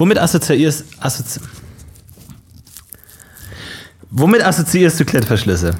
[0.00, 1.40] Womit assoziierst, assozi
[4.10, 5.74] Womit assoziierst du Klettverschlüsse?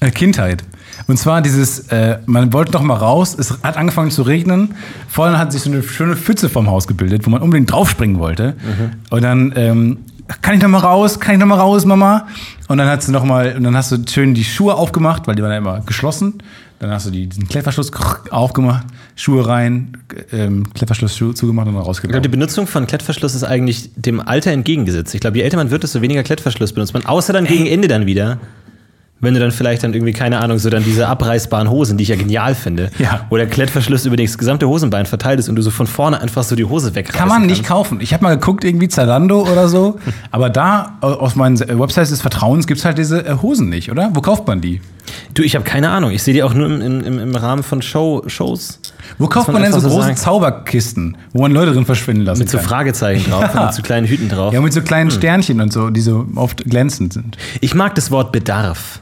[0.00, 0.64] Äh, Kindheit.
[1.06, 4.74] Und zwar dieses, äh, man wollte noch mal raus, es hat angefangen zu regnen,
[5.06, 8.56] vorne hat sich so eine schöne Pfütze vom Haus gebildet, wo man unbedingt draufspringen wollte.
[9.10, 9.98] Und dann, ähm,
[10.42, 12.26] kann ich noch mal raus, kann ich noch mal raus, Mama?
[12.68, 15.34] Und dann hat sie noch mal, und dann hast du schön die Schuhe aufgemacht, weil
[15.34, 16.42] die waren ja immer geschlossen.
[16.78, 17.90] Dann hast du die, diesen Klettverschluss
[18.30, 19.98] aufgemacht, Schuhe rein,
[20.32, 22.22] ähm, Klettverschluss Schuhe zugemacht und dann Ich glaube, rausgegangen.
[22.22, 25.14] die Benutzung von Klettverschluss ist eigentlich dem Alter entgegengesetzt.
[25.14, 27.04] Ich glaube, je älter man wird, desto weniger Klettverschluss benutzt man.
[27.04, 28.38] Außer dann gegen Ende dann wieder.
[29.22, 32.08] Wenn du dann vielleicht dann irgendwie, keine Ahnung, so dann diese abreißbaren Hosen, die ich
[32.08, 33.26] ja genial finde, Ja.
[33.28, 36.42] wo der Klettverschluss über das gesamte Hosenbein verteilt ist und du so von vorne einfach
[36.42, 37.68] so die Hose wegreißen Kann man nicht kannst.
[37.68, 37.98] kaufen.
[38.00, 39.98] Ich habe mal geguckt, irgendwie Zalando oder so.
[40.30, 44.10] aber da, äh, aus meinen Websites des Vertrauens, gibt's halt diese äh, Hosen nicht, oder?
[44.14, 44.80] Wo kauft man die?
[45.34, 46.12] Du, ich habe keine Ahnung.
[46.12, 48.80] Ich sehe die auch nur im, im, im Rahmen von Show, Shows.
[49.18, 50.16] Wo kauft man man denn so so große sagen.
[50.16, 52.66] Zauberkisten, wo man Leute drin verschwinden lassen Mit so kann?
[52.66, 53.60] Fragezeichen drauf Ja.
[53.60, 54.54] und mit so kleinen Hüten drauf.
[54.54, 57.36] Ja, mit so kleinen Sternchen und so, die so oft glänzend sind.
[57.60, 59.00] Ich mag das Wort Bedarf.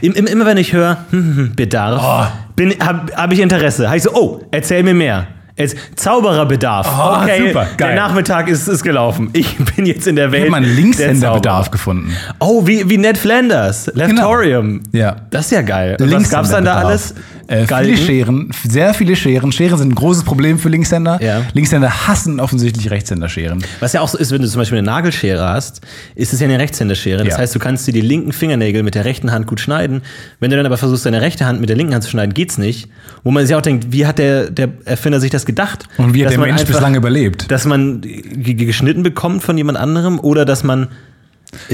[0.00, 2.64] Im, im, immer wenn ich höre hm, hm, hm, Bedarf, Oh.
[2.84, 3.86] habe hab ich Interesse.
[3.88, 5.26] Habe ich so, oh, erzähl mir mehr.
[5.56, 6.88] Jetzt, Zaubererbedarf.
[6.98, 7.94] Oh, okay, super, der geil.
[7.94, 9.30] Nachmittag ist, ist gelaufen.
[9.34, 10.42] Ich bin jetzt in der Ich Welt.
[10.42, 12.12] habe mal einen der Linkshänderbedarf gefunden.
[12.40, 13.88] Oh, wie, wie Ned Flanders.
[13.94, 14.80] Leftorium.
[14.90, 15.14] Ja.
[15.30, 15.96] Das ist ja geil.
[16.00, 17.14] Was gab's dann da alles?
[17.48, 17.96] Äh, viele?
[17.96, 19.52] Scheren, sehr viele Scheren.
[19.52, 21.22] Scheren sind ein großes Problem für Linkshänder.
[21.22, 21.42] Ja.
[21.52, 23.62] Linkshänder hassen offensichtlich Rechtshänderscheren.
[23.80, 25.80] Was ja auch so ist, wenn du zum Beispiel eine Nagelschere hast,
[26.14, 27.18] ist es ja eine Rechtshänderschere.
[27.24, 27.38] Das Ja.
[27.38, 30.02] heißt, du kannst dir die linken Fingernägel mit der rechten Hand gut schneiden.
[30.40, 32.58] Wenn du dann aber versuchst, deine rechte Hand mit der linken Hand zu schneiden, geht's
[32.58, 32.88] nicht.
[33.22, 35.84] Wo man sich auch denkt, wie hat der, der Erfinder sich das gedacht?
[35.98, 37.50] Und wie hat der Mensch einfach- bislang überlebt?
[37.50, 40.88] Dass man geschnitten bekommt von jemand anderem oder dass man.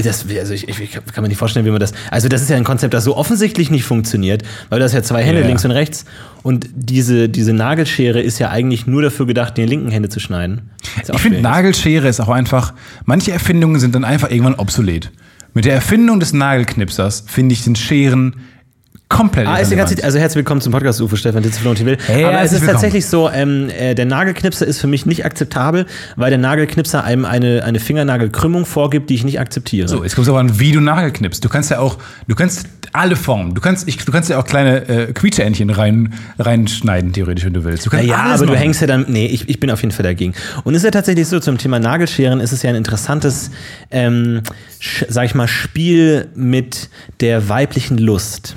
[0.01, 1.93] Das, also ich, ich kann mir nicht vorstellen, wie man das.
[2.09, 5.23] Also, das ist ja ein Konzept, das so offensichtlich nicht funktioniert, weil das ja zwei
[5.23, 5.47] Hände Ja.
[5.47, 6.05] links und rechts.
[6.43, 10.71] Und diese, diese Nagelschere ist ja eigentlich nur dafür gedacht, die linken Hände zu schneiden.
[11.07, 11.41] Ich finde.
[11.41, 12.73] Nagelschere ist auch einfach,
[13.05, 15.11] manche Erfindungen sind dann einfach irgendwann obsolet.
[15.53, 18.35] Mit der Erfindung des Nagelknipsers, finde ich, sind Scheren
[19.11, 19.69] komplett Ah, ist.
[19.69, 21.97] Zeit, also herzlich willkommen zum Podcast UFO Stefan Ditze Florentin Will.
[22.07, 22.71] Hey, Aber es ist willkommen.
[22.71, 25.85] tatsächlich so, ähm, äh, der Nagelknipser ist für mich nicht akzeptabel,
[26.15, 29.87] weil der Nagelknipser einem eine, eine Fingernagelkrümmung vorgibt, die ich nicht akzeptiere.
[29.89, 31.43] So, jetzt kommt es aber an, wie du Nagel knippst.
[31.43, 31.97] Du kannst ja auch,
[32.27, 33.53] du kannst alle Formen.
[33.53, 37.63] Du kannst, ich, du kannst ja auch kleine äh, Quietscheentchen rein, reinschneiden, theoretisch, wenn du
[37.65, 37.85] willst.
[37.85, 38.57] Du kannst Ja, aber du machen.
[38.57, 39.05] hängst ja dann.
[39.09, 40.33] Nee, ich, ich bin auf jeden Fall dagegen.
[40.63, 43.51] Und es ist ja tatsächlich so, zum Thema Nagelscheren ist es ja ein interessantes,
[43.91, 44.41] ähm,
[45.09, 48.55] sag ich mal, Spiel mit der weiblichen Lust.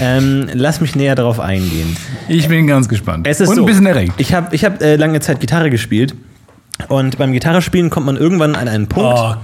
[0.00, 1.96] Ähm, lass mich näher darauf eingehen.
[2.28, 3.26] Ich bin ganz gespannt.
[3.26, 4.14] Es ist Und so, ein bisschen erregt.
[4.18, 6.14] Ich habe ich hab, äh, lange Zeit Gitarre gespielt.
[6.88, 9.18] Und beim Gitarrespielen kommt man irgendwann an einen Punkt.
[9.18, 9.34] Oh.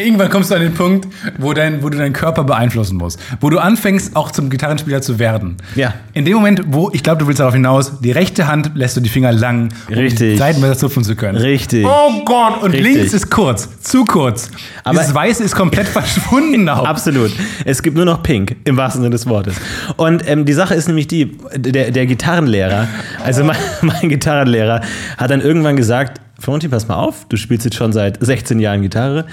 [0.00, 1.06] Irgendwann kommst du an den Punkt,
[1.38, 3.18] wo, dein, wo du deinen Körper beeinflussen musst.
[3.40, 5.56] Wo du anfängst, auch zum Gitarrenspieler zu werden.
[5.76, 5.94] Ja.
[6.14, 9.00] In dem Moment, wo, ich glaube, du willst darauf hinaus, die rechte Hand lässt du
[9.00, 10.36] die Finger lang, um die.
[10.36, 11.38] Seiten besser zupfen zu können.
[11.38, 11.84] Richtig.
[11.86, 12.94] Oh Gott, und Richtig.
[12.94, 14.50] links ist kurz, zu kurz.
[14.84, 16.84] Aber- das Weiße ist komplett verschwunden auch.
[16.84, 17.30] Absolut.
[17.64, 19.54] Es gibt nur noch Pink, im wahrsten Sinne des Wortes.
[19.96, 22.88] Und ähm, die Sache ist nämlich die, der, der Gitarrenlehrer,
[23.24, 24.80] also mein, mein Gitarrenlehrer,
[25.16, 28.80] hat dann irgendwann gesagt, Florentin, pass mal auf, du spielst jetzt schon seit 16 Jahren
[28.82, 29.26] Gitarre.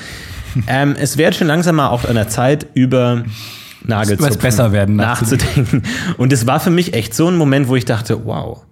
[0.67, 3.23] Ähm, es wäre schon langsam mal auch an der Zeit, über
[3.83, 5.83] Nagelzupfen Übers Besserwerden nachzudenken.
[6.17, 8.63] Und es war für mich echt so ein Moment, wo ich dachte, wow.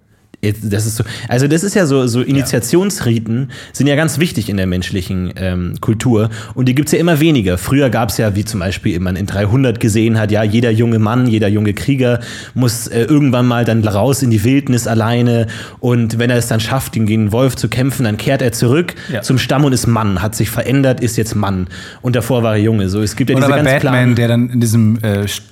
[0.46, 4.48] Jetzt, das ist so, also das ist ja so, so Initiationsriten sind ja ganz wichtig
[4.48, 7.58] in der menschlichen ähm, Kultur und die gibt's ja immer weniger.
[7.58, 11.26] Früher gab's ja, wie zum Beispiel man in 300 gesehen hat, ja, jeder junge Mann,
[11.26, 12.20] jeder junge Krieger
[12.54, 15.46] muss äh, irgendwann mal dann raus in die Wildnis alleine
[15.80, 18.94] und wenn er es dann schafft, gegen den Wolf zu kämpfen, dann kehrt er zurück
[19.12, 19.22] Ja.
[19.22, 21.68] zum Stamm und ist Mann, hat sich verändert, ist jetzt Mann
[22.02, 22.88] und davor war er Junge.
[22.88, 25.42] So, es gibt ja Oder diese bei ganz Batman, der dann in diesem äh, st-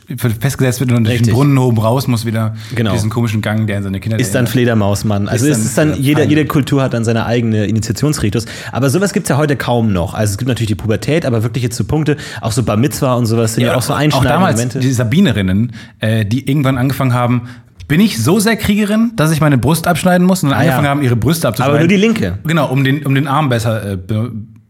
[0.40, 1.32] festgesetzt wird und durch den.
[1.35, 2.55] Brunnen oben raus muss wieder.
[2.75, 2.93] Genau.
[2.93, 4.47] Diesen komischen Gang, der in seine Kinder ist dann
[4.85, 5.29] Fledermausmann.
[5.29, 8.47] Also Ist es ist dann, ja, jeder, jede Kultur hat dann seine eigene Initiationsritus.
[8.73, 10.15] Aber sowas gibt's ja heute kaum noch.
[10.15, 13.15] Also es gibt natürlich die Pubertät, aber wirklich jetzt so Punkte, auch so Bar Mitzwa
[13.15, 14.81] und sowas sind ja, auch so Auch einschneidende damals, Momente.
[14.81, 17.43] die Sabinerinnen, äh, die irgendwann angefangen haben,
[17.89, 20.69] bin ich so sehr Kriegerin, dass ich meine Brust abschneiden muss und dann Ah, ja.
[20.71, 21.75] angefangen haben, ihre Brüste abzuschneiden.
[21.75, 22.39] Aber nur die linke.
[22.47, 23.99] Genau, um den, um den Arm besser äh,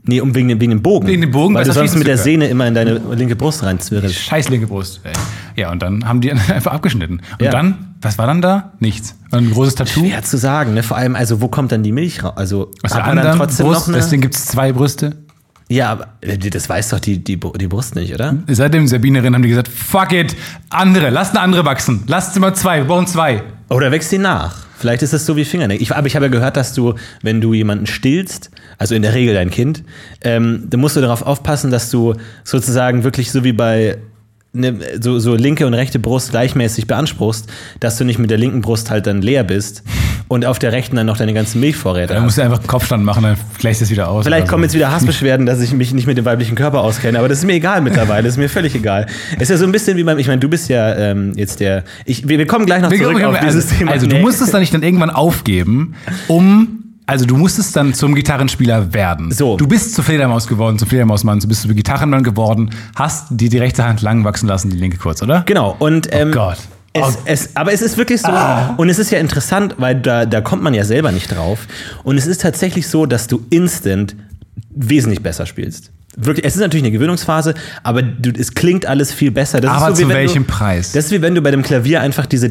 [0.06, 1.06] Nee, um wegen, dem- wegen dem Bogen.
[1.06, 2.18] Wegen dem Bogen, weil du sonst mit der.
[2.18, 4.14] Sehne immer in deine linke Brust reinzwirrst.
[4.14, 5.00] Scheiß linke Brust.
[5.02, 5.12] Ey.
[5.56, 7.22] Ja, und dann haben die einfach abgeschnitten.
[7.38, 7.50] Und Ja.
[7.50, 8.72] dann, was war dann da?
[8.80, 9.14] Nichts.
[9.30, 10.00] Ein großes Tattoo.
[10.00, 10.82] Schwer zu sagen, ne?
[10.82, 12.34] Vor allem, also wo kommt dann die Milch raus?
[12.36, 13.96] Also Aus hat der anderen trotzdem Brust, noch eine.
[14.02, 15.16] deswegen gibt es zwei Brüste.
[15.68, 18.36] Ja, aber äh, das weiß doch die, die, die Brust nicht, oder?
[18.48, 20.36] Seit dem Sabinerinnen haben die gesagt, fuck it,
[20.70, 22.04] andere, lasst eine andere wachsen.
[22.06, 23.42] Lasst immer zwei, wir brauchen zwei.
[23.70, 24.64] Oder wächst sie nach?
[24.76, 25.82] Vielleicht ist es so wie Fingernägel.
[25.82, 29.14] Ich, aber ich habe ja gehört, dass du, wenn du jemanden stillst, also in der
[29.14, 29.82] Regel dein Kind,
[30.20, 33.96] ähm, dann musst du darauf aufpassen, dass du sozusagen wirklich so wie bei
[34.54, 37.46] ne, so, so linke und rechte Brust gleichmäßig beanspruchst,
[37.80, 39.82] dass du nicht mit der linken Brust halt dann leer bist
[40.28, 42.24] und auf der rechten dann noch deine ganzen Milchvorräte Da hast.
[42.24, 44.24] musst du einfach einen Kopfstand machen, dann gleicht es wieder aus.
[44.24, 44.66] Vielleicht kommen so.
[44.66, 47.44] jetzt wieder Hassbeschwerden, dass ich mich nicht mit dem weiblichen Körper auskenne, aber das ist
[47.44, 49.06] mir egal mittlerweile, das ist mir völlig egal.
[49.36, 51.60] Es ist ja so ein bisschen wie beim, ich meine, du bist ja ähm, jetzt
[51.60, 53.90] der, ich, wir, wir kommen gleich noch Wir- zurück wir- auf also, dieses Thema.
[53.92, 55.94] Also du musstest dann nicht dann irgendwann aufgeben,
[56.28, 56.80] um.
[57.06, 59.30] Also du musstest dann zum Gitarrenspieler werden.
[59.30, 59.56] So.
[59.56, 63.58] Du bist zur Fledermaus geworden, zum Fledermausmann, du bist zum Gitarrenmann geworden, hast die, die
[63.58, 65.42] rechte Hand lang wachsen lassen, die linke kurz, oder?
[65.46, 66.58] Genau, und ähm, Gott.
[66.96, 67.12] Es, Oh.
[67.24, 68.30] es, aber es ist wirklich so,
[68.76, 71.66] und es ist ja interessant, weil da, da kommt man ja selber nicht drauf.
[72.04, 74.14] Und es ist tatsächlich so, dass du instant
[74.70, 75.90] wesentlich besser spielst.
[76.16, 79.60] Wirklich, es ist natürlich eine Gewöhnungsphase, aber du, es klingt alles viel besser.
[79.60, 80.92] Das Aber ist so, wie zu welchem du, Preis?
[80.92, 82.48] Das ist wie wenn du bei dem Klavier einfach diese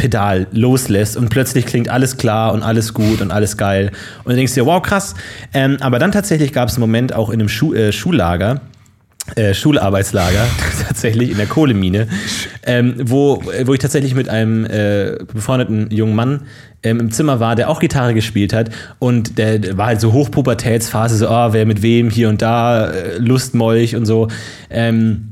[0.00, 3.90] Dämpfungspedal loslässt und plötzlich klingt alles klar und alles gut und alles geil.
[4.24, 5.14] Und du denkst dir, wow, krass.
[5.52, 8.60] Ähm, aber dann tatsächlich gab es einen Moment auch in einem Schu äh, Schullager,
[9.36, 10.46] äh, Schularbeitslager,
[10.88, 12.08] tatsächlich in der Kohlemine,
[12.64, 16.42] ähm, wo, wo ich tatsächlich mit einem äh, befreundeten jungen Mann
[16.82, 20.12] ähm, im Zimmer war, der auch Gitarre gespielt hat und der, der war halt so
[20.12, 24.28] Hochpubertätsphase, so, ah, wer mit wem, hier und da, äh, Lustmolch und so.
[24.70, 25.26] Ähm,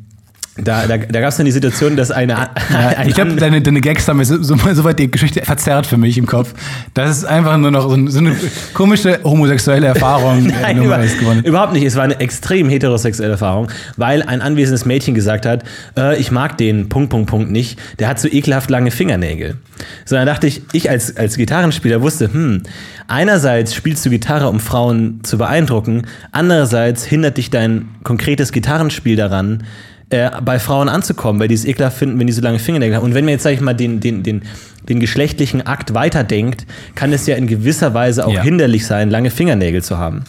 [0.63, 2.51] da, da, da gab es dann die Situation, dass eine, Ja,
[2.97, 5.87] ein ich glaube, deine, deine Gags haben mir so, so, so weit die Geschichte verzerrt
[5.87, 6.55] für mich im Kopf.
[6.95, 8.35] Das ist einfach nur noch so, ein- so eine
[8.75, 10.47] komische homosexuelle Erfahrung.
[10.63, 11.01] Nein, über,
[11.45, 11.85] überhaupt nicht.
[11.85, 15.65] Es war eine extrem heterosexuelle Erfahrung, weil ein anwesendes Mädchen gesagt hat,
[15.97, 17.79] äh, ich mag den Punkt, Punkt, Punkt nicht.
[17.99, 19.57] Der hat so ekelhaft lange Fingernägel.
[20.05, 22.63] So, dann dachte ich, ich als, als Gitarrenspieler wusste, hm,
[23.07, 29.63] einerseits spielst du Gitarre, um Frauen zu beeindrucken, andererseits hindert dich dein konkretes Gitarrenspiel daran,
[30.11, 33.05] äh, bei Frauen anzukommen, weil die es ekelhaft finden, wenn die so lange Fingernägel haben.
[33.05, 34.43] Und wenn man jetzt, sag ich mal, den, den, den,
[34.89, 38.43] den geschlechtlichen Akt weiterdenkt, kann es ja in gewisser Weise auch Ja.
[38.43, 40.25] hinderlich sein, lange Fingernägel zu haben.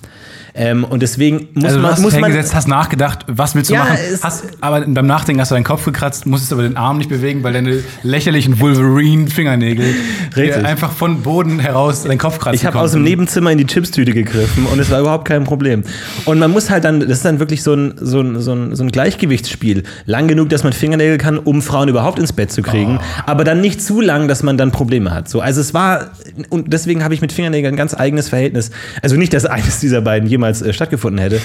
[0.56, 3.56] Ähm, und deswegen muss Also du man, hast muss dich man hingesetzt, hast nachgedacht, was
[3.56, 3.98] willst du Ja, machen?
[4.22, 7.44] Hast, aber beim Nachdenken hast du deinen Kopf gekratzt, musstest aber den Arm nicht bewegen,
[7.44, 9.96] weil deine lächerlichen Wolverine-Fingernägel
[10.63, 13.03] einfach von Boden heraus deinen Kopf kratzen Ich habe aus dem.
[13.03, 15.84] Nebenzimmer in die Chipstüte gegriffen und es war überhaupt kein Problem.
[16.25, 18.75] Und man muss halt dann, das ist dann wirklich so ein, so ein, so ein,
[18.75, 19.84] so ein Gleichgewichtsspiel.
[20.06, 23.62] Lang genug, dass man Fingernägel kann, um Frauen überhaupt ins Bett zu kriegen, aber dann
[23.62, 25.29] nicht zu lang, dass man dann Probleme hat.
[25.29, 26.12] So, also es war,
[26.50, 28.72] und deswegen habe ich mit Fingernägeln ein ganz eigenes Verhältnis.
[29.01, 31.41] Also nicht, dass eines dieser beiden jemals äh, stattgefunden hätte,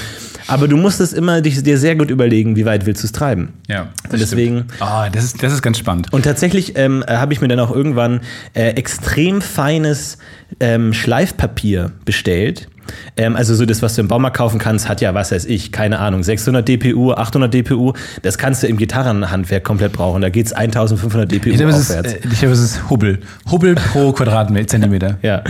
[0.47, 3.55] aber du musstest immer dich, dir sehr gut überlegen, wie weit willst du es treiben.
[3.69, 4.67] Ja, Und deswegen.
[4.81, 6.13] Ah, das, ist, das ist ganz spannend.
[6.13, 8.21] Und tatsächlich ähm, äh, habe ich mir dann auch irgendwann
[8.55, 10.19] äh, extrem feines
[10.61, 12.69] ähm, Schleifpapier bestellt.
[13.17, 15.73] Ähm, also so das, was du im Baumarkt kaufen kannst, hat ja, was weiß ich,
[15.73, 17.93] keine Ahnung, 600 DPU, 800 DPU.
[18.23, 20.23] Das kannst du im Gitarrenhandwerk komplett brauchen.
[20.23, 22.13] Da geht's 1500 DPU Ich glaube, es ist, aufwärts.
[22.15, 23.21] äh, ich glaube, es ist Hubbel.
[23.51, 25.19] Hubbel pro Quadratmeter, Zentimeter.
[25.23, 25.43] Ja.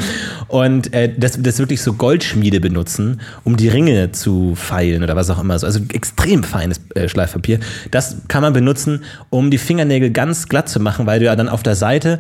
[0.48, 5.30] Und äh, das, das wirklich so Goldschmiede benutzen, um die Ringe zu feilen oder was
[5.30, 5.58] auch immer.
[5.58, 5.66] So.
[5.66, 7.60] Also extrem feines äh, Schleifpapier.
[7.90, 11.48] Das kann man benutzen, um die Fingernägel ganz glatt zu machen, weil du ja dann
[11.48, 12.18] auf der Seite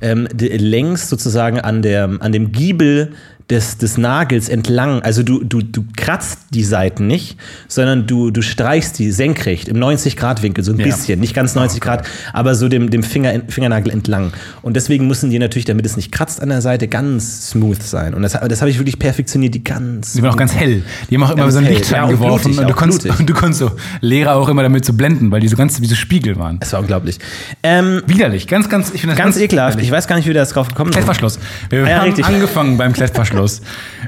[0.00, 3.12] ähm, längs sozusagen an, der, an dem Giebel
[3.50, 7.36] des, des Nagels entlang, also du, du, du kratzt die Seiten nicht,
[7.68, 10.86] sondern du, du streichst die senkrecht im 90-Grad-Winkel, so ein Ja.
[10.86, 14.32] bisschen, nicht ganz 90 Grad, aber so dem, dem Finger, Fingernagel entlang.
[14.62, 18.14] Und deswegen müssen die natürlich, damit es nicht kratzt an der Seite, ganz smooth sein.
[18.14, 20.14] Und das, das habe ich wirklich perfektioniert, die ganz.
[20.14, 20.82] Die waren auch ganz hell.
[21.08, 21.68] Die haben auch immer Ganz so einen.
[21.68, 24.84] Lichtschein Ja, geworfen blutig, und du konntest, und du konntest so Lehrer auch immer damit
[24.84, 26.58] so blenden, weil die so ganz wie so Spiegel waren.
[26.58, 27.18] Das war unglaublich.
[27.62, 29.74] Ähm, Widerlich, ganz, ganz, ich finde das ganz ekelhaft.
[29.74, 29.86] widerlich.
[29.88, 30.96] Ich weiß gar nicht, wie wir das drauf gekommen sind.
[31.04, 31.38] Klettverschluss.
[31.70, 32.24] Wir Ah ja, haben richtig.
[32.24, 33.35] angefangen beim Klettverschluss.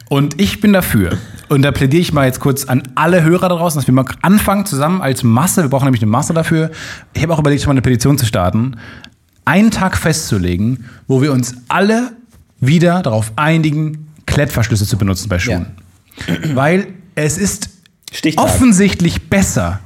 [0.09, 1.19] Und ich bin dafür.
[1.49, 4.05] Und da plädiere ich mal jetzt kurz an alle Hörer da draußen, dass wir mal
[4.23, 5.63] anfangen zusammen als Masse.
[5.63, 6.71] Wir brauchen nämlich eine Masse dafür.
[7.15, 8.77] Ich habe auch überlegt, schon mal eine Petition zu starten.
[9.45, 12.13] Einen Tag festzulegen, wo wir uns alle
[12.61, 15.67] wieder darauf einigen, Klettverschlüsse zu benutzen bei Schuhen.
[16.55, 17.71] Weil es ist
[18.13, 18.45] Stichtag.
[18.45, 19.81] offensichtlich besser,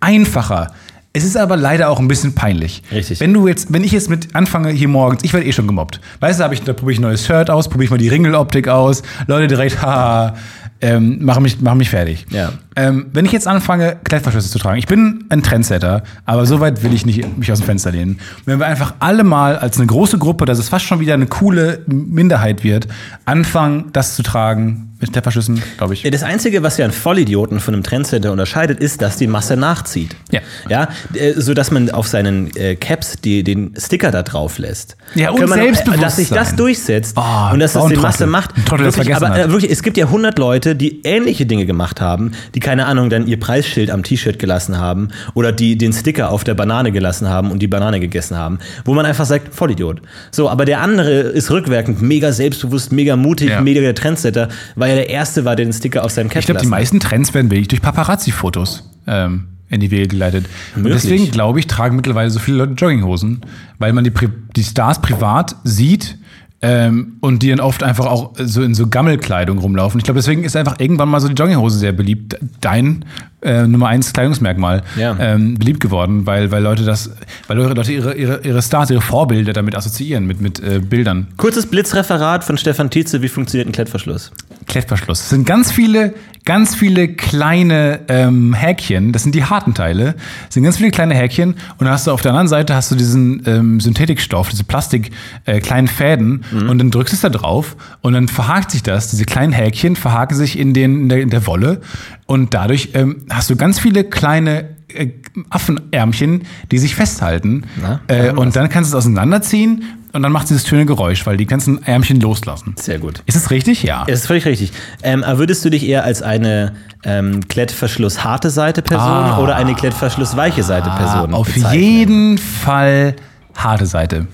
[0.00, 0.72] einfacher.
[1.16, 2.82] Es ist aber leider auch ein bisschen peinlich.
[2.92, 3.20] Richtig.
[3.20, 5.98] Wenn du jetzt, wenn ich jetzt mit anfange hier morgens, ich werde eh schon gemobbt.
[6.20, 8.10] Weißt du, hab ich, da probiere ich ein neues Shirt aus, probiere ich mal die
[8.10, 10.34] Ringeloptik aus, Leute direkt, haha,
[10.82, 12.26] ähm, machen mich, machen mich fertig.
[12.28, 12.52] Ja.
[12.76, 16.82] Ähm, wenn ich jetzt anfange, Klettverschlüsse zu tragen, ich bin ein Trendsetter, aber so weit
[16.82, 18.20] will ich nicht mich aus dem Fenster lehnen.
[18.44, 21.28] Wenn wir einfach alle mal als eine große Gruppe, dass es fast schon wieder eine
[21.28, 22.88] coole Minderheit wird,
[23.24, 26.02] anfangen, das zu tragen mit Klettverschlüssen, glaube ich.
[26.02, 29.56] Ja, Das Einzige, was ja einen Vollidioten von einem Trendsetter unterscheidet, ist, dass die Masse
[29.56, 30.16] nachzieht.
[30.30, 30.40] Ja.
[30.68, 34.96] Ja, äh, so dass man auf seinen äh, Caps die, den Sticker da drauf lässt.
[35.14, 36.00] Ja, und man- Selbstbewusstsein.
[36.00, 38.26] Dass sich das durchsetzt Oh, und dass das die Masse Trottel.
[38.28, 38.56] macht.
[38.56, 39.48] Ein Trottel, das wirklich, vergessen aber hat.
[39.48, 43.10] äh, wirklich, es gibt ja 100 Leute, die ähnliche Dinge gemacht haben, die keine Ahnung,
[43.10, 47.28] dann ihr Preisschild am T-Shirt gelassen haben oder die den Sticker auf der Banane gelassen
[47.28, 50.00] haben und die Banane gegessen haben, wo man einfach sagt, Vollidiot.
[50.30, 53.60] So, aber der andere ist rückwirkend mega selbstbewusst, mega mutig, Ja.
[53.60, 56.46] mega der Trendsetter, weil er der Erste war, der den Sticker auf seinem Cap Ich
[56.46, 60.46] glaube, die meisten Trends werden wirklich durch Paparazzi-Fotos ähm, in die Wege geleitet.
[60.74, 61.02] Und Möglich.
[61.02, 63.42] deswegen, glaube ich, tragen mittlerweile so viele Leute Jogginghosen,
[63.78, 66.18] weil man die, Pri die Stars privat sieht
[66.66, 69.98] ähm, und die dann oft einfach auch so in so Gammelkleidung rumlaufen.
[70.00, 72.36] Ich glaube, deswegen ist einfach irgendwann mal so die Jogginghose sehr beliebt.
[72.60, 73.04] Dein
[73.42, 75.16] äh, Nummer eins Kleidungsmerkmal Ja.
[75.20, 77.12] ähm, beliebt geworden, weil, weil Leute das,
[77.46, 81.28] weil Leute ihre, ihre, ihre Stars, ihre Vorbilder damit assoziieren, mit, mit äh, Bildern.
[81.36, 84.32] Kurzes Blitzreferat von Stefan Tietze, wie funktioniert ein Klettverschluss?
[84.66, 85.20] Klettverschluss.
[85.20, 86.14] Es sind ganz viele,
[86.46, 89.12] ganz viele kleine ähm, Häkchen.
[89.12, 90.14] Das sind die harten Teile.
[90.48, 91.52] Sind ganz viele kleine Häkchen.
[91.52, 95.10] Und dann hast du auf der anderen Seite hast du diesen ähm, Synthetikstoff, diese Plastik,
[95.44, 96.44] äh, kleinen Fäden.
[96.68, 99.10] Und dann drückst du es da drauf und dann verhakt sich das.
[99.10, 101.80] Diese kleinen Häkchen verhaken sich in, den, in, der, in der Wolle.
[102.26, 105.12] Und dadurch ähm, hast du ganz viele kleine äh,
[105.50, 107.64] Affenärmchen, die sich festhalten.
[107.80, 111.36] Na, äh, und dann kannst du es auseinanderziehen und dann macht dieses schöne Geräusch, weil
[111.36, 112.74] die ganzen Ärmchen loslassen.
[112.80, 113.22] Sehr gut.
[113.26, 113.82] Ist es richtig?
[113.82, 114.04] Ja.
[114.06, 114.72] Das ist völlig richtig.
[115.02, 116.72] Ähm, aber würdest du dich eher als eine
[117.04, 119.38] ähm, Klettverschluss-harte Seite-Person Ah.
[119.38, 121.82] oder eine Klettverschluss-weiche Seite-Person Auf bezeichnen?
[121.82, 123.14] jeden Fall
[123.54, 124.26] harte Seite.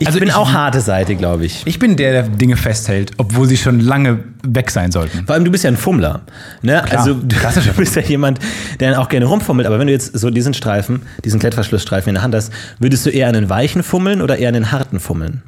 [0.00, 1.62] Ich also bin ich- auch harte Seite, glaube ich.
[1.66, 5.26] Ich bin der, der Dinge festhält, obwohl sie schon lange weg sein sollten.
[5.26, 6.22] Vor allem, du bist ja ein Fummler.
[6.62, 6.82] Ne?
[6.86, 8.38] Klar, also, du, du bist ja jemand,
[8.80, 9.66] der dann auch gerne rumfummelt.
[9.66, 13.10] Aber wenn du jetzt so diesen Streifen, diesen Klettverschlussstreifen in der Hand hast, würdest du
[13.10, 15.42] eher einen weichen fummeln oder eher einen harten fummeln?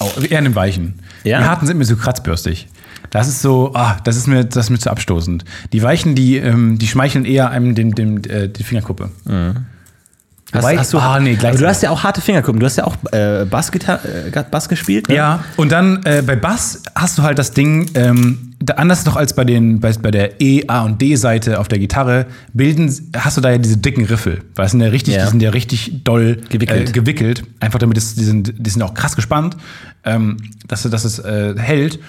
[0.00, 1.00] Oh, eher in den Weichen.
[1.24, 1.40] Ja?
[1.40, 2.68] Die harten sind mir so kratzbürstig.
[3.10, 5.44] Das ist so, ah, das ist mir, das ist mir zu abstoßend.
[5.72, 9.10] Die Weichen, die, ähm, die schmeicheln eher einem dem, dem, äh, die Fingerkuppe.
[10.52, 12.58] Hast, Wobei- hast du, ah, nee, gleich aber du hast ja auch harte Fingerkuppen.
[12.58, 15.08] Du hast ja auch äh, Bassgitar äh, Bass gespielt.
[15.08, 15.14] Ne?
[15.14, 19.16] Ja, und dann äh, bei Bass hast du halt das Ding, ähm, da, anders doch
[19.16, 23.36] als bei, den, bei, bei der E, A und D-Seite auf der Gitarre, bilden, hast
[23.36, 24.42] du da ja diese dicken Riffel.
[24.56, 25.24] Weil es sind ja richtig, Ja.
[25.24, 26.88] die sind ja richtig doll Gewickelt.
[26.88, 27.44] Äh, gewickelt.
[27.60, 29.56] Einfach damit es, die sind, die sind auch krass gespannt,
[30.04, 32.00] ähm, dass, dass es äh, hält.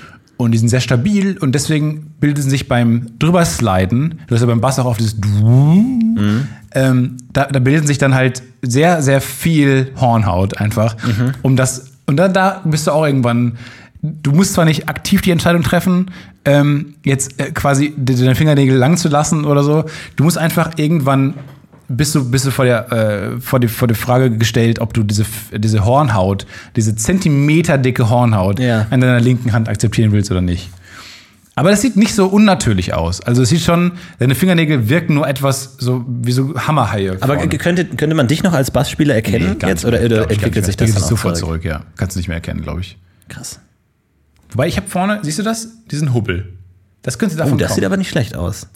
[0.43, 4.61] Und die sind sehr stabil und deswegen bilden sich beim drübersliden, du hast ja beim
[4.61, 5.15] Bass auch auf dieses
[6.73, 10.95] ähm, da, da bilden sich dann halt sehr, sehr viel Hornhaut einfach.
[11.41, 13.57] Um das, und dann da bist du auch irgendwann,
[14.01, 16.11] du musst zwar nicht aktiv die Entscheidung treffen,
[16.45, 19.85] ähm, jetzt äh, quasi de- deine Fingernägel lang zu lassen oder so.
[20.15, 21.35] Du musst einfach irgendwann
[21.95, 25.03] bist du, bist du vor, der, äh, vor, die, vor die Frage gestellt, ob du
[25.03, 26.45] diese, diese Hornhaut,
[26.75, 28.87] diese zentimeterdicke Hornhaut Ja.
[28.89, 30.69] an deiner linken Hand akzeptieren willst oder nicht.
[31.55, 33.21] Aber das sieht nicht so unnatürlich aus.
[33.21, 37.17] Also es sieht schon, deine Fingernägel wirken nur etwas so wie so Hammerhaie.
[37.19, 37.49] Aber vorne.
[37.57, 40.77] könnte, könnte man dich noch als Bassspieler erkennen gar jetzt oder, oder glaub entwickelt sich
[40.77, 41.61] das dann sofort zurück?
[41.61, 41.65] zurück?
[41.65, 42.97] Ja, kannst du nicht mehr erkennen, glaube ich.
[43.27, 43.59] Krass.
[44.51, 45.67] Wobei ich habe vorne, siehst du das?
[45.91, 46.53] Diesen Hubbel.
[47.03, 47.75] Das könnte Oh, davon das kommen.
[47.75, 48.67] sieht aber nicht schlecht aus.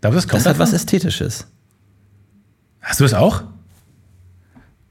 [0.00, 0.72] Darf das, kommt Das hat was?
[0.72, 1.46] Ästhetisches.
[2.80, 3.42] Hast du das auch?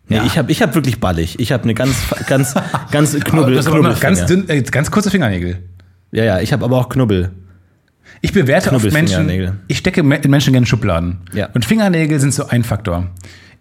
[0.07, 0.25] Nee, Ja.
[0.25, 1.39] ich habe ich hab wirklich ballig.
[1.39, 1.95] Ich habe eine ganz,
[2.27, 2.55] ganz,
[2.91, 5.59] ganz Knubbel, aber noch ganz, dünn, äh, ganz kurze Fingernägel.
[6.11, 7.31] Ja, ja, ich habe aber auch Knubbel.
[8.21, 11.19] Ich bewerte oft Menschen, ich stecke Menschen gerne in Schubladen.
[11.31, 11.49] Ja.
[11.53, 13.11] Und Fingernägel sind so ein Faktor.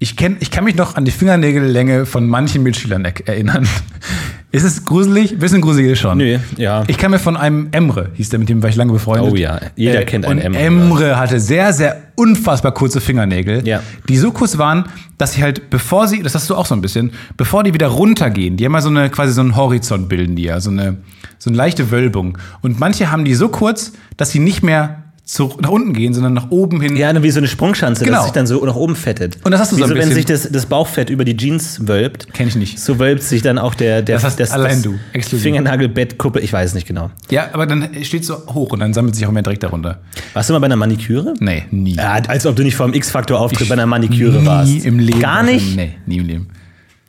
[0.00, 3.67] Ich, kenn, ich kann mich noch an die Fingernägellänge von manchen Mitschülern er- erinnern.
[4.50, 5.38] Ist es gruselig?
[5.38, 6.17] Bisschen gruselig schon.
[6.19, 6.85] Nö, ja.
[6.87, 9.31] Ich kann mir von einem Emre, hieß der, mit dem war ich lange befreundet.
[9.33, 10.61] Oh ja, jeder kennt einen und Emre.
[10.62, 13.83] Emre hatte sehr, sehr unfassbar kurze Fingernägel, Ja.
[14.09, 14.85] die so kurz waren,
[15.19, 17.88] dass sie halt, bevor sie, das hast du auch so ein bisschen, bevor die wieder
[17.88, 20.97] runtergehen, die haben ja so eine, quasi so einen Horizont bilden die ja, so eine,
[21.38, 22.38] so eine leichte Wölbung.
[22.62, 26.32] Und manche haben die so kurz, dass sie nicht mehr zu, nach unten gehen, sondern
[26.32, 26.97] nach oben hin.
[26.97, 28.16] Ja, wie so eine Sprungschanze, Genau.
[28.16, 29.37] dass sich dann so nach oben fettet.
[29.44, 31.37] Und das hast du wie so ein wenn bisschen- sich das, das Bauchfett über die
[31.37, 32.32] Jeans wölbt.
[32.32, 32.80] Kenn ich nicht.
[32.80, 35.42] So wölbt sich dann auch der, der Das hast allein du, exklusiv.
[35.42, 36.40] Fingernagelbettkuppe.
[36.40, 37.11] Ich weiß es nicht genau.
[37.30, 40.00] Ja, aber dann steht so hoch und dann sammelt sich auch mehr Dreck darunter.
[40.32, 41.35] Warst du mal bei einer Maniküre?
[41.40, 41.97] Nee, nie.
[41.97, 44.87] Ja, als ob du nicht vor dem X-Faktor-Auftritt bei einer Maniküre nie warst.
[44.87, 45.20] im Leben.
[45.20, 45.76] Gar nicht?
[45.76, 46.49] Nee, nie im Leben.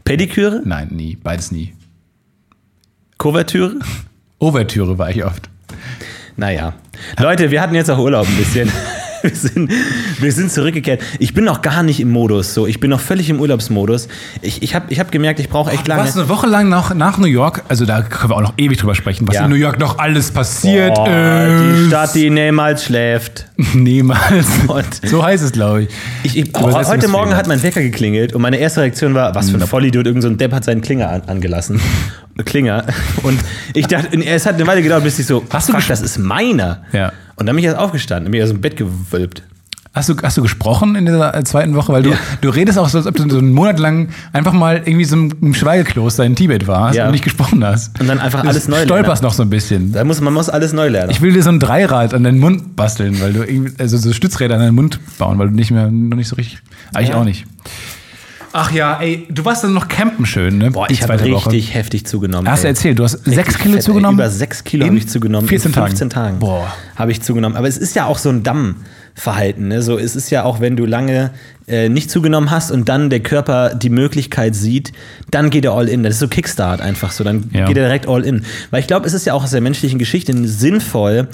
[0.03, 0.61] Pediküre?
[0.65, 1.17] Nein, nie.
[1.23, 1.73] Beides nie.
[3.17, 3.75] Kuvertüre?
[4.39, 5.49] Overtüre war ich oft.
[6.39, 6.73] Naja.
[7.19, 8.71] Leute, wir hatten jetzt auch Urlaub ein bisschen.
[9.21, 9.69] Wir sind,
[10.21, 11.01] wir sind zurückgekehrt.
[11.19, 12.53] Ich bin noch gar nicht im Modus.
[12.53, 14.07] So, ich bin noch völlig im Urlaubsmodus.
[14.41, 16.03] Ich, ich habe ich hab gemerkt, ich brauche echt Du lange.
[16.03, 18.77] warst eine Woche lang nach, nach New York, also da können wir auch noch ewig
[18.77, 19.43] drüber sprechen, was Ja.
[19.43, 21.81] in New York noch alles passiert Boah, ist.
[21.81, 23.47] die Stadt, die niemals schläft.
[23.73, 24.47] Niemals.
[24.67, 25.89] Und- so heißt es, glaube ich.
[26.23, 29.57] Ich, ich, heute Morgen hat mein Wecker geklingelt und meine erste Reaktion war, was für
[29.57, 31.81] ein Vollidiot, irgend so Depp hat seinen Klinger an, angelassen.
[32.45, 32.85] Klinger.
[33.23, 33.39] Und
[33.73, 36.17] ich dachte, es hat eine Weile gedauert, bis ich so, Hast du fuck, das ist
[36.17, 36.83] meiner.
[36.93, 37.11] Ja.
[37.35, 39.43] Und dann bin ich erst aufgestanden, bin ich aus dem Bett gewölbt.
[39.91, 41.91] Hast du, hast du gesprochen in dieser äh, zweiten Woche?
[41.91, 42.17] Weil du, Ja.
[42.41, 45.15] du redest auch so, als ob du so einen Monat lang einfach mal irgendwie so
[45.15, 47.05] im Schweigekloster in Tibet warst Ja.
[47.07, 47.99] und nicht gesprochen hast.
[47.99, 49.91] Und dann einfach Du alles neu stolperst noch so ein bisschen.
[49.91, 51.09] Da muss, man muss alles neu lernen.
[51.09, 54.13] Ich will dir so ein Dreirad an deinen Mund basteln, weil du irgendwie, also so
[54.13, 56.59] Stützräder an deinen Mund bauen, weil du nicht mehr, noch nicht so richtig,
[56.93, 57.15] eigentlich Ja.
[57.17, 57.45] auch nicht.
[58.51, 60.71] Ach ja, ey, du warst dann noch campen schön, ne?
[60.71, 61.51] Boah, ich habe zweite Woche.
[61.51, 62.49] richtig heftig zugenommen.
[62.49, 62.71] Hast du ey.
[62.71, 63.85] erzählt, du hast Richtig sechs Kilo fett, ey.
[63.85, 64.17] zugenommen?
[64.19, 65.47] Über sechs Kilo habe ich zugenommen.
[65.47, 66.25] 14 in 15 Tagen.
[66.27, 66.39] Tagen.
[66.39, 66.73] Boah.
[66.95, 67.55] Habe ich zugenommen.
[67.55, 69.67] Aber es ist ja auch so ein Dammverhalten.
[69.67, 69.81] Ne?
[69.83, 71.31] So, es ist ja auch, wenn du lange
[71.67, 74.93] äh, nicht zugenommen hast und dann der Körper die Möglichkeit sieht,
[75.29, 76.01] dann geht er all in.
[76.01, 77.23] Das ist so Kickstart einfach so.
[77.23, 77.65] Dann Ja.
[77.65, 78.43] geht er direkt all in.
[78.71, 81.27] Weil ich glaube, es ist ja auch aus der menschlichen Geschichte sinnvoll,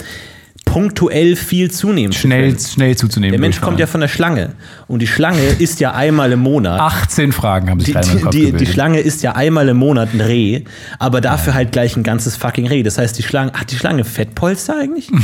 [0.75, 2.59] punktuell viel zunehmen zu Schnell, können.
[2.59, 3.31] schnell zuzunehmen.
[3.31, 4.49] Der Mensch kommt ja von der Schlange.
[4.87, 6.81] Und die Schlange isst ja einmal im Monat.
[6.81, 8.65] 18 Fragen haben sich Die, die, die, die.
[8.65, 10.63] Schlange isst ja einmal im Monat ein Reh,
[10.99, 12.83] aber dafür halt gleich ein ganzes fucking Reh.
[12.83, 15.09] Das heißt, die Schlange, hat die Schlange Fettpolster eigentlich?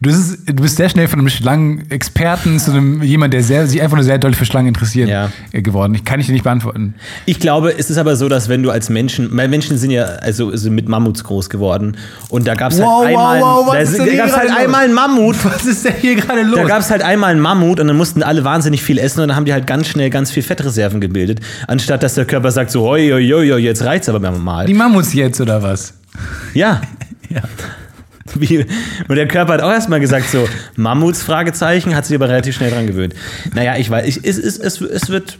[0.00, 3.80] Du, ist, du bist sehr schnell von einem Schlangenexperten zu einem jemand, der sehr, sich
[3.80, 5.30] einfach nur sehr doll für Schlangen interessiert Ja.
[5.52, 5.94] äh, geworden.
[5.94, 6.94] Ich kann ich dir nicht beantworten.
[7.24, 10.04] Ich glaube, es ist aber so, dass wenn du als Menschen, weil Menschen sind ja
[10.04, 11.96] also sind mit Mammuts groß geworden
[12.28, 14.84] und da gab es halt Wow, wow, einmal, wow, was da, ist da halt einmal
[14.84, 15.36] einen Mammut.
[15.44, 16.56] Was ist denn hier gerade los?
[16.56, 19.28] Da gab es halt einmal einen Mammut und dann mussten alle wahnsinnig viel essen und
[19.28, 22.70] dann haben die halt ganz schnell ganz viel Fettreserven gebildet, anstatt dass der Körper sagt
[22.70, 24.66] so, hoi, hoi, hoi, jetzt reizt aber mal.
[24.66, 25.94] die Mammuts jetzt oder was?
[26.54, 26.80] Ja.
[27.30, 27.40] Ja.
[28.36, 28.64] Wie,
[29.08, 30.46] und der Körper hat auch erstmal gesagt, so,
[30.76, 33.14] Mammuts, Fragezeichen, hat sich aber relativ schnell dran gewöhnt.
[33.54, 35.38] Naja, ich weiß, ich, es, es, es, es wird.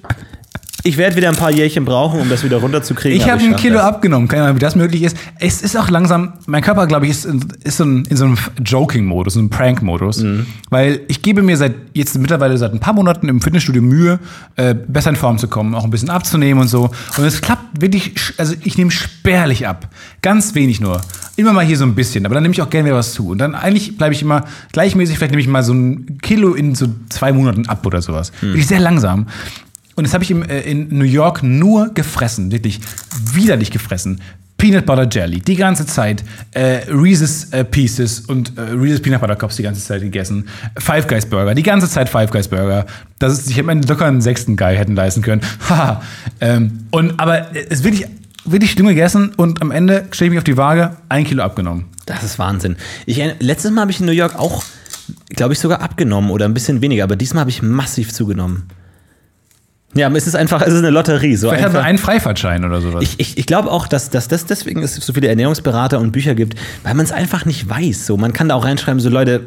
[0.86, 3.18] Ich werde wieder ein paar Jährchen brauchen, um das wieder runterzukriegen.
[3.18, 3.84] Ich habe ein Kilo das.
[3.84, 5.16] abgenommen, keine Ahnung, wie das möglich ist.
[5.38, 8.26] Es ist auch langsam, mein Körper, glaube ich, ist, in, ist so ein, in so
[8.26, 10.18] einem Joking-Modus, so einem Prank-Modus.
[10.18, 10.44] Mhm.
[10.68, 14.18] Weil ich gebe mir seit jetzt mittlerweile seit ein paar Monaten im Fitnessstudio Mühe,
[14.56, 16.90] äh, besser in Form zu kommen, auch ein bisschen abzunehmen und so.
[17.16, 19.88] Und es klappt wirklich, also ich nehme spärlich ab.
[20.20, 21.00] Ganz wenig nur.
[21.36, 23.30] Immer mal hier so ein bisschen, aber dann nehme ich auch gerne wieder was zu.
[23.30, 26.74] Und dann eigentlich bleibe ich immer gleichmäßig, vielleicht nehme ich mal so ein Kilo in
[26.74, 28.32] so zwei Monaten ab oder sowas.
[28.42, 29.28] Wirklich sehr langsam.
[29.96, 32.80] Und das habe ich im, äh, in New York nur gefressen, wirklich
[33.32, 34.20] widerlich gefressen.
[34.56, 36.24] Peanut Butter Jelly, die ganze Zeit.
[36.52, 40.46] Äh, Reese's äh, Pieces und äh, Reese's Peanut Butter Cups die ganze Zeit gegessen.
[40.78, 42.86] Five Guys Burger, die ganze Zeit Five Guys Burger.
[43.18, 45.42] Das ist, ich hätte mir locker einen sechsten Guy hätten leisten können.
[45.68, 46.02] Haha.
[46.40, 48.06] ähm, und, aber es ist wirklich,
[48.44, 51.86] wirklich schlimm gegessen und am Ende stelle ich mich auf die Waage, ein Kilo abgenommen.
[52.06, 52.76] Das ist Wahnsinn.
[53.06, 54.62] Ich, erinn- letztes Mal habe ich in New York auch,
[55.30, 58.68] glaube ich, sogar abgenommen oder ein bisschen weniger, aber diesmal habe ich massiv zugenommen.
[59.94, 61.36] Ja, aber es ist einfach, es ist eine Lotterie.
[61.36, 63.02] So Vielleicht hat man einen Freifahrtschein oder sowas.
[63.02, 66.34] ich, ich, ich glaube auch, dass, dass das deswegen es so viele Ernährungsberater und Bücher
[66.34, 68.06] gibt, weil man es einfach nicht weiß.
[68.06, 69.42] So, man kann da auch reinschreiben, so Leute,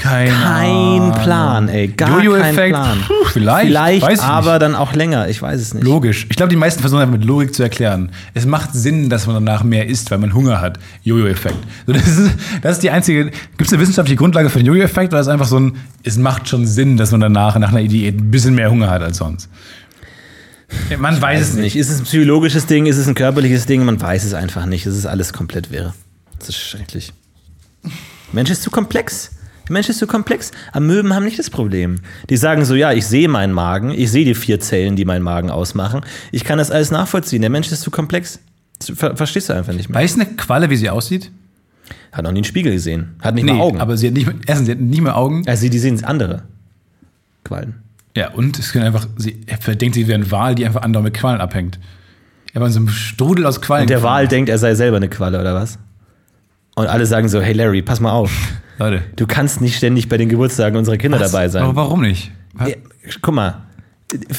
[0.00, 1.12] Keine kein.
[1.22, 2.98] Plan, ey, gar kein Jojo-Effekt, Plan.
[3.06, 4.62] puh, vielleicht, vielleicht weiß ich aber nicht.
[4.62, 5.28] dann auch länger.
[5.28, 5.84] Ich weiß es nicht.
[5.84, 6.26] Logisch.
[6.30, 8.10] Ich glaube, die meisten versuchen einfach mit Logik zu erklären.
[8.32, 10.78] Es macht Sinn, dass man danach mehr isst, weil man Hunger hat.
[11.02, 11.58] Jojo-Effekt.
[11.86, 12.30] So, das, ist,
[12.62, 13.26] das ist die einzige.
[13.26, 16.16] Gibt es eine wissenschaftliche Grundlage für den Jojo-Effekt oder ist es einfach so ein, es
[16.16, 19.18] macht schon Sinn, dass man danach nach einer Diät ein bisschen mehr Hunger hat als
[19.18, 19.50] sonst?
[20.98, 21.76] Man weiß es nicht.
[21.76, 22.86] Ist es ein psychologisches Ding?
[22.86, 23.84] Ist es ein körperliches Ding?
[23.84, 24.86] Man weiß es einfach nicht.
[24.86, 25.92] Es ist alles komplett wirr.
[26.38, 27.12] Das ist schrecklich.
[28.32, 29.32] Mensch ist zu komplex.
[29.70, 30.50] Der Mensch ist zu komplex.
[30.72, 32.00] Amöben haben nicht das Problem.
[32.28, 35.22] Die sagen so, ja, ich sehe meinen Magen, ich sehe die vier Zellen, die meinen
[35.22, 36.00] Magen ausmachen.
[36.32, 37.40] Ich kann das alles nachvollziehen.
[37.40, 38.40] Der Mensch ist zu komplex.
[38.82, 40.02] Ver verstehst du einfach nicht mehr.
[40.02, 41.30] Weiß eine Qualle, wie sie aussieht?
[42.10, 43.10] Hat noch nie einen Spiegel gesehen.
[43.22, 43.80] Hat nicht mal Augen.
[43.80, 45.44] aber sie hat nicht, erstens, sie hat nicht mehr Augen.
[45.46, 46.42] also die sehen andere
[47.44, 47.76] Quallen.
[48.16, 49.44] Ja, und es können einfach, sie
[49.76, 51.78] denkt, sie wäre ein Wal, die einfach andauernd mit Quallen abhängt.
[52.54, 53.82] Er war in so einem Strudel aus Quallen.
[53.82, 54.02] Und der.
[54.02, 55.78] Wal denkt, er sei selber eine Qualle, oder was?
[56.80, 58.32] Und alle sagen so, hey Larry, pass mal auf.
[58.78, 59.02] Leute.
[59.16, 61.30] Du kannst nicht ständig bei den Geburtstagen unserer Kinder was?
[61.30, 61.62] dabei sein.
[61.62, 62.32] Aber warum nicht?
[62.54, 62.70] Was?
[62.70, 62.76] Ja,
[63.20, 63.62] guck mal,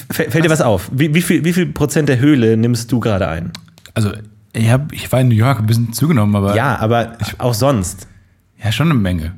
[0.09, 0.89] fällt dir was auf?
[0.91, 3.51] Wie, wie, viel, wie viel Prozent der Höhle nimmst du gerade ein?
[3.93, 4.11] Also,
[4.53, 8.07] ich, hab, ich war in New York ein bisschen zugenommen, aber Ja, aber auch sonst.
[8.63, 9.33] ja, schon eine Menge.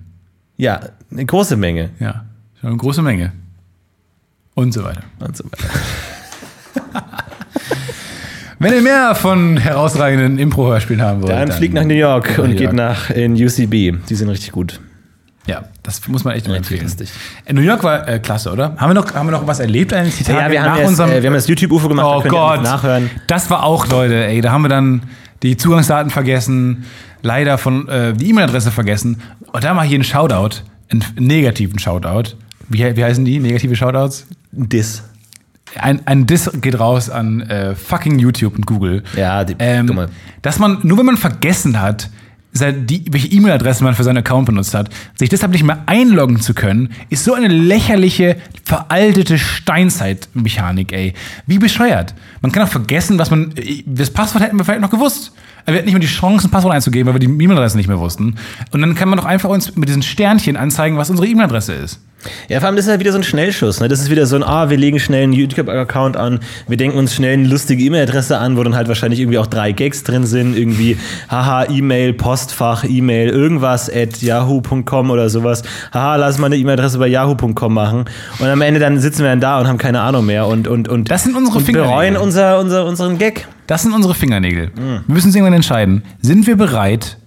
[0.56, 0.80] Ja,
[1.12, 1.90] eine große Menge.
[2.00, 2.24] Ja,
[2.62, 3.34] schon eine große Menge.
[4.54, 5.04] Und so weiter.
[5.20, 5.68] Und so weiter.
[8.64, 12.50] Wenn ihr mehr von herausragenden Impro-Hörspielen haben wollt, Dann fliegt nach New York New und
[12.52, 12.58] York.
[12.60, 13.98] geht nach in UCB.
[14.10, 14.80] Die sind richtig gut.
[15.46, 16.90] Ja, das muss man echt immer Richtig empfehlen.
[17.06, 17.12] lustig.
[17.46, 18.76] Äh, New York war äh, klasse, oder?
[18.78, 21.22] Haben wir noch, haben wir noch was erlebt an den Ja, wir haben, jetzt, äh,
[21.22, 22.06] wir haben das YouTube-UFO gemacht.
[22.06, 23.10] da Oh ihr Gott, nachhören.
[23.28, 25.02] das war auch, Leute, ey, da haben wir dann
[25.42, 26.86] die Zugangsdaten vergessen,
[27.24, 29.18] leider von äh, die E-Mail-Adresse vergessen.
[29.52, 32.38] Und da mal hier einen Shoutout, einen negativen Shoutout.
[32.70, 33.40] Wie, wie heißen die?
[33.40, 34.26] Negative Shoutouts?
[34.54, 35.04] Diss.
[35.80, 39.04] Ein, ein Diss geht raus an äh, fucking YouTube und Google.
[39.16, 40.08] Ja, die, Ähm,
[40.42, 42.10] dass man, nur wenn man vergessen hat,
[42.56, 46.54] die, welche E-Mail-Adresse man für seinen Account benutzt hat, sich deshalb nicht mehr einloggen zu
[46.54, 51.14] können, ist so eine lächerliche, veraltete Steinzeitmechanik, ey.
[51.48, 52.14] Wie bescheuert.
[52.42, 53.54] Man kann auch vergessen, was man.
[53.86, 55.32] Das Passwort hätten wir vielleicht noch gewusst.
[55.64, 57.88] Aber wir hatten nicht mehr die Chance, ein Passwort einzugeben, weil wir die E-Mail-Adresse nicht
[57.88, 58.36] mehr wussten.
[58.72, 62.02] Und dann kann man doch einfach uns mit diesen Sternchen anzeigen, was unsere E-Mail-Adresse ist.
[62.50, 63.80] Ja, vor allem, das ist halt wieder so ein Schnellschuss.
[63.80, 63.88] Ne?
[63.88, 67.14] Das ist wieder so ein, ah, wir legen schnell einen YouTube-Account an, wir denken uns
[67.14, 70.58] schnell eine lustige E-Mail-Adresse an, wo dann halt wahrscheinlich irgendwie auch drei Gags drin sind.
[70.58, 70.98] Irgendwie,
[71.30, 75.64] haha, E-Mail, Postfach, E-Mail, irgendwas at yahoo.com oder sowas.
[75.94, 78.06] Haha, lass mal eine E-Mail-Adresse bei yahoo.com machen.
[78.40, 80.88] Und am Ende dann sitzen wir dann da und haben keine Ahnung mehr und, und,
[80.88, 81.92] und, Das sind unsere und Fingernägel.
[81.92, 83.48] bereuen unser, unser, unseren Gag.
[83.68, 84.72] Das sind unsere Fingernägel.
[84.76, 86.04] Wir müssen uns irgendwann entscheiden.
[86.22, 87.18] Sind wir bereit,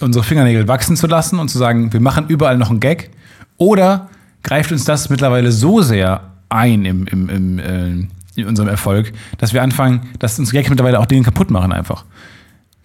[0.00, 3.10] unsere Fingernägel wachsen zu lassen und zu sagen, wir machen überall noch einen Gag?
[3.56, 4.10] Oder
[4.42, 9.52] greift uns das mittlerweile so sehr ein im, im, im, äh, in unserem Erfolg, dass
[9.52, 12.04] wir anfangen, dass uns Gags mittlerweile auch Dinge kaputt machen einfach.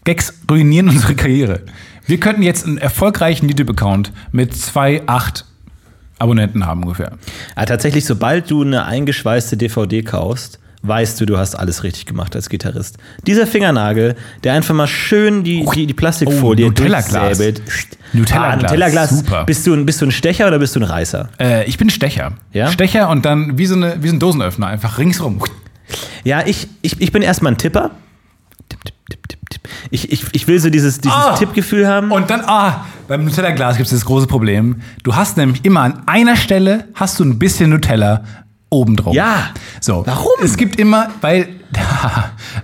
[0.04, 1.62] Gags ruinieren unsere Karriere.
[2.06, 5.46] Wir könnten jetzt einen erfolgreichen YouTube-Account mit zwei, acht
[6.18, 7.18] Abonnenten haben ungefähr.
[7.56, 12.36] Ja, tatsächlich, sobald du eine eingeschweißte DVD kaufst, weißt du, du hast alles richtig gemacht
[12.36, 12.98] als Gitarrist.
[13.28, 17.38] Dieser Fingernagel, der einfach mal schön die, die, die Plastikfolie Oh, Nutella-Glas.
[18.14, 19.10] Nutella-Glas, Ah, Nutella-Glas.
[19.10, 19.44] super.
[19.46, 21.30] Bist du, ein- bist du ein Stecher oder bist du ein Reißer?
[21.40, 22.32] Äh, ich bin Stecher.
[22.54, 22.72] Ja?
[22.72, 25.42] Stecher und dann wie so, eine, wie so ein Dosenöffner, einfach ringsrum.
[26.24, 27.92] Ja, ich, ich, ich bin erstmal ein Tipper.
[28.70, 29.62] Tipp, tipp, tipp, tipp, tipp.
[29.92, 31.36] Ich, ich, ich will so dieses, dieses Ah!
[31.36, 32.12] Tippgefühl haben.
[32.12, 34.82] Und dann, ah, beim Nutella-Glas gibt es das große Problem.
[35.04, 38.24] Du hast nämlich immer an einer Stelle hast du ein bisschen Nutella
[38.70, 39.14] obendrauf.
[39.14, 39.50] Ja.
[39.82, 40.04] So.
[40.06, 40.44] Warum?
[40.44, 41.59] Es gibt immer, weil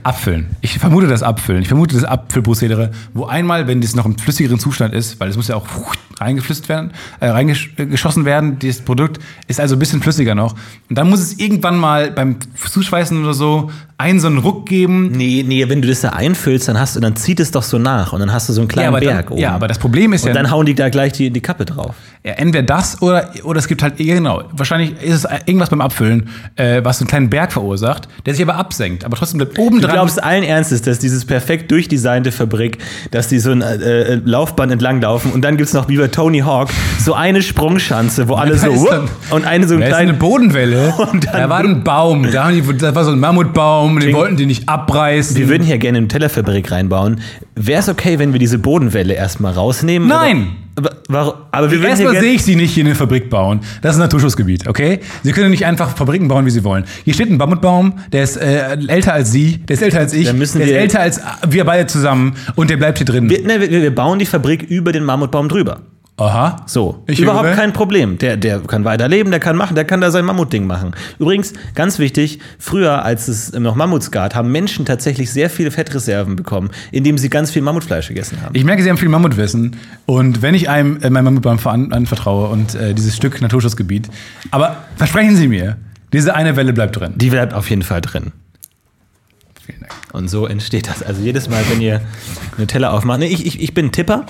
[0.04, 0.48] abfüllen.
[0.62, 1.62] Ich vermute das Abfüllen.
[1.62, 5.38] Ich vermute das Abfüllprozedere, wo einmal, wenn das noch im flüssigeren Zustand ist, weil es
[5.38, 5.66] muss ja auch
[6.20, 10.54] reingeflüsst werden, äh, reingeschossen werden, dieses Produkt ist also ein bisschen flüssiger noch.
[10.90, 15.12] Und dann muss es irgendwann mal beim Zuschweißen oder so einen so einen Ruck geben,
[15.12, 17.78] Nee, nee, wenn du das da einfüllst, dann hast du, dann zieht es doch so
[17.78, 19.42] nach und dann hast du so einen kleinen aber, Berg dann, oben.
[19.42, 21.66] ja, aber das Problem ist und ja, dann hauen die da gleich die, die Kappe
[21.66, 21.96] drauf.
[22.24, 25.82] Ja, entweder das oder, oder es gibt halt, ja, genau, wahrscheinlich ist es irgendwas beim
[25.82, 28.95] Abfüllen, äh, was einen kleinen Berg verursacht, der sich aber absenkt.
[29.04, 29.96] Aber trotzdem bleibt oben Du dran.
[29.96, 32.78] glaubst allen Ernstes, dass dieses perfekt durchdesignte Fabrik,
[33.12, 36.08] dass die so ein äh, äh, Laufband entlang laufen und dann gibt's noch wie bei
[36.08, 36.70] Tony Hawk
[37.04, 40.94] so eine Sprungschanze, wo alle so dann- und eine so eine kleinen Bodenwelle.
[41.12, 42.32] Und da war ein Baum.
[42.32, 44.00] Da die, das war so ein Mammutbaum.
[44.00, 45.36] Den wollten die nicht abreißen.
[45.36, 47.20] Wir würden hier gerne eine Tellerfabrik reinbauen.
[47.56, 50.08] Wäre es okay, wenn wir diese Bodenwelle erstmal rausnehmen?
[50.08, 50.48] Nein!
[50.78, 51.34] Aber, warum?
[51.52, 53.62] aber wir Erstmal sehe ich sie nicht hier in der Fabrik bauen.
[53.82, 55.00] Das ist ein Naturschutzgebiet, okay?
[55.24, 56.84] Sie können nicht einfach Fabriken bauen, wie sie wollen.
[57.06, 60.26] Hier steht ein Mammutbaum, der ist äh, älter als Sie, der ist älter als ich,
[60.26, 63.30] der wir- ist älter als wir beide zusammen und der bleibt hier drin.
[63.30, 65.80] Wir, ne, wir, wir bauen die Fabrik über den Mammutbaum drüber.
[66.18, 66.64] Aha.
[66.66, 67.56] So, Ich überhaupt höre.
[67.56, 68.18] kein Problem.
[68.18, 70.94] Der, der kann weiterleben, der kann machen, der kann da sein Mammutding machen.
[71.20, 76.38] Übrigens, ganz wichtig, früher, als es noch Mammuts gab, haben Menschen tatsächlich sehr viele Fettreserven
[76.38, 78.56] bekommen, indem sie ganz viel Mammutfleisch gegessen haben.
[78.56, 79.76] Ich merke, Sie haben viel Mammutwissen.
[80.06, 81.60] Und wenn ich einem äh, mein Mammutbaum
[81.92, 84.08] anvertraue und äh, dieses Stück Naturschutzgebiet,
[84.52, 85.76] aber versprechen Sie mir,
[86.14, 87.14] diese eine Welle bleibt drin.
[87.18, 88.32] Die bleibt auf jeden Fall drin.
[89.66, 89.92] Vielen Dank.
[90.14, 91.02] Und so entsteht das.
[91.04, 92.02] Also jedes Mal, wenn ihr
[92.58, 93.20] Nutella aufmacht.
[93.20, 94.26] Nee, ich, ich, ich bin Tipper.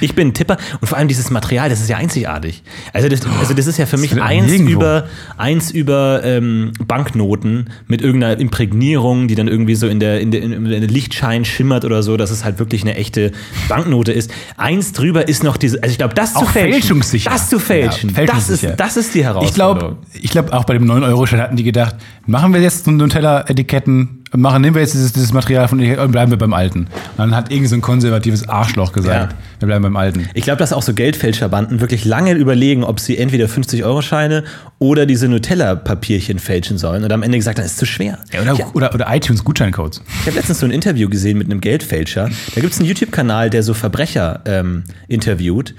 [0.00, 0.56] Ich bin Tipper.
[0.80, 2.62] Und vor allem dieses Material, das ist ja einzigartig.
[2.94, 4.72] Also das, also das ist ja für mich eins nirgendwo.
[4.72, 10.30] über, eins über ähm, Banknoten mit irgendeiner Imprägnierung, die dann irgendwie so in der, in
[10.30, 13.32] der, in der Lichtschein schimmert oder so, dass es halt wirklich eine echte
[13.68, 14.30] Banknote ist.
[14.56, 16.72] Eins drüber ist noch diese, also ich glaube, das zu Auch fälschen.
[16.80, 17.30] fälschungssicher.
[17.30, 18.10] Das zu fälschen.
[18.14, 18.70] Ja, das, fälschungssicher.
[18.70, 19.78] ist, das ist die Ich Herausforderung.
[19.78, 24.17] glaube, ich glaube, auch bei dem 9-Euro-Schein hatten die gedacht, machen wir jetzt so Nutella-Etiketten,
[24.36, 26.80] machen, nehmen wir jetzt dieses, dieses Material von und bleiben wir beim Alten.
[26.80, 29.38] Und dann hat irgend so ein konservatives Arschloch gesagt, Ja.
[29.60, 30.28] wir bleiben beim Alten.
[30.34, 34.44] Ich glaube, dass auch so Geldfälscherbanden wirklich lange überlegen, ob sie entweder 50-Euro-Scheine
[34.78, 38.18] oder diese Nutella-Papierchen fälschen sollen und am Ende gesagt haben, das ist zu schwer.
[38.32, 40.02] Ja, oder, oder, oder iTunes-Gutscheincodes.
[40.20, 42.28] Ich habe letztens so ein Interview gesehen mit einem Geldfälscher.
[42.54, 45.74] Da gibt es einen YouTube-Kanal, der so Verbrecher ähm, interviewt.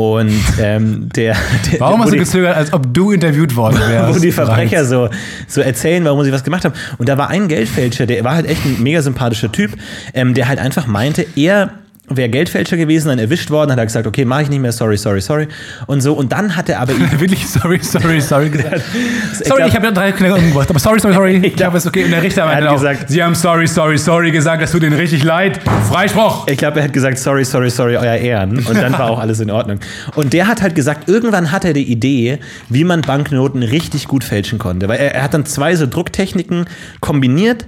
[0.00, 1.36] Und ähm, der,
[1.70, 4.16] der Warum hast du gezögert, als ob du interviewt worden wärst?
[4.16, 5.10] wo die Verbrecher so,
[5.46, 6.72] so erzählen, warum sie was gemacht haben.
[6.96, 9.72] Und da war ein Geldfälscher, der war halt echt ein mega sympathischer Typ,
[10.14, 11.79] ähm, der halt einfach meinte, er
[12.10, 14.96] wäre Geldfälscher gewesen, dann erwischt worden, hat er gesagt, okay, mache ich nicht mehr, sorry,
[14.96, 15.48] sorry, sorry.
[15.86, 18.82] Und so, und dann hat er aber Wirklich, sorry, sorry, sorry gesagt.
[19.44, 21.40] Sorry, ich habe ja drei Kinder umgebracht, aber sorry, sorry, sorry.
[21.44, 22.04] Ich glaube, es ist okay.
[22.04, 24.72] Und der Richter Er hat meinte auch, gesagt- Sie haben sorry, sorry, sorry gesagt, das
[24.72, 25.60] tut Ihnen richtig leid.
[25.90, 26.46] Freispruch.
[26.48, 28.58] Ich glaube, er hat gesagt, sorry, sorry, sorry, euer Ehren.
[28.66, 29.80] Und dann war auch alles in Ordnung.
[30.14, 34.24] Und der hat halt gesagt, irgendwann hat er die Idee, wie man Banknoten richtig gut
[34.24, 34.88] fälschen konnte.
[34.88, 36.66] Weil er, er hat dann zwei so Drucktechniken
[37.00, 37.66] kombiniert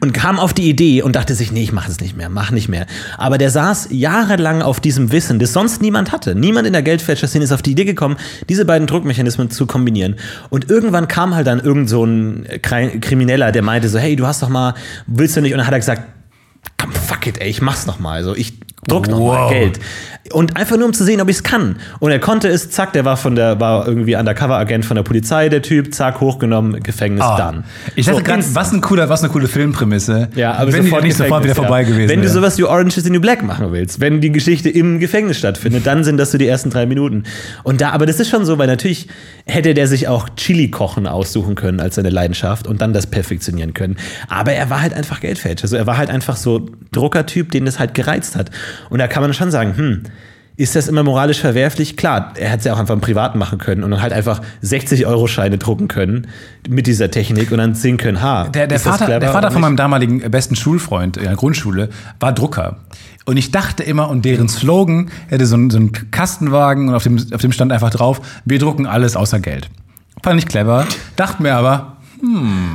[0.00, 2.50] und kam auf die Idee und dachte sich, nee, ich mache es nicht mehr, mach
[2.50, 2.86] nicht mehr.
[3.16, 6.34] Aber der saß jahrelang auf diesem Wissen, das sonst niemand hatte.
[6.34, 8.16] Niemand in der Geldfälscherszene ist auf die Idee gekommen,
[8.48, 10.16] diese beiden Druckmechanismen zu kombinieren.
[10.50, 14.26] Und irgendwann kam halt dann irgend so ein Kri- Krimineller, der meinte so, hey, du
[14.26, 14.74] hast doch mal,
[15.06, 15.52] willst du nicht?
[15.52, 16.02] Und dann hat er gesagt,
[16.76, 18.14] komm, fuck it, ey, ich mach's noch mal.
[18.14, 18.54] Also ich
[18.86, 19.50] druck noch mal Wow.
[19.50, 19.80] Geld.
[20.32, 21.76] Und einfach nur um zu sehen, ob ich es kann.
[22.00, 25.48] Und er konnte es, zack, der war von der, war irgendwie Undercover-Agent von der Polizei,
[25.48, 27.60] der Typ, zack, hochgenommen, Gefängnis, dann.
[27.60, 27.64] Ah.
[27.96, 30.28] Ich dachte So, gerade, was, ein cooler, was eine coole Filmprämisse.
[30.34, 31.88] Ja, aber wenn die sofort nicht sofort wieder Gefängnis, vorbei ja.
[31.88, 32.34] gewesen Wenn du wäre.
[32.34, 35.86] sowas wie Orange is the New Black machen willst, wenn die Geschichte im Gefängnis stattfindet,
[35.86, 37.22] dann sind das so die ersten drei Minuten.
[37.62, 39.08] Und da, aber das ist schon so, weil natürlich
[39.46, 43.72] hätte der sich auch Chili kochen aussuchen können als seine Leidenschaft und dann das perfektionieren
[43.72, 43.96] können.
[44.28, 45.62] Aber er war halt einfach Geldfälscher.
[45.62, 48.50] Also er war halt einfach so Druckertyp, den das halt gereizt hat.
[48.90, 50.02] Und da kann man schon sagen, hm,
[50.58, 51.96] ist das immer moralisch verwerflich?
[51.96, 54.40] Klar, er hätte es ja auch einfach im Privaten machen können und dann halt einfach
[54.64, 56.26] 60-Euro-Scheine drucken können
[56.68, 59.76] mit dieser Technik und dann sehen können, ha, Der, der, Vater, der Vater von meinem
[59.76, 62.78] damaligen besten Schulfreund in der Grundschule war Drucker.
[63.24, 67.04] Und ich dachte immer, und deren Slogan hätte so einen, so einen Kastenwagen und auf
[67.04, 69.70] dem, auf dem stand einfach drauf, wir drucken alles außer Geld.
[70.24, 71.98] Fand ich clever, dachte mir aber,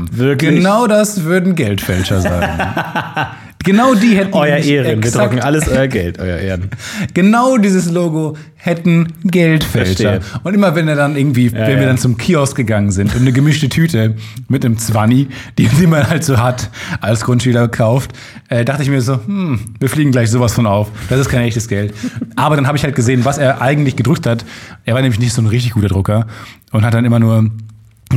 [0.10, 0.56] Wirklich?
[0.56, 2.62] genau das würden Geldfälscher sagen.
[3.64, 6.70] genau die hätten Euer Ehren, wir drucken alles euer Geld, euer Ehren.
[7.14, 10.22] Genau dieses Logo hätten Geldfälscher.
[10.22, 10.40] Verstehe.
[10.44, 11.86] Und immer wenn er dann irgendwie, wenn wir ja.
[11.86, 14.16] dann zum Kiosk gegangen sind und eine gemischte Tüte
[14.48, 16.70] mit einem Zwanni, die, die man halt so hat,
[17.02, 18.14] als Grundschüler kauft,
[18.50, 20.92] äh, dachte ich mir so, hm, wir fliegen gleich sowas von auf.
[21.10, 21.94] Das ist kein echtes Geld.
[22.36, 24.46] Aber dann habe ich halt gesehen, was er eigentlich gedrückt hat.
[24.86, 26.28] Er war nämlich nicht so ein richtig guter Drucker
[26.72, 27.50] und hat dann immer nur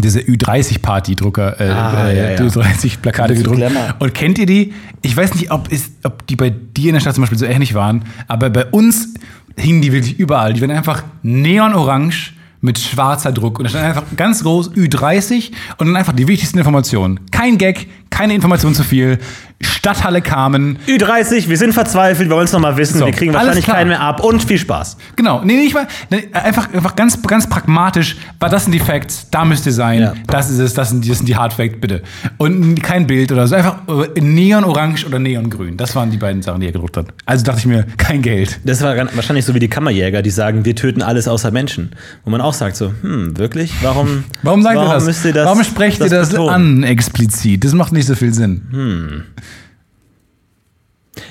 [0.02, 2.38] diese Ü30-Party-Drucker, äh, Ah, äh, ja, ja.
[2.40, 3.56] Ü30-Plakate Mit so gedruckt.
[3.58, 3.94] Glamour.
[3.98, 4.72] Und kennt ihr die?
[5.02, 7.46] Ich weiß nicht, ob, ist, ob die bei dir in der Stadt zum Beispiel so
[7.46, 9.14] ähnlich waren, aber bei uns
[9.56, 10.52] hingen die wirklich überall.
[10.52, 13.58] Die waren einfach neonorange mit schwarzer Druck.
[13.58, 17.20] Und da stand einfach ganz groß Ü30 und dann einfach die wichtigsten Informationen.
[17.30, 19.18] Kein Gag, keine Information zu viel.
[19.62, 20.78] Stadthalle kamen.
[20.86, 24.02] Ü30, wir sind verzweifelt, wir wollen es nochmal wissen, So, wir kriegen wahrscheinlich keinen mehr
[24.02, 24.98] ab und viel Spaß.
[25.16, 29.28] Genau, nee, nicht mal, nee, einfach, einfach ganz, ganz pragmatisch, war das sind die Facts,
[29.30, 30.12] da müsst ihr sein, Ja.
[30.26, 32.02] das ist es, das sind, die- das sind die Hard Facts, bitte.
[32.36, 35.78] Und kein Bild oder so, einfach äh, Neonorange oder Neongrün.
[35.78, 37.06] Das waren die beiden Sachen, die er gedruckt hat.
[37.24, 38.60] Also dachte ich mir, kein Geld.
[38.64, 41.92] Das war wahrscheinlich so wie die Kammerjäger, die sagen, wir töten alles außer Menschen.
[42.26, 43.72] Wo man auch sagt so, hm, wirklich?
[43.80, 45.04] Warum, Warum sagt ihr das?
[45.06, 46.50] müsst ihr das Warum sprecht ihr das betonen?
[46.50, 47.64] an explizit?
[47.64, 49.24] Das macht nicht so viel Sinn.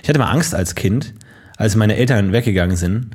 [0.04, 1.14] Ich hatte mal Angst als Kind,
[1.58, 3.12] als meine Eltern weggegangen sind.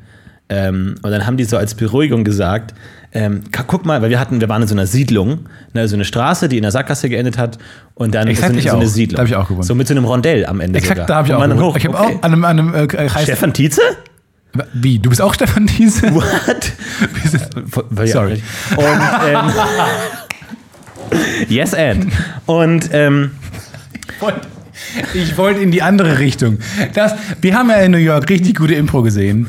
[0.49, 2.73] Ähm, und dann haben die so als Beruhigung gesagt,
[3.13, 6.03] ähm, guck mal, weil wir hatten, wir waren in so einer Siedlung, ne, so eine
[6.05, 7.57] Straße, die in der Sackgasse geendet hat
[7.95, 8.87] und dann Exakt, so, eine, so eine.
[8.87, 9.15] Siedlung.
[9.17, 9.65] Da hab ich auch gewohnt.
[9.65, 11.07] So mit so einem Rondell am Ende Exakt, sogar.
[11.07, 11.61] da habe ich Und auch gewohnt.
[11.63, 12.15] hoch, Ich habe okay.
[12.19, 13.81] auch an einem, an einem äh, heißt, Stefan Tietze?
[14.73, 16.03] Wie, du bist auch Stefan Thiese?
[16.13, 16.73] What?
[18.09, 18.41] Sorry.
[18.75, 19.51] Und, ähm,
[21.47, 22.07] yes, and.
[22.45, 23.31] Und ähm,
[24.21, 24.41] wollte-
[25.13, 26.57] Ich wollte in die andere Richtung.
[26.93, 29.47] Das, wir haben ja in New York richtig gute Impro gesehen.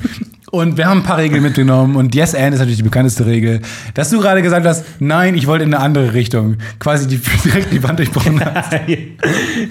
[0.50, 1.96] Und wir haben ein paar Regeln mitgenommen.
[1.96, 3.62] Und Yes and ist natürlich die bekannteste Regel.
[3.94, 6.56] Dass du gerade gesagt hast, nein, ich wollte in eine andere Richtung.
[6.78, 8.74] Quasi die, direkt die Wand durchbrochen hast.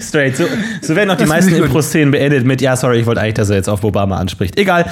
[0.00, 0.36] straight.
[0.36, 0.44] So,
[0.80, 1.54] so werden auch die Das meisten.
[1.54, 4.58] Impro-Szenen beendet mit, ja, sorry, ich wollte eigentlich, dass er jetzt auf Obama anspricht.
[4.58, 4.86] Egal.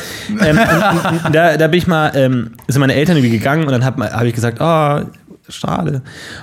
[0.44, 0.58] Ähm,
[1.32, 4.22] da, da bin ich mal, ähm, sind meine Eltern irgendwie gegangen und dann habe hab
[4.24, 5.00] ich gesagt, oh,
[5.50, 6.02] schade.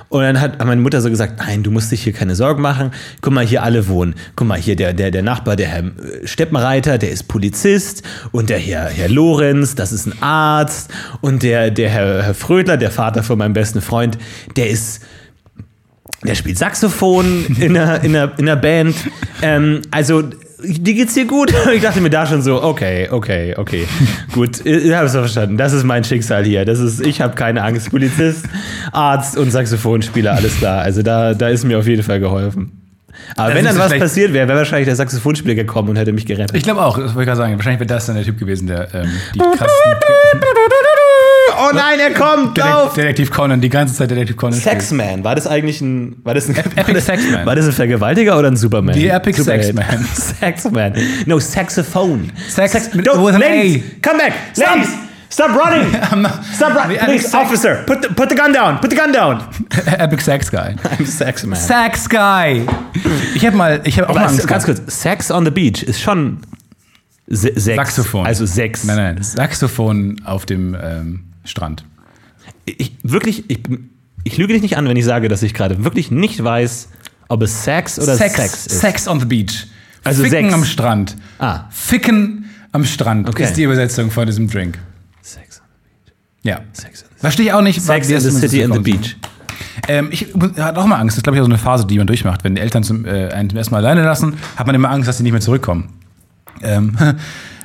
[0.09, 2.91] Und dann hat meine Mutter so gesagt, nein, du musst dich hier keine Sorgen machen.
[3.21, 4.15] Guck mal, hier alle wohnen.
[4.35, 8.03] Guck mal, hier der, der, der Nachbar, der Herr äh, Steppenreiter, der ist Polizist.
[8.31, 10.91] Und der Herr, Herr Lorenz, das ist ein Arzt.
[11.21, 14.17] Und der, der Herr, Herr Frödler, der Vater von meinem besten Freund,
[14.55, 15.01] der ist
[16.23, 18.95] der spielt Saxophon in der, in in Band.
[19.41, 20.23] Ähm, also,
[20.59, 21.53] dir geht's hier gut?
[21.73, 23.87] Ich dachte mir da schon so, okay, okay, okay.
[24.33, 25.57] Gut, ich habe es verstanden.
[25.57, 26.65] Das ist mein Schicksal hier.
[26.65, 27.91] Das ist, ich habe keine Angst.
[27.91, 28.45] Polizist,
[28.91, 30.79] Arzt und Saxophonspieler, alles da.
[30.79, 32.71] Also da, da ist mir auf jeden Fall geholfen.
[33.35, 36.25] Aber Das wenn dann was passiert wäre, wäre wahrscheinlich der Saxophonspieler gekommen und hätte mich
[36.25, 36.55] gerettet.
[36.55, 37.55] Ich glaube auch, das wollte ich gerade sagen.
[37.55, 39.93] Wahrscheinlich wäre das dann der Typ gewesen, der ähm, die krassesten.
[41.57, 42.57] Oh nein, er kommt!
[42.57, 42.93] Lauf!
[42.93, 44.59] Detektiv Conan, die ganze Zeit Detektiv Conan.
[44.59, 46.17] Sexman, war das eigentlich ein.
[46.23, 47.45] War das ein Epic war das, Sexman.
[47.45, 48.95] War das ein Vergewaltiger oder ein Superman?
[48.95, 49.65] Die Epic Superheld.
[49.75, 50.05] Sexman.
[50.13, 50.93] Sexman.
[51.25, 52.31] No, Saxophone.
[52.47, 54.09] Sex mit- Don't, with an ladies, A.
[54.09, 54.33] come back!
[54.53, 54.75] Stop.
[54.75, 54.89] Ladies!
[55.29, 55.91] Stop running!
[56.55, 56.97] Stop running!
[56.99, 58.79] Please, Sex- officer, put the, put the gun down!
[58.79, 59.41] Put the gun down!
[59.99, 60.75] Epic Sex Guy.
[60.97, 61.59] I'm Sexman.
[61.59, 62.65] Sex Guy.
[63.35, 65.83] Ich habe mal, ich habe auch Aber mal Angst ganz kurz, Sex on the Beach
[65.83, 66.39] ist schon
[67.27, 67.75] se sechs.
[67.75, 68.25] Saxophon.
[68.25, 68.85] Also sechs.
[68.85, 71.83] Nein, nein, Saxophon auf dem ähm, Strand.
[72.65, 73.59] Ich, wirklich, ich,
[74.23, 76.89] ich lüge dich nicht an, wenn ich sage, dass ich gerade wirklich nicht weiß,
[77.29, 78.79] ob es Sex oder Sex, Sex, ist.
[78.79, 79.67] Sex on the Beach.
[80.03, 80.53] Also Ficken Sex.
[80.53, 81.15] am Strand.
[81.39, 81.65] Ah.
[81.69, 83.43] Ficken am Strand Okay.
[83.43, 84.77] ist die Übersetzung von diesem Drink.
[85.21, 85.61] Sex.
[86.43, 86.61] Ja.
[86.73, 87.81] Sex in the Verstehe ich auch nicht.
[87.81, 88.79] Sex in the City and the.
[88.79, 89.17] Beach.
[89.87, 91.15] Ähm, ich hatte auch mal Angst.
[91.15, 92.43] Das ist, glaube ich, auch so eine Phase, die man durchmacht.
[92.43, 95.07] Wenn die Eltern zum, äh, einen zum ersten Mal alleine lassen, hat man immer Angst,
[95.07, 95.93] dass sie nicht mehr zurückkommen.
[96.61, 97.13] Ähm, äh,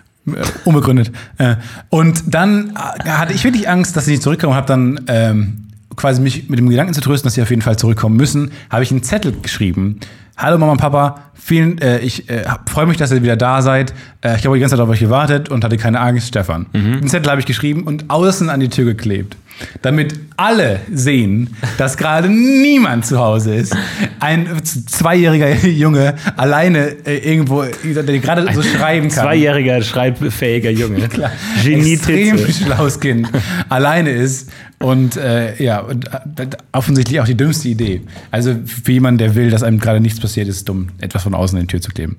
[0.65, 1.13] unbegründet.
[1.39, 1.57] Äh,
[1.91, 4.55] und dann äh, hatte ich wirklich Angst, dass sie nicht zurückkommen.
[4.55, 7.77] Habe dann ähm, quasi mich mit dem Gedanken zu trösten, dass sie auf jeden Fall
[7.77, 10.01] zurückkommen müssen, habe ich einen Zettel geschrieben.
[10.37, 13.93] Hallo Mama und Papa, vielen, äh, ich äh, freue mich, dass ihr wieder da seid.
[14.23, 16.67] Äh, ich habe die ganze Zeit auf euch gewartet und hatte keine Angst, Stefan.
[16.73, 19.37] Den Zettel habe ich geschrieben und außen an die Tür geklebt.
[19.83, 23.77] Damit alle sehen, dass gerade niemand zu Hause ist.
[24.19, 29.25] Ein zweijähriger Junge alleine äh, irgendwo, der gerade so schreiben kann.
[29.25, 31.05] Zweijähriger, schreibfähiger Junge.
[31.05, 32.65] extrem Genie-Titze.
[32.65, 33.29] schlaues Kind
[33.69, 38.01] alleine ist und äh, ja, und, äh, offensichtlich auch die dümmste Idee.
[38.31, 41.57] Also für jemanden, der will, dass einem gerade nichts passiert, ist dumm, etwas von außen
[41.59, 42.17] in die Tür zu kleben.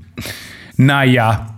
[0.77, 1.49] Naja,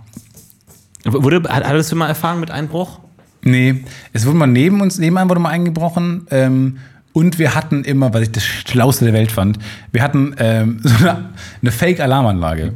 [1.04, 2.98] Wurde, hat- hattest du mal Erfahrung mit Einbruch?
[3.46, 6.78] Nee, es wurde mal neben uns, nebenan wurde mal eingebrochen ähm,
[7.16, 9.58] und wir hatten immer, was ich das Schlauste der Welt fand,
[9.90, 11.30] wir hatten ähm, so eine,
[11.62, 12.74] eine Fake-Alarmanlage.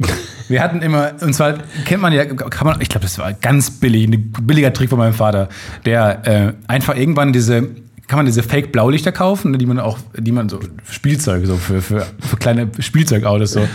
[0.49, 3.71] Wir hatten immer, und zwar kennt man ja, kann man, ich glaube, das war ganz
[3.71, 5.49] billig, ein billiger Trick von meinem Vater,
[5.85, 7.69] der äh, einfach irgendwann diese,
[8.09, 10.59] kann man diese Fake-Blaulichter kaufen, ne, die man auch, die man so
[10.91, 13.69] Spielzeug, so für, für, für kleine Spielzeugautos so.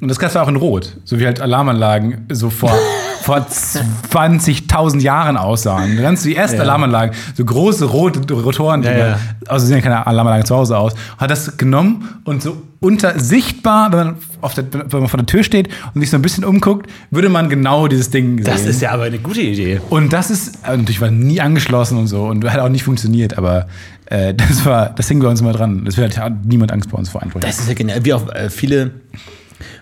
[0.00, 2.78] Und das gab es auch in Rot, so wie halt Alarmanlagen so vor,
[3.22, 5.96] vor 20.000 Jahren aussahen.
[5.96, 9.18] Ganz die ersten Alarmanlagen, so große rote Rotoren, die Ja, ja.
[9.48, 13.92] also sehen ja keine Alarmanlage zu Hause aus, hat das genommen und so unter sichtbar,
[13.92, 16.44] wenn man, auf der, wenn man vor der Tür steht und sich so ein bisschen
[16.44, 18.44] umguckt, würde man genau dieses Ding sehen.
[18.44, 19.80] Das ist ja aber eine gute Idee.
[19.88, 23.38] Und das ist, äh, natürlich war nie angeschlossen und so und hat auch nicht funktioniert,
[23.38, 23.68] aber
[24.06, 25.84] äh, das war, das hingen wir uns immer dran.
[25.84, 27.46] Das wird hat niemand Angst bei uns vor Einbrüchen.
[27.46, 28.04] Das ist ja genial.
[28.04, 28.90] Wie auch äh, viele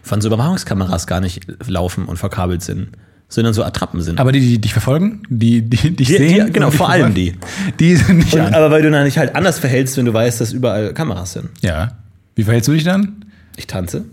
[0.03, 2.89] von so Überwachungskameras gar nicht laufen und verkabelt sind,
[3.31, 4.21] sondern so Attrappen sind.
[4.21, 7.39] Aber die, die dich verfolgen, die, die dich Die- sehen, die- genau, vor allem verfolgen,
[7.81, 8.53] Die sind nicht und, an.
[8.55, 11.49] aber weil du dann nicht halt anders verhältst, wenn du weißt, dass überall Kameras sind.
[11.63, 11.93] Ja.
[12.35, 13.25] Wie verhältst du dich dann?
[13.57, 14.05] Ich tanze.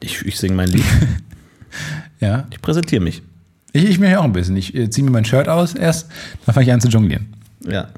[0.00, 0.84] Ich, ich singe mein Lied.
[2.18, 2.46] Ja.
[2.50, 3.20] Ich präsentiere mich.
[3.72, 4.56] Ich, ich mir auch ein bisschen.
[4.56, 6.08] Ich äh, ziehe mir mein Shirt aus erst,
[6.46, 7.26] dann fange ich an zu jonglieren.
[7.68, 7.88] Ja.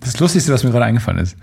[0.00, 1.36] Das Lustigste, was mir gerade eingefallen ist.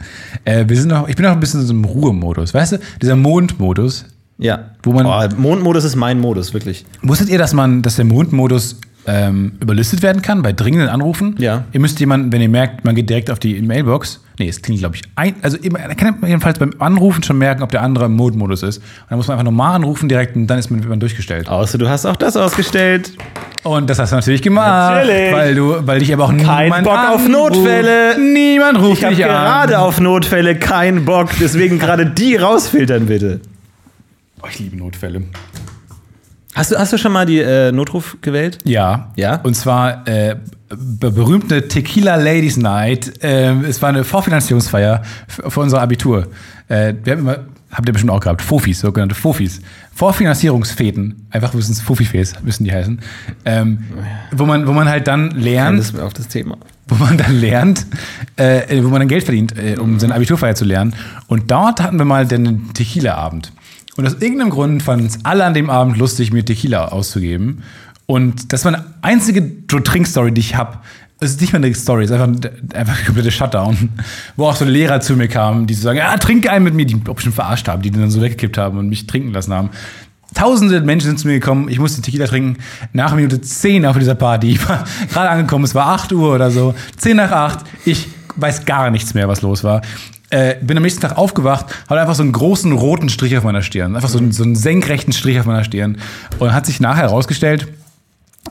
[0.45, 2.53] Äh, wir sind noch, ich bin noch ein bisschen in so einem Ruhemodus.
[2.53, 4.05] Weißt du, dieser Mondmodus.
[4.41, 4.71] Ja.
[4.83, 6.85] Wo man- oh, Mondmodus ist mein Modus, wirklich.
[7.03, 11.35] Wusstet ihr, dass man, dass der Mondmodus ähm, überlistet werden kann bei dringenden Anrufen?
[11.39, 11.63] Ja.
[11.71, 14.19] Ihr müsst jemanden, wenn ihr merkt, man geht direkt auf die Mailbox.
[14.37, 17.69] Nee, es klingt, glaube ich, ein, also man kann jedenfalls beim Anrufen schon merken, ob
[17.71, 18.77] der andere im Mondmodus ist.
[18.77, 21.47] Und dann muss man einfach normal anrufen direkt und dann ist man, man durchgestellt.
[21.47, 23.11] Außer du hast auch das ausgestellt.
[23.63, 25.33] Und das hast du natürlich gemacht, Natürlich.
[25.33, 27.29] weil du, weil dich aber auch Kein niemand Bock auf anruft.
[27.29, 28.19] Notfälle.
[28.19, 29.29] Niemand ruft Ich habe dich an.
[29.31, 33.39] gerade auf Notfälle keinen Bock, deswegen gerade die rausfiltern, bitte.
[34.43, 35.23] Oh, ich liebe Notfälle.
[36.53, 38.57] Hast du, hast du schon mal die äh, Notruf gewählt?
[38.65, 39.11] Ja.
[39.15, 39.35] Ja?
[39.43, 40.35] Und zwar äh,
[40.69, 43.13] be- berühmte Tequila Ladies Night.
[43.21, 46.27] Ähm, es war eine Vorfinanzierungsfeier für, unser Abitur.
[46.67, 47.37] Äh, wir haben immer,
[47.71, 49.61] habt ihr bestimmt auch gehabt, Fofis, sogenannte Fofis.
[49.95, 52.99] Vorfinanzierungsfäden, einfach müssen es Fofifes, müssen die heißen.
[53.45, 53.85] Ähm,
[54.33, 56.57] wo, man, wo man halt dann lernt, Das auf das Thema.
[56.89, 57.85] wo man dann lernt,
[58.35, 60.95] äh, wo man dann Geld verdient, äh, um seine Abiturfeier zu lernen.
[61.27, 63.53] Und dort hatten wir mal den Tequila-Abend.
[64.01, 67.61] Und aus irgendeinem Grund fanden es alle an dem Abend lustig, mir Tequila auszugeben.
[68.07, 70.79] Und das war eine einzige Trinkstory, die ich habe.
[71.19, 73.89] es ist nicht mal eine Story, es ist einfach, einfach ein kompletter Shutdown.
[74.37, 76.87] Wo auch so Lehrer zu mir kamen, die so sagen, ja, trink einen mit mir,
[76.87, 79.53] die mich bestimmt verarscht haben, die den dann so weggekippt haben und mich trinken lassen
[79.53, 79.69] haben.
[80.33, 82.57] Tausende Menschen sind zu mir gekommen, ich musste Tequila trinken.
[82.93, 84.49] Nach Minute 10 auf dieser Party.
[84.53, 84.83] Ich war
[85.13, 86.73] gerade angekommen, es war 8 Uhr oder so.
[86.97, 87.59] 10 nach 8.
[87.85, 89.83] Ich weiß gar nichts mehr, was los war.
[90.31, 93.61] Äh, bin am nächsten Tag aufgewacht, hatte einfach so einen großen roten Strich auf meiner
[93.61, 93.95] Stirn.
[93.95, 95.97] Einfach so einen, so einen senkrechten Strich auf meiner Stirn.
[96.39, 97.67] Und hat sich nachher herausgestellt,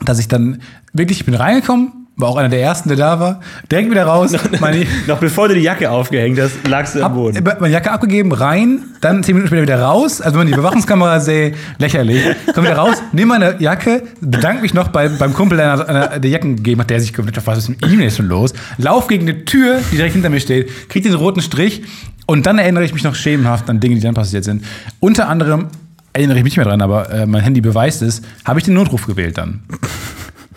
[0.05, 0.61] dass ich dann
[0.93, 3.39] wirklich, ich bin reingekommen, war auch einer der ersten, der da war,
[3.71, 7.43] direkt wieder raus, meine, Noch bevor du die Jacke aufgehängt hast, lagst du am Boden.
[7.59, 11.19] meine Jacke abgegeben, rein, dann zehn Minuten später wieder raus, also wenn man die Überwachungskamera
[11.19, 12.21] sehe, lächerlich,
[12.53, 16.29] komm wieder raus, nimm meine Jacke, bedanke mich noch bei, beim Kumpel, der einer der
[16.29, 19.27] Jacken gegeben hat, der sich komplett was ist mit ihm jetzt schon los, lauf gegen
[19.27, 21.83] eine Tür, die direkt hinter mir steht, krieg den roten Strich
[22.27, 24.63] und dann erinnere ich mich noch schemenhaft an Dinge, die dann passiert sind.
[24.99, 25.67] Unter anderem
[26.13, 28.73] erinnere ich mich nicht mehr dran, aber äh, mein Handy beweist es, habe ich den
[28.73, 29.63] Notruf gewählt dann.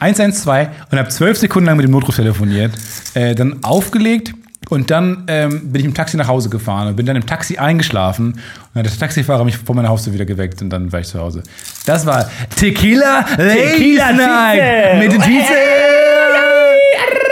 [0.01, 2.73] 112 und habe zwölf Sekunden lang mit dem Notruf telefoniert,
[3.15, 4.35] äh, dann aufgelegt
[4.71, 7.59] und dann ähm, bin ich im Taxi nach Hause gefahren und bin dann im Taxi
[7.59, 8.41] eingeschlafen und
[8.75, 11.21] dann hat der Taxifahrer mich vor meiner Haustür wieder geweckt und dann war ich zu
[11.21, 11.43] Hause.
[11.87, 15.13] Das war Tequila Tequila Night mit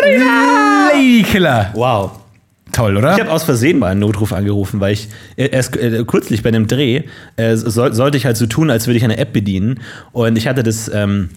[0.05, 1.71] Lady Killer.
[1.75, 2.13] Wow.
[2.73, 3.13] Toll, oder?
[3.15, 6.49] Ich habe aus Versehen mal einen Notruf angerufen, weil ich äh, erst äh, kürzlich bei
[6.49, 7.03] einem Dreh
[7.37, 9.81] äh, soll, sollte ich halt so tun, als würde ich eine App bedienen.
[10.13, 11.29] Und ich hatte das ähm,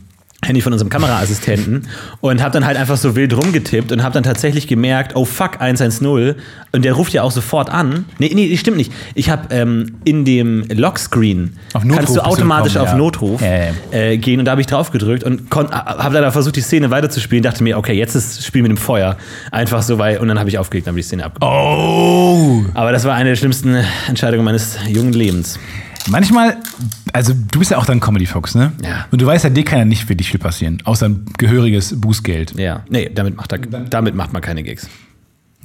[0.45, 1.87] Handy von unserem Kameraassistenten
[2.21, 5.59] und habe dann halt einfach so wild rumgetippt und habe dann tatsächlich gemerkt, oh fuck,
[5.59, 6.35] 110.
[6.71, 8.05] Und der ruft ja auch sofort an.
[8.19, 8.91] Nee, nee, stimmt nicht.
[9.13, 12.97] Ich habe ähm, in dem Lockscreen kannst du automatisch gekommen, auf ja.
[12.97, 13.73] Notruf Ja, ja.
[13.91, 17.43] äh, gehen und da habe ich drauf gedrückt und habe dann versucht, die Szene weiterzuspielen.
[17.43, 19.17] Dachte mir, okay, jetzt ist das Spiel mit dem Feuer.
[19.51, 21.55] Einfach so, weil, und dann habe ich aufgelegt, dann habe ich die Szene abgebrochen.
[21.55, 22.63] oh!
[22.73, 23.77] Aber das war eine der schlimmsten
[24.07, 25.59] Entscheidungen meines jungen Lebens.
[26.07, 26.57] Manchmal,
[27.13, 28.73] also du bist ja auch dann Comedy-Fox, ne?
[28.83, 29.07] Ja.
[29.11, 32.57] Und du weißt ja, dir kann ja nicht wirklich viel passieren, außer ein gehöriges Bußgeld.
[32.57, 34.87] Ja, nee, damit macht, er, damit macht man keine Gigs.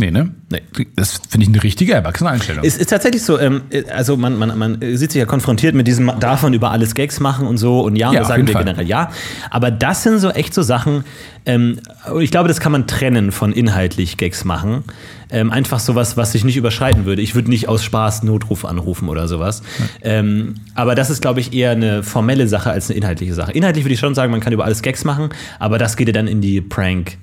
[0.01, 0.31] Nee, ne?
[0.49, 0.63] Nee.
[0.97, 2.65] Das finde ich eine richtige erwachsene Einstellung.
[2.65, 3.61] Es ist tatsächlich so, ähm,
[3.95, 7.21] also man, man, man sieht sich ja konfrontiert mit diesem, darf man über alles Gags
[7.21, 8.65] machen und so und ja, und Ja, das sagen wir Fall.
[8.65, 9.11] generell ja.
[9.51, 11.05] Aber das sind so echt so Sachen,
[11.45, 11.81] ähm,
[12.19, 14.85] ich glaube, das kann man trennen von inhaltlich Gags machen.
[15.31, 17.21] Ähm, einfach sowas, was sich nicht überschreiten würde.
[17.21, 19.63] Ich würde nicht aus Spaß Notruf anrufen oder sowas.
[20.03, 23.53] Ähm, aber das ist, glaube ich, eher eine formelle Sache als eine inhaltliche Sache.
[23.53, 25.29] Inhaltlich würde ich schon sagen, man kann über alles Gags machen,
[25.59, 27.19] aber das geht ja dann in die Prank.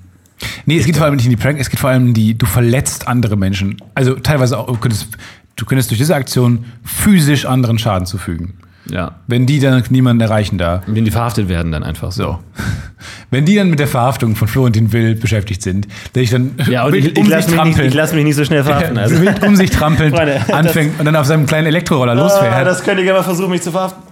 [0.66, 2.36] Nee, es geht vor allem nicht in die Prank, es geht vor allem in die,
[2.36, 3.76] du verletzt andere Menschen.
[3.94, 5.08] Also teilweise auch, du könntest,
[5.56, 8.54] du könntest durch diese Aktion physisch anderen Schaden zufügen.
[8.90, 9.16] Ja.
[9.26, 10.82] Wenn die dann niemanden erreichen da.
[10.86, 12.38] Wenn die verhaftet werden, dann einfach so.
[13.30, 16.84] Wenn die dann mit der Verhaftung von Florentin Will beschäftigt sind, der ich dann Ja,
[16.86, 18.96] und ich, ich lasse mich, nicht- ich lass mich nicht so schnell verhaften.
[18.96, 19.16] Also.
[19.46, 22.52] um sich trampelnd Freunde, anfängt und dann auf seinem kleinen Elektroroller losfährt.
[22.54, 24.02] Ah, das könnt ihr gerne mal versuchen, mich zu verhaften.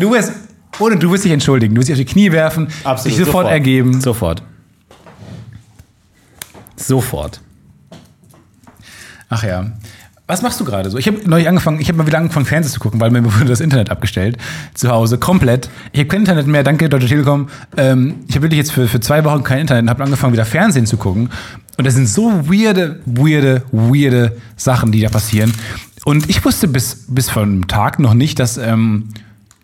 [0.00, 0.32] Du wirst,
[0.78, 2.68] ohne du wirst dich entschuldigen, du wirst dich auf die Knie werfen,
[3.04, 4.00] dich sofort, ergeben.
[4.00, 4.42] Sofort.
[6.76, 7.40] Sofort.
[9.28, 9.72] Ach ja.
[10.26, 10.96] Was machst du gerade so?
[10.96, 13.44] Ich habe neulich angefangen, ich habe mal wieder angefangen, Fernsehen zu gucken, weil mir wurde
[13.44, 14.38] das Internet abgestellt.
[14.72, 15.68] Zu Hause, komplett.
[15.92, 17.48] Ich habe kein Internet mehr, danke Deutsche Telekom.
[17.76, 20.46] Ähm, ich habe wirklich jetzt für, für zwei Wochen kein Internet und habe angefangen, wieder
[20.46, 21.28] Fernsehen zu gucken.
[21.76, 25.52] Und das sind so weirde, weirde, weirde Sachen, die da passieren.
[26.04, 29.08] Und ich wusste bis, bis vor einem Tag noch nicht, dass ähm,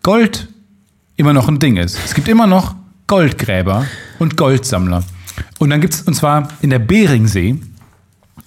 [0.03, 0.47] Gold
[1.15, 1.97] immer noch ein Ding ist.
[2.05, 2.75] Es gibt immer noch
[3.07, 3.85] Goldgräber
[4.19, 5.03] und Goldsammler.
[5.59, 7.57] Und dann gibt es, und zwar in der Beringsee,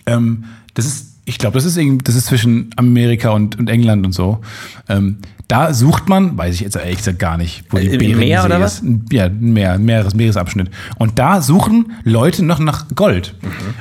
[0.07, 4.05] ähm, das ist, ich glaube, das ist irgendwie, das ist zwischen Amerika und, und England
[4.05, 4.40] und so.
[4.88, 5.18] Ähm,
[5.49, 8.45] da sucht man, weiß ich jetzt ehrlich gesagt gar nicht, wo die Im Beringsee Meer
[8.45, 8.82] oder ist.
[9.12, 10.70] Ja, ein Meer, Meeres, Meeresabschnitt.
[10.99, 13.34] Und da suchen Leute noch nach Gold.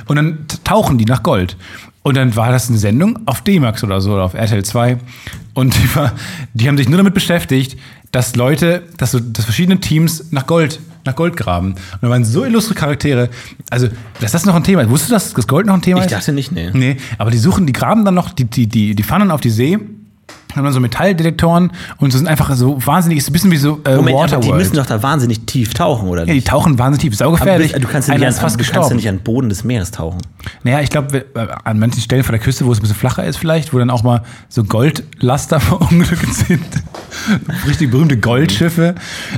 [0.06, 1.56] Und dann tauchen die nach Gold.
[2.02, 4.98] Und dann war das eine Sendung auf D-Max oder so, oder auf RTL 2.
[5.54, 6.12] Und die, war,
[6.52, 7.78] die haben sich nur damit beschäftigt,
[8.12, 11.72] dass Leute, dass, so, dass verschiedene Teams nach Gold, nach Gold graben.
[11.72, 13.28] Und da waren so illustre Charaktere.
[13.70, 13.88] Also,
[14.20, 14.90] dass das noch ein Thema ist.
[14.90, 16.12] Wusstest du, dass das Gold noch ein Thema Ich ist?
[16.12, 16.70] dachte nicht, nee.
[16.72, 19.40] Nee, aber die suchen, die graben dann noch, die, die, die, die fahren dann auf
[19.40, 19.78] die See,
[20.56, 23.80] haben dann so Metalldetektoren und so sind einfach so wahnsinnig, ist ein bisschen wie so
[23.84, 24.56] äh, Moment, aber die Waterworld.
[24.56, 26.46] müssen doch da wahnsinnig tief tauchen, oder ja, die nicht?
[26.46, 27.72] tauchen wahnsinnig tief, saugefährlich.
[27.72, 29.90] du kannst ja nicht, an, fast du kannst ja nicht an den Boden des Meeres
[29.90, 30.18] tauchen.
[30.62, 31.24] Naja, ich glaube,
[31.64, 33.90] an manchen Stellen vor der Küste, wo es ein bisschen flacher ist vielleicht, wo dann
[33.90, 36.64] auch mal so Goldlaster verunglückt sind.
[37.66, 38.94] Richtig berühmte Goldschiffe.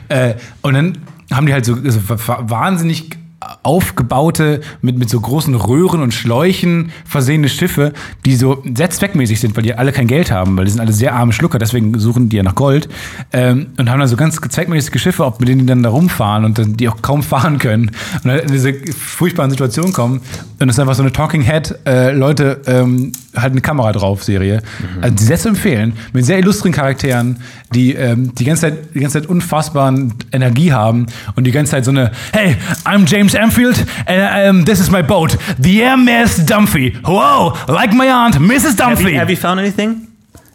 [0.08, 0.98] Äh, und dann
[1.32, 3.16] haben die halt so also wa- wahnsinnig
[3.62, 7.92] aufgebaute, mit, mit so großen Röhren und Schläuchen versehene Schiffe,
[8.24, 10.92] die so sehr zweckmäßig sind, weil die alle kein Geld haben, weil die sind alle
[10.92, 12.88] sehr arme Schlucker, deswegen suchen die ja nach Gold.
[13.32, 16.44] Ähm, und haben dann so ganz zweckmäßige Schiffe, auch mit denen die dann da rumfahren
[16.44, 17.90] und dann, die auch kaum fahren können.
[18.22, 20.20] Und dann in diese furchtbaren Situationen kommen.
[20.59, 24.24] Und das ist einfach so eine Talking Head, äh, Leute, ähm, halt eine Kamera drauf
[24.24, 24.62] Serie.
[25.01, 27.38] Also sehr zu empfehlen, mit sehr illustren Charakteren,
[27.74, 31.84] die ähm, die ganze Zeit, die ganze Zeit unfassbaren Energie haben und die ganze Zeit
[31.84, 33.76] so eine Hey, I'm James Garfield,
[34.07, 36.95] and um, this is my boat, the MS Dumphy.
[37.05, 38.62] Whoa, like my aunt, Mrs.
[38.62, 39.12] Have Dumphy.
[39.12, 40.05] you, have you found anything?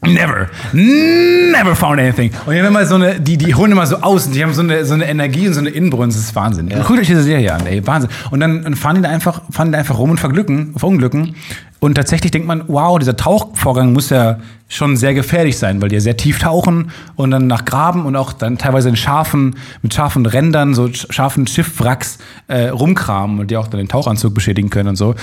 [0.04, 2.32] Never, never found anything.
[2.46, 4.54] Und die haben immer so eine, die, die holen immer so aus und die haben
[4.54, 6.70] so eine, so eine Energie und so eine Inbrunst, das ist Wahnsinn.
[6.70, 8.10] Guckt euch diese Serie an, ey, Wahnsinn.
[8.32, 11.36] Und dann dann fahren die da einfach, fahren die da einfach rum und verglücken, verunglücken.
[11.80, 14.40] Und tatsächlich denkt man, wow, dieser Tauchvorgang muss ja
[14.70, 18.16] schon sehr gefährlich sein, weil die ja sehr tief tauchen und dann nach Graben und
[18.16, 23.52] auch dann teilweise in scharfen, mit scharfen Rändern, so sch- scharfen Schiffwracks äh, rumkramen und
[23.52, 25.16] die auch dann den Tauchanzug beschädigen können und so.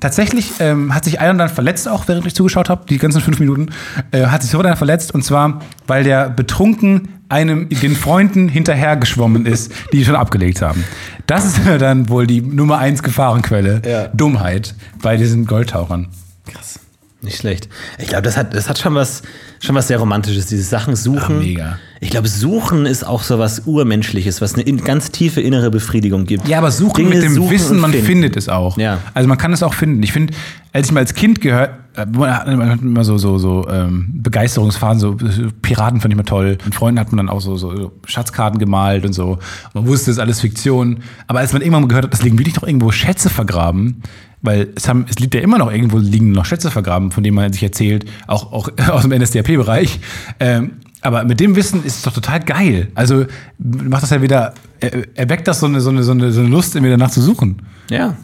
[0.00, 3.40] Tatsächlich ähm, hat sich einer dann verletzt, auch während ich zugeschaut habe, die ganzen fünf
[3.40, 3.70] Minuten,
[4.10, 8.96] äh, hat sich so dann verletzt und zwar, weil der betrunken einem den Freunden hinterher
[8.96, 10.84] geschwommen ist, die schon abgelegt haben.
[11.26, 13.82] Das ist dann wohl die Nummer eins Gefahrenquelle.
[13.84, 14.08] Ja.
[14.08, 16.08] Dummheit bei diesen Goldtauchern.
[16.46, 16.80] Krass.
[17.20, 17.68] Nicht schlecht.
[17.98, 19.22] Ich glaube, das hat, das hat schon was,
[19.58, 21.38] schon was sehr Romantisches, dieses Sachen suchen.
[21.38, 21.78] Ah, mega.
[22.00, 26.26] Ich glaube, suchen ist auch so was Urmenschliches, was eine in, ganz tiefe innere Befriedigung
[26.26, 26.46] gibt.
[26.46, 28.06] Ja, aber suchen Dinge mit dem suchen Wissen, man finden.
[28.06, 28.78] findet es auch.
[28.78, 28.98] Ja.
[29.14, 30.00] Also man kann es auch finden.
[30.04, 30.32] Ich finde,
[30.72, 33.68] als ich mal als Kind gehört, äh, man hat man hat immer so, so, so
[33.68, 36.56] ähm, Begeisterungsphasen, so äh, Piraten fand ich mal toll.
[36.64, 39.40] Mit Freunden hat man dann auch so, so Schatzkarten gemalt und so.
[39.74, 41.00] Man wusste, es ist alles Fiktion.
[41.26, 44.02] Aber als man irgendwann mal gehört hat, es liegen wirklich noch irgendwo Schätze vergraben,
[44.42, 47.34] weil es, haben, es liegt ja immer noch irgendwo liegen noch Schätze vergraben, von denen
[47.34, 50.00] man sich erzählt, auch, auch aus dem NSDAP-Bereich.
[50.40, 52.90] Ähm, aber mit dem Wissen ist es doch total geil.
[52.94, 53.26] Also
[53.58, 56.48] macht das ja wieder, er, erweckt das so eine, so, eine, so, eine, so eine
[56.48, 57.62] Lust mir danach zu suchen.
[57.90, 58.16] Ja.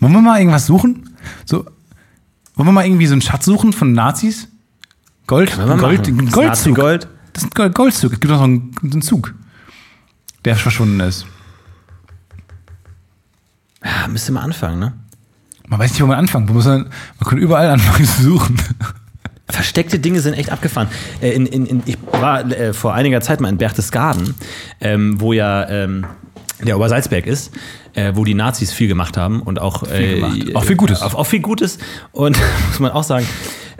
[0.00, 1.10] Wollen wir mal irgendwas suchen?
[1.44, 1.64] So,
[2.54, 4.48] wollen wir mal irgendwie so einen Schatz suchen von Nazis?
[5.26, 5.56] Gold?
[5.56, 6.36] Gold, Das Goldzug.
[6.76, 7.08] Nazi-Gold.
[7.32, 8.12] Das ist ein Gold- Goldzug.
[8.14, 9.34] Es gibt noch so einen, einen Zug,
[10.44, 11.26] der verschwunden ist.
[13.84, 14.92] Ja, müsste mal anfangen, ne?
[15.70, 16.52] Man weiß nicht, wo man anfangen.
[16.52, 16.90] Muss man,
[17.20, 18.56] man kann überall anfangen zu suchen.
[19.48, 20.88] Versteckte Dinge sind echt abgefahren.
[21.22, 24.34] Äh, in, in, in, ich war äh, vor einiger Zeit mal in Berchtesgaden,
[24.80, 26.06] ähm, wo ja ähm,
[26.62, 27.52] der Obersalzberg ist,
[27.94, 30.54] äh, wo die Nazis viel gemacht haben und auch äh, gemacht.
[30.54, 31.02] Auch viel Gutes.
[31.02, 31.78] Auch, auch viel Gutes
[32.12, 32.36] und
[32.68, 33.26] muss man auch sagen.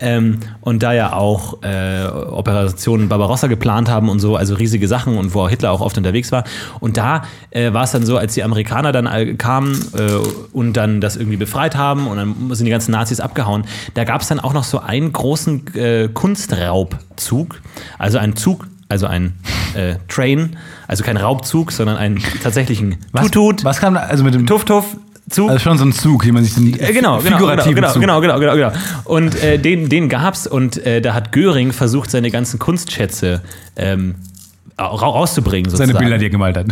[0.03, 5.19] Ähm, und da ja auch äh, Operationen Barbarossa geplant haben und so, also riesige Sachen
[5.19, 6.45] und wo Hitler auch oft unterwegs war.
[6.81, 10.15] Und da äh, war es dann so, als die Amerikaner dann kamen äh,
[10.53, 14.23] und dann das irgendwie befreit haben und dann sind die ganzen Nazis abgehauen, da gab
[14.23, 17.61] es dann auch noch so einen großen äh, Kunstraubzug,
[17.99, 19.33] also einen Zug, also ein
[19.75, 24.01] äh, Train, also kein Raubzug, sondern einen tatsächlichen Tutut, was kam da?
[24.01, 24.47] Also mit dem.
[24.47, 24.85] Tuff Tuff
[25.29, 25.49] Zug.
[25.49, 28.01] Also schon so ein Zug, wie man sich den Äh, Genau, genau, figurativen genau, Zug.
[28.03, 28.73] genau, genau, genau, genau.
[29.05, 33.41] Und äh, den, den gab's und äh, da hat Göring versucht, seine ganzen Kunstschätze
[33.77, 34.17] ähm,
[34.77, 35.71] ra- rauszubringen.
[35.71, 36.05] Seine Sozusagen.
[36.05, 36.67] Bilder, die er gemalt hat.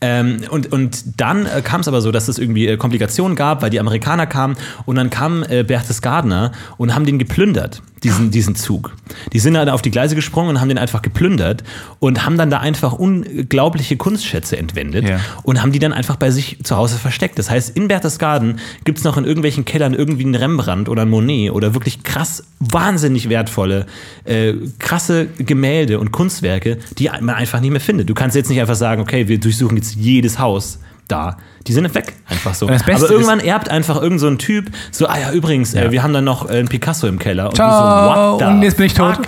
[0.00, 3.62] Ähm, und, und dann äh, kam es aber so, dass es irgendwie äh, Komplikationen gab,
[3.62, 8.56] weil die Amerikaner kamen und dann kam äh, Berchtesgadener und haben den geplündert, diesen, diesen
[8.56, 8.94] Zug.
[9.32, 11.64] Die sind dann auf die Gleise gesprungen und haben den einfach geplündert
[11.98, 15.18] und haben dann da einfach unglaubliche Kunstschätze entwendet Ja.
[15.44, 17.38] und haben die dann einfach bei sich zu Hause versteckt.
[17.38, 21.08] Das heißt, in Berchtesgaden gibt es noch in irgendwelchen Kellern irgendwie einen Rembrandt oder ein
[21.08, 23.86] Monet oder wirklich krass, wahnsinnig wertvolle,
[24.24, 28.10] äh, krasse Gemälde und Kunstwerke, die man einfach nicht mehr findet.
[28.10, 30.78] Du kannst jetzt nicht einfach sagen, okay, wir durchsuchen jetzt jedes Haus
[31.08, 31.36] da.
[31.66, 32.66] Die sind weg, einfach so.
[32.66, 35.74] Und das Beste Aber irgendwann erbt einfach irgend so ein Typ, so, ah ja, übrigens,
[35.74, 37.48] Äh, wir haben dann noch äh, einen Picasso im Keller.
[37.48, 39.18] Und Ciao, so, und jetzt bin ich tot.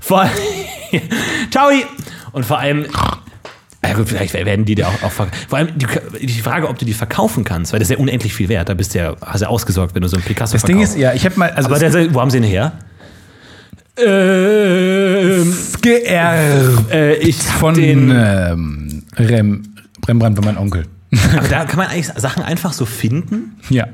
[0.00, 0.26] Vor
[1.50, 1.68] Ciao!
[2.32, 2.86] Und vor allem,
[3.84, 5.86] ja gut, vielleicht werden die dir auch, auch ver- Vor allem die,
[6.26, 8.68] die Frage, ob du die verkaufen kannst, weil das ist ja unendlich viel wert.
[8.70, 10.76] Da bist du ja, hast du ja ausgesorgt, wenn du so einen Picasso Das Ding
[10.76, 10.96] verkaufst.
[10.96, 11.50] ist, ja, ich habe mal.
[11.50, 12.72] Also Aber der, wo haben sie ihn her?
[13.98, 19.71] Ähm, geerbt äh, ich von den, ähm, Rem,
[20.06, 20.86] Rembrandt war mein Onkel.
[21.36, 23.56] aber da kann man eigentlich Sachen einfach so finden.
[23.68, 23.86] Ja.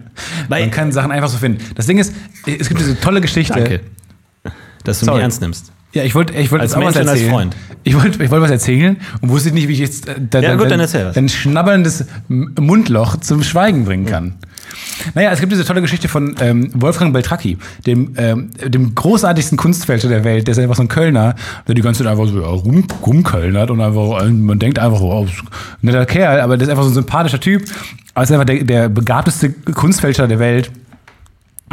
[0.48, 1.62] Weil- man kann Sachen einfach so finden.
[1.74, 2.12] Das Ding ist,
[2.46, 3.54] es gibt diese tolle Geschichte.
[3.54, 3.80] Danke,
[4.84, 5.16] dass du Sorry.
[5.18, 5.72] mich ernst nimmst.
[5.94, 7.30] Ja, ich wollte ich wollte Als was und als erzählen.
[7.30, 7.56] Freund.
[7.82, 10.54] Ich wollte ich wollte was erzählen und wusste nicht, wie ich jetzt äh, da, Ja,
[10.54, 11.14] gut, dein- dann was.
[11.14, 14.34] dein schnabberndes Mundloch zum Schweigen bringen kann.
[15.14, 20.08] Naja, es gibt diese tolle Geschichte von ähm, Wolfgang Beltracchi, dem, ähm, dem großartigsten Kunstfälscher
[20.08, 20.46] der Welt.
[20.46, 21.34] Der ist einfach so ein Kölner,
[21.66, 25.00] der die ganze Zeit einfach so ja, rum, rumkölnert und einfach, äh, man denkt einfach,
[25.00, 25.46] oh, ist ein
[25.82, 27.62] netter Kerl, aber der ist einfach so ein sympathischer Typ.
[28.14, 30.70] Aber ist einfach der, der begabteste Kunstfälscher der Welt.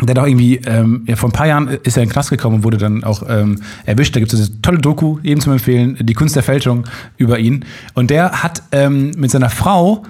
[0.02, 2.30] Der hat auch irgendwie, ähm, ja, vor ein paar Jahren ist er in den Knast
[2.30, 4.16] gekommen und wurde dann auch ähm, erwischt.
[4.16, 6.84] Da gibt es diese tolle Doku, jedem zum Empfehlen, die Kunst der Fälschung
[7.18, 7.64] über ihn.
[7.94, 10.04] Und der hat ähm, mit seiner Frau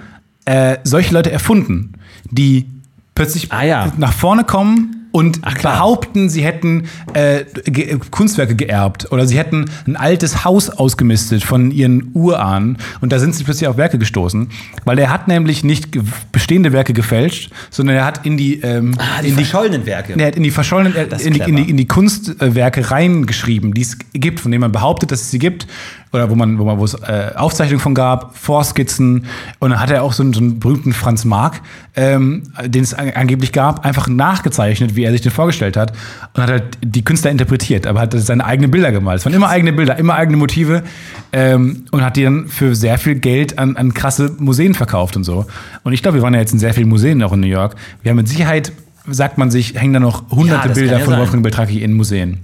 [0.44, 1.92] äh, solche Leute erfunden,
[2.30, 2.66] die
[3.16, 3.92] plötzlich Ah, ja.
[3.96, 9.64] nach vorne kommen und Ach, behaupten, sie hätten äh, ge Kunstwerke geerbt oder sie hätten
[9.86, 14.48] ein altes Haus ausgemistet von ihren Urahnen und da sind sie plötzlich auf Werke gestoßen,
[14.84, 15.88] weil er hat nämlich nicht
[16.32, 20.12] bestehende Werke gefälscht, sondern er hat in die, ähm, Ah, die in die verschollenen Werke.
[20.20, 23.82] er hat in die verschollenen, äh, in die, in, die, in die Kunstwerke reingeschrieben, die
[23.82, 25.66] es gibt, von denen man behauptet, dass es sie gibt.
[26.16, 29.26] Oder wo man, wo man, wo es äh, Aufzeichnungen von gab, Vorskizzen.
[29.58, 31.60] Und dann hat er auch so einen, so einen berühmten Franz Marc,
[31.94, 35.92] ähm, den es an, angeblich gab, einfach nachgezeichnet, wie er sich den vorgestellt hat.
[36.34, 39.20] Und hat halt die Künstler interpretiert, aber hat seine eigenen Bilder gemalt.
[39.20, 40.82] Es waren immer eigene Bilder, immer eigene Motive.
[41.32, 45.24] Ähm, und hat die dann für sehr viel Geld an, an krasse Museen verkauft und
[45.24, 45.46] so.
[45.82, 47.76] Und ich glaube, wir waren ja jetzt in sehr vielen Museen auch in New York.
[48.02, 48.72] Wir haben mit Sicherheit,
[49.08, 51.18] sagt man sich, hängen da noch hunderte Ja, Bilder ja von.
[51.18, 52.38] Wolfgang Beltraki in Museen.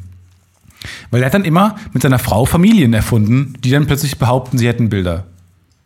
[1.11, 4.69] Weil er hat dann immer mit seiner Frau Familien erfunden, die dann plötzlich behaupten, sie
[4.69, 5.25] hätten Bilder.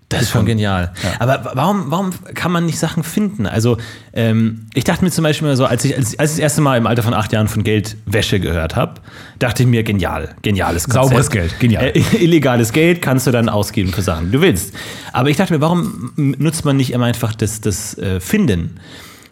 [0.09, 0.93] Das ist schon genial.
[1.19, 3.45] Aber warum, warum kann man nicht Sachen finden?
[3.45, 3.77] Also,
[4.13, 6.61] ähm, ich dachte mir zum Beispiel mal so, als ich, als, als ich das erste
[6.61, 9.01] Mal im Alter von acht Jahren von Geldwäsche gehört habe,
[9.41, 11.07] dachte ich mir, genial, geniales Konzept.
[11.07, 11.87] Sauberes Geld, genial.
[11.87, 14.73] Äh, illegales Geld kannst du dann ausgeben für Sachen, die du willst.
[15.13, 18.79] Aber ich dachte mir, warum nutzt man nicht immer einfach das, das äh, Finden?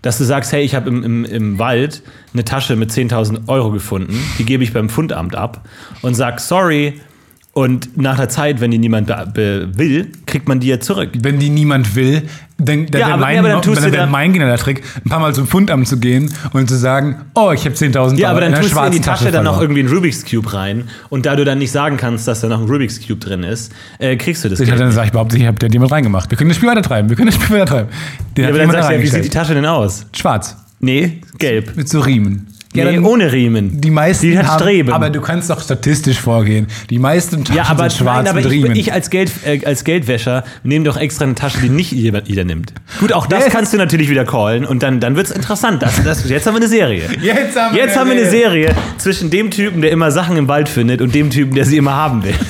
[0.05, 2.03] Dass du sagst, hey, ich habe im, im, im Wald
[2.35, 5.67] eine Tasche mit 10.000 Euro gefunden, die gebe ich beim Fundamt ab
[6.03, 7.01] und sag, sorry,
[7.55, 11.11] und nach der Zeit, wenn die niemand will, kriegt man die ja zurück.
[11.21, 12.23] Wenn die niemand will,
[12.59, 15.47] dann, dann Ja, wäre mein, ja, dann wär mein genialer Trick, ein paar Mal zum
[15.47, 18.75] Fundamt zu gehen und zu sagen, oh, ich habe 10.000 Ja, aber dann in tust
[18.75, 21.45] du in die schwarzen Tasche dann noch irgendwie einen Rubik's Cube rein und da du
[21.45, 24.49] dann nicht sagen kannst, dass da noch ein Rubik's Cube drin ist, äh, kriegst du
[24.49, 24.81] das Ich Geld.
[24.81, 26.31] dann sage ich behaupte, ich habe da jemand reingemacht.
[26.31, 27.09] Wir können das Spiel weiter treiben.
[27.09, 27.89] Wir können das Spiel weiter treiben.
[28.37, 29.29] Den Ja, aber dann sagst du ja, wie sieht die.
[29.31, 30.07] Tasche denn aus?
[30.13, 30.57] Schwarz.
[30.81, 31.77] Nee, gelb.
[31.77, 32.49] Mit so Riemen.
[32.75, 33.81] Nee, dann- ohne Riemen.
[33.81, 34.93] Die meisten Die hat haben, Streben.
[34.93, 36.67] aber du kannst doch statistisch vorgehen.
[36.91, 38.77] Die meisten Taschen ja, aber, sind schwarz nein, aber mit ich, Riemen.
[38.77, 42.45] ich als, Geld, äh, als Geldwäscher nehme doch extra eine Tasche, die nicht jeder, jeder
[42.45, 42.73] nimmt.
[43.01, 43.53] Gut, auch das Yes.
[43.53, 45.83] kannst du natürlich wieder callen und dann, dann wird es interessant.
[45.83, 47.03] Das, das, jetzt haben wir eine Serie.
[47.23, 48.75] Jetzt haben wir Jetzt eine haben wir eine Serie.
[48.99, 51.95] Zwischen dem Typen, der immer Sachen im Wald findet und dem Typen, der sie immer
[51.95, 52.35] haben will.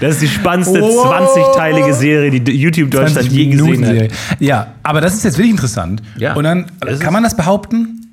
[0.00, 1.06] Das ist die spannendste Oh.
[1.06, 4.10] 20-teilige Serie, die YouTube Deutschland 20 je gesehen hat.
[4.38, 6.02] Ja, aber das ist jetzt wirklich interessant.
[6.18, 6.34] Ja.
[6.34, 6.66] Und dann,
[7.00, 8.05] kann man das behaupten?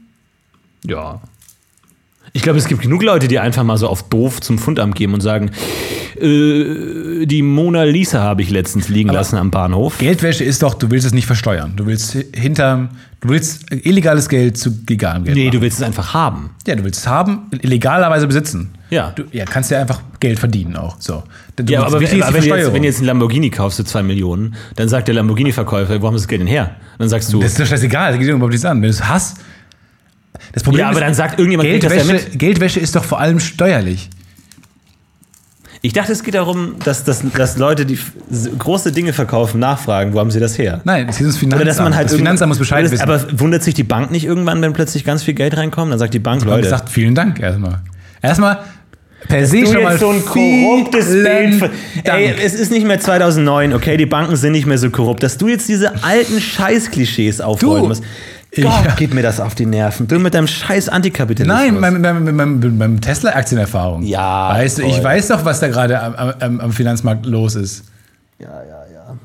[0.86, 1.21] Ja.
[2.36, 5.13] Ich glaube, es gibt genug Leute, die einfach mal so auf doof zum Fundamt gehen
[5.13, 5.51] und sagen,
[6.19, 9.99] äh, die Mona Lisa habe ich letztens liegen lassen am Bahnhof.
[9.99, 11.73] Geldwäsche ist doch, du willst es nicht versteuern.
[11.75, 12.89] Du willst hinter,
[13.21, 15.57] du willst illegales Geld zu legalem Geld Nee, machen.
[15.57, 16.51] du willst es einfach haben.
[16.65, 18.71] Ja, du willst es haben, illegalerweise besitzen.
[18.89, 19.11] Ja.
[19.11, 20.95] Du ja, kannst ja einfach Geld verdienen auch.
[20.99, 21.23] So.
[21.55, 22.34] Du, Ja, aber, aber wenn, du jetzt,
[22.73, 26.17] wenn du jetzt einen Lamborghini kaufst für zwei Millionen, dann sagt der Lamborghini-Verkäufer, wo haben
[26.17, 26.71] sie das Geld denn her?
[26.97, 28.77] Dann sagst du, das ist doch scheißegal, das geht dir überhaupt nichts an.
[28.77, 29.38] Wenn du es hast,
[30.52, 32.38] das Problem ja, aber ist, dann sagt irgendjemand, das ja Geldwäsche.
[32.38, 34.10] Geldwäsche ist doch vor allem steuerlich.
[35.86, 38.00] Ich dachte, es geht darum, dass, dass, dass Leute, die
[38.58, 40.80] große Dinge verkaufen, nachfragen, wo haben sie das her?
[40.86, 41.62] Nein, das ist das Finanzamt.
[41.62, 43.04] Oder dass man halt das Finanzamt muss Bescheid wissen.
[43.04, 45.91] Aber wundert sich die Bank nicht irgendwann, wenn plötzlich ganz viel Geld reinkommt?
[45.91, 47.82] Dann sagt die Bank, Und Leute, sagt vielen Dank erstmal.
[48.22, 48.60] Erstmal
[49.28, 51.56] per se du schon mal so ein korruptes Bild.
[51.56, 51.70] Von,
[52.04, 55.38] ey, es ist nicht mehr 2009, okay, die Banken sind nicht mehr so korrupt, dass
[55.38, 58.04] du jetzt diese alten Scheiß-Klischees aufrollen musst.
[58.56, 60.08] Ich- Gott, geht mir das auf die Nerven.
[60.08, 61.82] Du mit deinem scheiß Antikapitalismus.
[61.82, 64.04] Nein, beim, beim, beim, Tesla-Aktienerfahrung.
[64.04, 67.86] Ja, Weißt du, ich weiß doch, was da gerade am, am, am Finanzmarkt los ist.
[68.39, 69.18] Ja, ja, ja.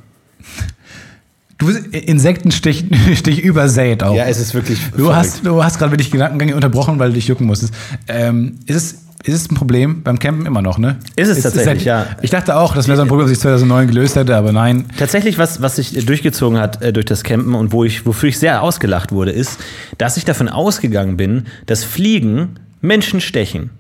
[1.59, 2.85] Du bist Insektenstich
[3.17, 4.15] Stich übersät auch.
[4.15, 4.79] Ja, es ist wirklich.
[4.93, 5.15] du, verrückt.
[5.17, 7.75] hast, du hast gerade wirklich Gedankengänge unterbrochen, weil du dich jucken musstest.
[8.07, 10.97] Ähm, ist, es, ist es ein Problem beim Campen immer noch, ne?
[11.17, 12.07] Ist es tatsächlich, ja.
[12.23, 14.87] Ich dachte auch, das wäre so ein Problem, das ich 2009 gelöst hätte, aber nein.
[14.97, 18.39] Tatsächlich, was, was sich durchgezogen hat äh, durch das Campen und wo ich, wofür ich
[18.39, 19.59] sehr ausgelacht wurde, ist,
[19.99, 23.71] dass ich davon ausgegangen bin, dass Fliegen Menschen stechen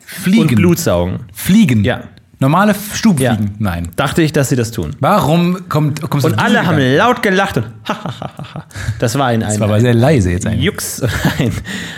[0.00, 0.48] Fliegen.
[0.48, 1.20] und Blut saugen.
[1.32, 1.84] Fliegen.
[1.84, 2.02] Ja.
[2.40, 3.44] Normale Stubfliegen.
[3.44, 3.52] Ja.
[3.58, 3.88] Nein.
[3.96, 4.94] Dachte ich, dass sie das tun.
[5.00, 7.66] Warum kommt, kommst du Und alle haben laut gelacht und
[9.00, 10.62] das war ein, ein, Das war aber sehr leise jetzt eigentlich.
[10.64, 11.02] Jux,
[11.38, 11.52] ein,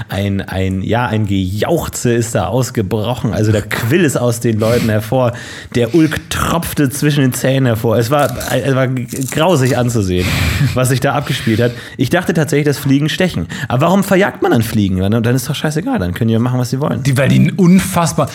[0.09, 3.35] ein, ein, ja, ein Gejauchze ist da ausgebrochen.
[3.35, 5.33] Also der Quill ist aus den Leuten hervor.
[5.75, 7.99] Der Ulk tropfte zwischen den Zähnen hervor.
[7.99, 10.27] Es war, es war grausig anzusehen,
[10.75, 11.73] was sich da abgespielt hat.
[11.99, 13.47] Ich dachte tatsächlich, dass Fliegen stechen.
[13.69, 14.99] Aber warum verjagt man dann Fliegen?
[14.99, 15.99] Dann dann ist doch scheißegal.
[15.99, 17.03] Dann können die ja machen, was sie wollen.
[17.03, 18.31] Die, weil die unfassbar,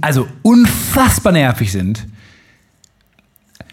[0.00, 2.06] also unfassbar nervig sind.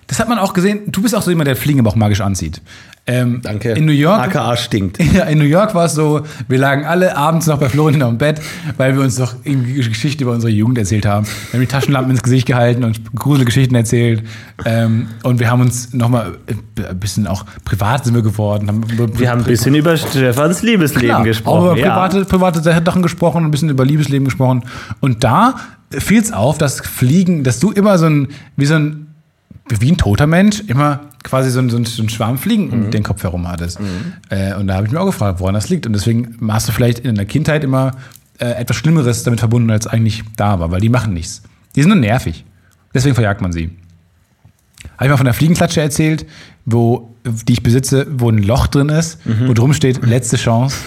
[0.07, 0.79] Das hat man auch gesehen.
[0.87, 2.61] Du bist auch so jemand, der Fliegen aber auch magisch anzieht.
[3.05, 3.71] Ähm, Danke.
[3.71, 4.19] In New York.
[4.19, 4.97] AKA stinkt.
[5.13, 8.17] Ja, in New York war es so, wir lagen alle abends noch bei Florentin am
[8.17, 8.39] Bett,
[8.77, 11.25] weil wir uns doch Geschichten über unsere Jugend erzählt haben.
[11.25, 14.23] Wir haben die Taschenlampen ins Gesicht gehalten und Gruselgeschichten erzählt.
[14.65, 18.67] Ähm, und wir haben uns nochmal ein bisschen auch privat sind wir geworden.
[18.67, 18.83] Haben
[19.17, 21.57] Wir haben ein bisschen über Stefans Liebesleben Klar, gesprochen.
[21.57, 21.93] Auch über ja.
[21.93, 24.63] private, private Sachen gesprochen, ein bisschen über Liebesleben gesprochen.
[24.99, 25.55] Und da
[25.91, 29.07] fiel es auf, dass Fliegen, dass du immer so ein, wie so ein,
[29.69, 32.91] wie ein toter Mensch, immer quasi so ein, so ein, so ein Schwarm Fliegen um
[32.91, 33.79] den Kopf herum hattest.
[34.29, 35.85] Äh, und da habe ich mich auch gefragt, woran das liegt.
[35.85, 37.91] Und deswegen hast du vielleicht in der Kindheit immer
[38.39, 41.41] äh, etwas Schlimmeres damit verbunden, als eigentlich da war, weil die machen nichts.
[41.75, 42.45] Die sind nur nervig.
[42.93, 43.69] Deswegen verjagt man sie.
[44.97, 46.25] Habe ich mal von der Fliegenklatsche erzählt,
[46.65, 50.77] wo, die ich besitze, wo ein Loch drin ist, wo drum steht, letzte Chance.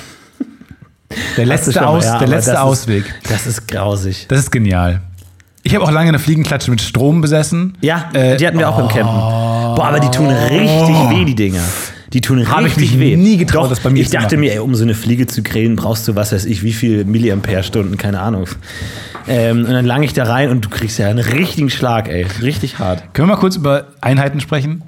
[1.37, 3.05] Der letzte, mal- Aus, ja, der letzte das Ausweg.
[3.23, 4.27] Ist, das ist grausig.
[4.29, 5.01] Das ist genial.
[5.65, 7.77] Ich habe auch lange eine Fliegenklatsche mit Strom besessen.
[7.81, 9.15] Ja, Äh, die hatten wir auch beim Campen.
[9.15, 11.61] Boah, aber die tun richtig weh, die Dinger.
[12.13, 13.17] Die tun Hab ich richtig mich weh.
[13.17, 15.43] nie getraut, Doch, das bei mir Ich dachte mir, ey, um so eine Fliege zu
[15.43, 18.45] grillen, brauchst du, was weiß ich, wie viel Milliampere-Stunden, keine Ahnung.
[19.29, 22.27] Ähm, und dann lang ich da rein und du kriegst ja einen richtigen Schlag, ey.
[22.43, 23.15] Richtig hart.
[23.15, 24.83] Können wir mal kurz über Einheiten sprechen?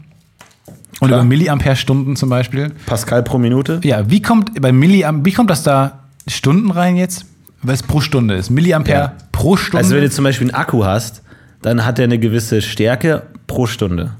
[1.01, 1.21] Und Klar.
[1.21, 2.73] über Milliampere-Stunden zum Beispiel.
[2.87, 3.81] Pascal pro Minute?
[3.85, 7.27] Ja, wie kommt bei Milliam, wie kommt das da Stunden rein jetzt?
[7.63, 8.51] Weil es pro Stunde ist.
[8.51, 9.13] Milliampere Ja.
[9.33, 9.79] pro Stunde.
[9.79, 11.23] Also wenn du zum Beispiel einen Akku hast,
[11.63, 14.13] dann hat der eine gewisse Stärke pro Stunde.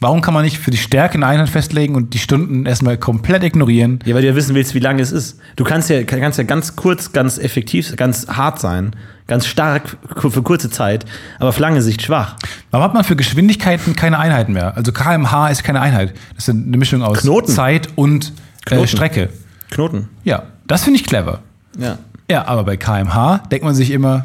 [0.00, 3.44] Warum kann man nicht für die Stärke eine Einheit festlegen und die Stunden erstmal komplett
[3.44, 4.00] ignorieren?
[4.04, 5.38] Ja, weil du ja wissen willst, wie lange es ist.
[5.54, 8.96] Du kannst ja, kannst ja ganz kurz, ganz effektiv, ganz hart sein,
[9.28, 11.04] ganz stark für kurze Zeit,
[11.38, 12.34] aber auf lange Sicht schwach.
[12.72, 14.76] Warum hat man für Geschwindigkeiten keine Einheiten mehr?
[14.76, 16.14] Also kmh ist keine Einheit.
[16.34, 17.52] Das ist eine Mischung aus Knoten.
[17.52, 18.32] Zeit und
[18.66, 18.88] äh, Knoten.
[18.88, 19.28] Strecke.
[19.70, 20.08] Knoten.
[20.24, 21.40] Ja, das finde ich clever.
[21.78, 21.98] Ja.
[22.30, 24.24] Ja, aber bei kmh denkt man sich immer,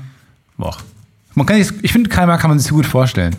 [0.58, 0.76] boah,
[1.36, 3.36] man kann sich, ich finde kmh kann man sich so gut vorstellen.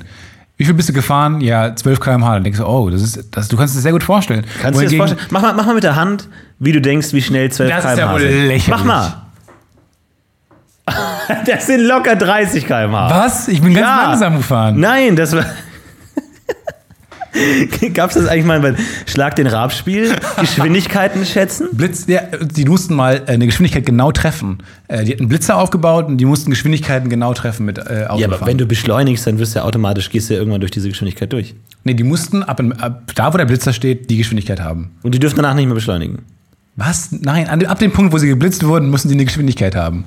[0.56, 1.40] Wie viel bist du gefahren?
[1.40, 2.34] Ja, 12 kmh.
[2.34, 4.44] Dann denkst du, oh, das ist, das, du kannst es sehr gut vorstellen.
[4.60, 5.26] Kannst du dir das vorstellen?
[5.30, 6.28] Mach mal, mach mal mit der Hand,
[6.58, 8.68] wie du denkst, wie schnell 12 Das ist km/h ja wohl lächerlich.
[8.68, 9.22] Mach mal.
[11.46, 13.10] Das sind locker 30 km/h.
[13.10, 13.48] Was?
[13.48, 14.02] Ich bin ganz Ja.
[14.10, 14.80] langsam gefahren.
[14.80, 15.44] Nein, das war.
[17.94, 18.74] Gab's das eigentlich mal bei
[19.06, 20.14] Schlag den Rabspiel?
[20.40, 21.68] Geschwindigkeiten schätzen?
[21.72, 24.58] Blitz, ja, die mussten mal äh, eine Geschwindigkeit genau treffen.
[24.88, 28.14] Äh, die hatten Blitzer aufgebaut und die mussten Geschwindigkeiten genau treffen mit äh, Ja, aber
[28.14, 28.46] Autofahren.
[28.48, 31.32] wenn du beschleunigst, dann wirst du ja automatisch, gehst du ja irgendwann durch diese Geschwindigkeit
[31.32, 31.54] durch.
[31.84, 34.92] nee, die mussten ab, in- ab da, wo der Blitzer steht, die Geschwindigkeit haben.
[35.02, 36.20] Und die dürfen danach nicht mehr beschleunigen.
[36.76, 37.10] Was?
[37.12, 40.04] Nein, ab dem Punkt, wo sie geblitzt wurden, mussten sie eine Geschwindigkeit haben.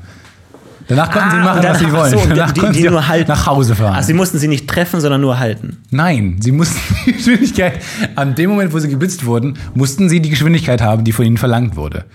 [0.96, 2.12] Danach konnten sie Ah, machen, und dann- was sie ach wollen.
[2.12, 3.32] so, Danach die, konnten die sie nur halten.
[3.32, 3.96] nach Hause fahren.
[3.98, 5.78] Ach, sie mussten sie nicht treffen, sondern nur halten.
[5.90, 7.74] Nein, sie mussten die Geschwindigkeit,
[8.16, 11.38] an dem Moment, wo sie geblitzt wurden, mussten sie die Geschwindigkeit haben, die von ihnen
[11.38, 12.06] verlangt wurde.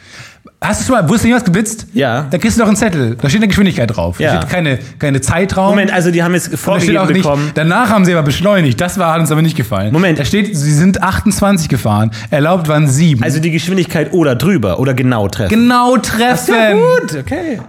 [0.62, 1.86] Hast du schon mal, wurdest du jemals geblitzt?
[1.92, 2.26] Ja.
[2.30, 4.18] Da kriegst du doch einen Zettel, da steht eine Geschwindigkeit drauf.
[4.18, 4.32] Ja.
[4.34, 5.70] Da steht keine, keine Zeitraum.
[5.70, 7.50] Moment, also die haben jetzt vorgegeben nicht, bekommen.
[7.54, 8.80] danach haben sie aber beschleunigt.
[8.80, 9.92] Das war, hat uns aber nicht gefallen.
[9.92, 10.18] Moment.
[10.18, 13.22] Da steht, sie sind 28 gefahren, erlaubt waren 7.
[13.22, 15.50] Also die Geschwindigkeit oder drüber oder genau treffen.
[15.50, 16.54] genau treffen.
[16.54, 17.60] Ja, gut, okay.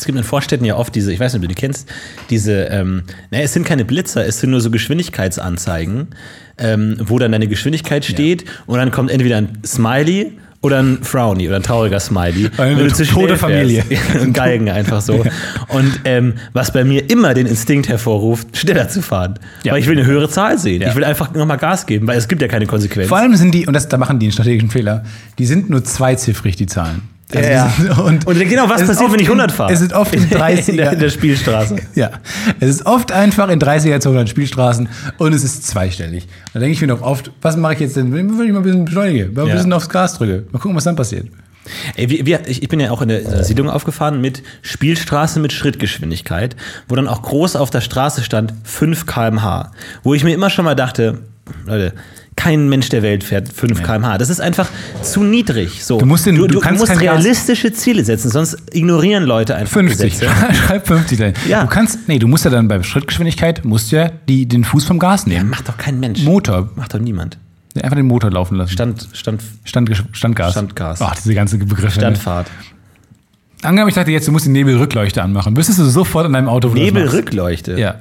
[0.00, 1.86] Es gibt in Vorstädten ja oft diese, ich weiß nicht, ob du die kennst,
[2.30, 6.08] diese, ähm, naja, es sind keine Blitzer, es sind nur so Geschwindigkeitsanzeigen,
[6.56, 10.32] ähm, wo dann deine Geschwindigkeit steht und dann kommt entweder ein Smiley
[10.62, 12.50] oder ein Frowny oder ein trauriger Smiley.
[12.56, 13.84] Eine tote Familie.
[14.20, 15.24] und Geigen einfach so.
[15.68, 19.38] Und ähm, was bei mir immer den Instinkt hervorruft, schneller zu fahren.
[19.62, 19.72] Ja.
[19.72, 20.82] Weil ich will eine höhere Zahl sehen.
[20.82, 20.88] Ja.
[20.88, 23.08] Ich will einfach nochmal Gas geben, weil es gibt ja keine Konsequenz.
[23.08, 25.04] Vor allem sind die, und das, da machen die einen strategischen Fehler,
[25.38, 27.02] die sind nur zweiziffrig, die Zahlen.
[27.34, 27.68] Also Ja, ja.
[27.76, 29.72] sind- Und, Und genau, was passiert, wenn ich in- 100 fahre?
[29.72, 31.76] Es ist oft in 30 in, der, in der Spielstraße.
[31.94, 32.10] Ja,
[32.60, 36.26] es ist oft einfach in 30er Zonen an Spielstraßen und es ist zweistellig.
[36.52, 38.62] Da denke ich mir doch oft, was mache ich jetzt denn, wenn ich mal ein
[38.62, 39.54] bisschen beschleunige, mal ein Ja.
[39.54, 41.26] bisschen aufs Gas drücke, mal gucken, was dann passiert.
[41.94, 45.52] Ey, wir, wir, ich, bin ja auch in der äh, Siedlung aufgefahren mit Spielstraße mit
[45.52, 46.56] Schrittgeschwindigkeit,
[46.88, 49.70] wo dann auch groß auf der Straße stand 5 km/h.
[50.02, 51.18] Wo ich mir immer schon mal dachte,
[51.66, 51.92] Leute,
[52.40, 54.16] kein Mensch der Welt fährt 5 km/h.
[54.16, 54.66] Das ist einfach
[55.02, 55.84] zu niedrig.
[55.84, 55.98] So.
[55.98, 60.18] Du musst den- du, du du, musst realistische Ziele setzen, sonst ignorieren Leute einfach 50.
[60.18, 60.34] Gesetze.
[60.54, 61.34] Schreib 50 dahin.
[61.46, 61.62] Ja.
[61.64, 64.98] Du kannst, nee, du musst ja dann bei Schrittgeschwindigkeit, musst ja die, den Fuß vom
[64.98, 65.50] Gas nehmen.
[65.50, 66.22] Macht doch kein Mensch.
[66.22, 66.70] Motor.
[66.76, 67.36] Macht doch niemand.
[67.76, 68.72] Einfach den Motor laufen lassen.
[68.72, 70.52] Stand, Stand, Stand, Standgas.
[70.52, 71.02] Standgas.
[71.02, 71.84] Ach, diese ganzen Begriffe.
[71.84, 71.90] ne?
[71.90, 72.46] Standfahrt.
[73.62, 75.54] Angenommen, ich dachte jetzt, du musst die Nebelrückleuchte anmachen.
[75.56, 76.74] Wüsstest du sofort in deinem Auto, wo?
[76.74, 77.78] Nebelrückleuchte.
[77.78, 77.96] Ja.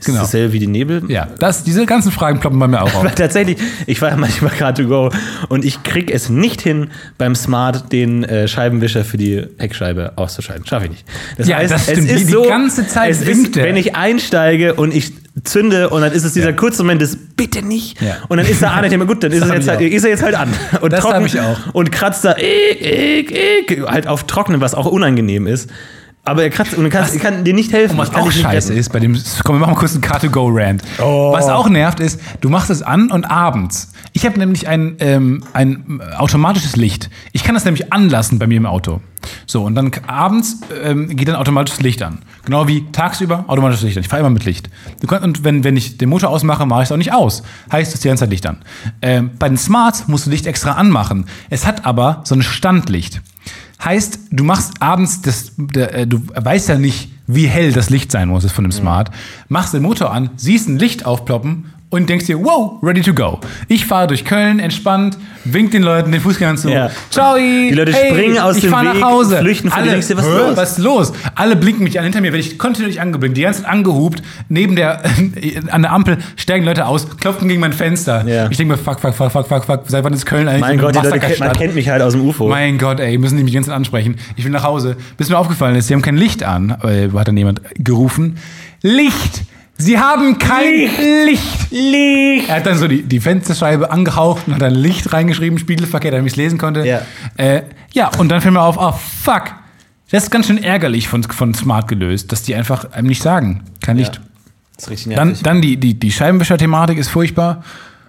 [0.00, 0.20] Ist Genau.
[0.20, 1.02] das dasselbe wie die Nebel?
[1.08, 3.14] Ja, das, diese ganzen Fragen ploppen bei mir auch auf.
[3.14, 5.10] Tatsächlich, ich war ja manchmal gerade to go
[5.50, 6.88] und ich krieg es nicht hin,
[7.18, 10.64] beim Smart den äh, Scheibenwischer für die Heckscheibe auszuschalten.
[10.66, 11.04] Schaffe ich nicht.
[11.36, 11.98] Das Ja, das stimmt.
[11.98, 15.12] es ist Die- die so, ganze Zeit es ist, wenn ich einsteige und ich
[15.44, 16.56] zünde und dann ist es dieser Ja.
[16.56, 18.16] kurze Moment des bitte nicht Ja.
[18.28, 19.80] und dann ist er an, ich denke mir, gut, dann ist, er jetzt ich halt,
[19.82, 20.48] ist er jetzt halt an
[20.80, 21.58] und Das trocken ich auch.
[21.74, 22.80] und kratzt da ik,
[23.30, 25.70] ik, ik, halt auf trocknen, was auch unangenehm ist.
[26.24, 27.92] Aber er kratzt und du kannst, kann dir nicht helfen.
[27.92, 30.02] Und was Ich kann auch scheiße ist, bei dem, komm, wir machen mal kurz einen
[30.02, 30.82] Car-to-Go-Rant.
[31.02, 31.32] Oh.
[31.32, 33.92] Was auch nervt ist, du machst es an und abends.
[34.12, 37.10] Ich habe nämlich ein, ähm, ein automatisches Licht.
[37.32, 39.00] Ich kann das nämlich anlassen bei mir im Auto.
[39.46, 42.18] So, und dann abends ähm, geht dann automatisches Licht an.
[42.44, 44.02] Genau wie tagsüber automatisches Licht an.
[44.02, 44.68] Ich fahre immer mit Licht.
[45.00, 47.42] Du kannst, und wenn, wenn ich den Motor ausmache, mache ich es auch nicht aus.
[47.72, 48.58] Heißt, es ist die ganze Zeit Licht an.
[49.02, 51.26] Ähm, bei den Smarts musst du Licht extra anmachen.
[51.48, 53.22] Es hat aber so ein Standlicht.
[53.84, 58.12] Heißt, du machst abends das, der, äh, du weißt ja nicht, wie hell das Licht
[58.12, 59.10] sein muss von dem Smart.
[59.48, 63.40] Machst den Motor an, siehst ein Licht aufploppen und denkst dir, wow, ready to go.
[63.68, 66.68] Ich fahre durch Köln, entspannt, wink den Leuten, den Fußgängern zu.
[66.70, 66.90] Ja.
[67.10, 67.36] Ciao.
[67.36, 69.38] Die Leute springen aus ich dem fahr Weg, nach Hause.
[69.38, 71.12] flüchten dir, Alle, denkst dir, was ist "Hä, los?" Was ist los?
[71.34, 72.04] Alle blinken mich an.
[72.04, 74.22] Hinter mir werde ich kontinuierlich angeblinkt, die ganze Zeit angehupt.
[74.48, 75.02] Neben der,
[75.70, 78.24] an der Ampel steigen Leute aus, klopfen gegen mein Fenster.
[78.26, 78.48] Ja.
[78.50, 79.80] Ich denke mir, fuck, fuck, fuck, fuck, fuck, fuck.
[79.88, 82.12] Seit wann ist Köln eigentlich Mein Gott, die Leute, kennt- man kennt mich halt aus
[82.12, 82.48] dem UFO.
[82.48, 84.14] Mein Gott, ey, müssen die mich die ganze Zeit ansprechen.
[84.36, 84.96] Ich will nach Hause.
[85.16, 86.76] Bis mir aufgefallen ist, sie haben kein Licht an.
[86.80, 88.36] Hat dann jemand gerufen.
[88.82, 89.42] Licht!
[89.80, 90.90] Sie haben kein
[91.26, 91.70] Licht!
[91.70, 92.48] Licht!
[92.48, 96.26] Er hat dann so die, die Fensterscheibe angehaucht und hat dann Licht reingeschrieben, spiegelverkehrt, damit
[96.26, 96.86] ich es lesen konnte.
[96.86, 97.02] Ja.
[97.36, 97.62] Äh,
[97.92, 99.52] ja, und dann fiel mir auf, oh fuck.
[100.10, 103.62] Das ist ganz schön ärgerlich von, von Smart gelöst, dass die einfach einem nicht sagen.
[103.80, 104.20] Kein Licht.
[104.76, 105.42] Das ist richtig Dann, nervig.
[105.44, 107.62] dann die, die, die Scheibenwischer-Thematik ist furchtbar,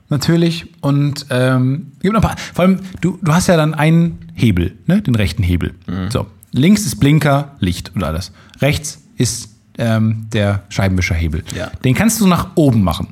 [0.10, 0.66] natürlich.
[0.82, 4.78] Und ähm, gibt noch ein paar, vor allem, du, du hast ja dann einen Hebel,
[4.88, 5.02] ne?
[5.02, 5.74] den rechten Hebel.
[5.88, 6.10] Mhm.
[6.12, 8.32] So, links ist Blinker, Licht und alles.
[8.62, 11.44] Rechts ist ähm, der Scheibenwischerhebel.
[11.56, 11.72] Ja.
[11.84, 13.08] Den kannst du nach oben machen.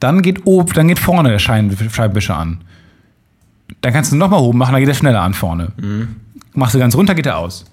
[0.00, 2.58] Dann geht, ob, dann geht vorne der Scheibenwischer an.
[3.80, 5.72] Dann kannst du nochmal oben machen, dann geht er schneller an vorne.
[5.80, 6.16] Mhm.
[6.54, 7.64] Machst du ganz runter, geht er aus.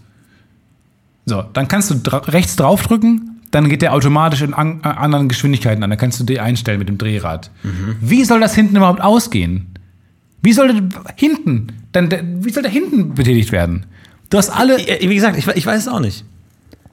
[1.26, 5.28] So, dann kannst du dra rechts draufdrücken, dann geht der automatisch in an äh, anderen
[5.28, 5.90] Geschwindigkeiten an.
[5.90, 7.52] Dann kannst du die einstellen mit dem Drehrad.
[8.00, 9.68] Wie soll das hinten überhaupt ausgehen?
[10.42, 12.10] Wie soll der hinten, dann,
[12.44, 13.86] wie soll der hinten betätigt werden?
[14.30, 14.80] Du hast alle.
[14.80, 16.24] Ja, Wie gesagt, ich, ich weiß es auch nicht.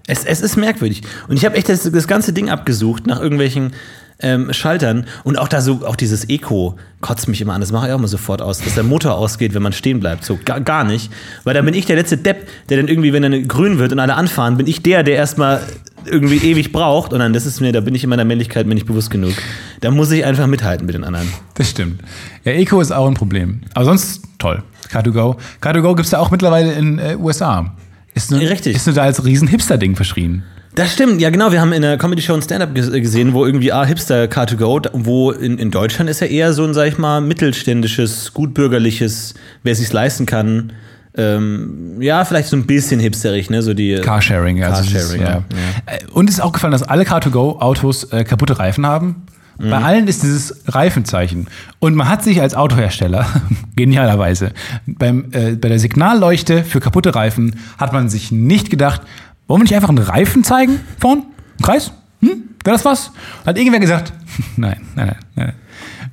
[0.07, 1.03] Es, es ist merkwürdig.
[1.29, 3.73] Und ich habe echt das, das ganze Ding abgesucht nach irgendwelchen
[4.21, 5.07] ähm, Schaltern.
[5.25, 7.61] Und auch da so, auch dieses Eco kotzt mich immer an.
[7.61, 10.25] Das mache ich auch immer sofort aus, dass der Motor ausgeht, wenn man stehen bleibt.
[10.25, 11.11] So gar, gar nicht.
[11.45, 13.99] Weil dann bin ich der letzte Depp, der dann irgendwie, wenn dann grün wird und
[13.99, 15.61] alle anfahren, bin ich der, der erstmal
[16.05, 17.13] irgendwie ewig braucht.
[17.13, 19.35] Und dann, das ist mir, da bin ich in meiner Männlichkeit mir nicht bewusst genug.
[19.81, 21.29] Da muss ich einfach mithalten mit den anderen.
[21.55, 22.01] Das stimmt.
[22.45, 23.63] Ja, Eco ist auch ein Problem.
[23.75, 24.63] Aber sonst toll.
[24.91, 25.37] Car2Go.
[25.61, 27.75] Car2Go gibt es ja auch mittlerweile in äh, USA.
[28.17, 28.75] Ist nur, Richtig.
[28.75, 30.43] Ist nur da als riesen Hipster-Ding verschrien.
[30.75, 31.53] Das stimmt, ja genau.
[31.53, 34.91] Wir haben in der Comedy-Show ein Stand-Up ges- gesehen, wo irgendwie ah, Hipster Car2Go, da-
[34.93, 39.75] wo in, in Deutschland ist ja eher so ein, sag ich mal, mittelständisches, gutbürgerliches, wer
[39.75, 40.73] sich's leisten kann.
[41.17, 43.63] Ähm, ja, vielleicht so ein bisschen hipsterig, ne?
[43.63, 44.63] So die Carsharing.
[44.63, 45.45] Also es Carsharing, ist, ja.
[45.87, 49.23] Äh, Und es ist auch gefallen, dass alle Car2Go-Autos äh, kaputte Reifen haben.
[49.59, 49.71] Mhm.
[49.71, 51.47] Bei allen ist dieses Reifenzeichen.
[51.79, 53.27] Und man hat sich als Autohersteller,
[53.77, 54.53] genialerweise,
[54.87, 59.03] beim, äh, bei der Signalleuchte für kaputte Reifen hat man sich nicht gedacht,
[59.47, 61.23] wollen wir nicht einfach einen Reifen zeigen vorn?
[61.59, 61.93] Ein Kreis?
[62.21, 62.45] Hm?
[62.65, 63.13] Wäre das was?
[63.45, 64.13] Hat irgendwer gesagt,
[64.57, 65.53] nein, nein, nein, nein.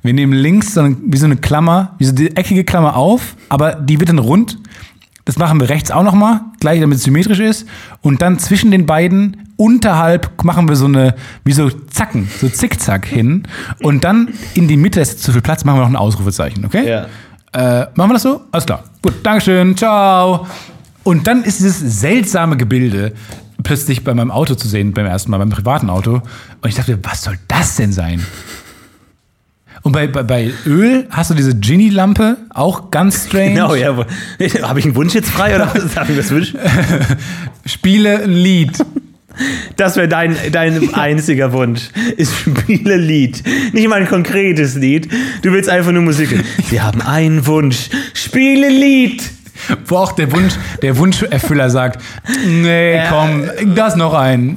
[0.02, 3.36] Wir nehmen links so eine, wie so eine Klammer, wie so die eckige Klammer auf,
[3.48, 4.58] aber die wird dann rund.
[5.24, 7.66] Das machen wir rechts auch nochmal, gleich damit es symmetrisch ist.
[8.02, 11.14] Und dann zwischen den beiden, unterhalb, machen wir so eine,
[11.44, 13.44] wie so Zacken, so Zickzack hin.
[13.82, 16.88] Und dann in die Mitte ist zu viel Platz, machen wir noch ein Ausrufezeichen, okay?
[16.88, 17.06] Ja.
[17.52, 18.42] Äh, machen wir das so?
[18.52, 18.84] Alles klar.
[19.00, 20.46] Gut, Dankeschön, ciao.
[21.04, 23.12] Und dann ist dieses seltsame Gebilde
[23.62, 26.22] plötzlich bei meinem Auto zu sehen, beim ersten Mal, beim privaten Auto.
[26.60, 28.24] Und ich dachte, was soll das denn sein?
[29.84, 33.52] Und bei, bei, bei Öl hast du diese Genie-Lampe, auch ganz strange.
[33.52, 33.94] Genau, ja.
[34.62, 35.66] Habe ich einen Wunsch jetzt frei oder?
[35.94, 36.58] Darf ich was wünschen?
[37.66, 38.78] Spiele ein Lied.
[39.76, 41.90] Das wäre dein, dein einziger Wunsch.
[42.16, 43.42] Ist spiele Lied.
[43.74, 45.10] Nicht mal ein konkretes Lied.
[45.42, 46.30] Du willst einfach nur Musik.
[46.70, 47.90] Wir haben einen Wunsch.
[48.14, 49.22] Spiele Lied.
[49.86, 52.02] Wo auch der Wunsch, der Wunscherfüller sagt,
[52.46, 54.56] nee, komm, das noch ein.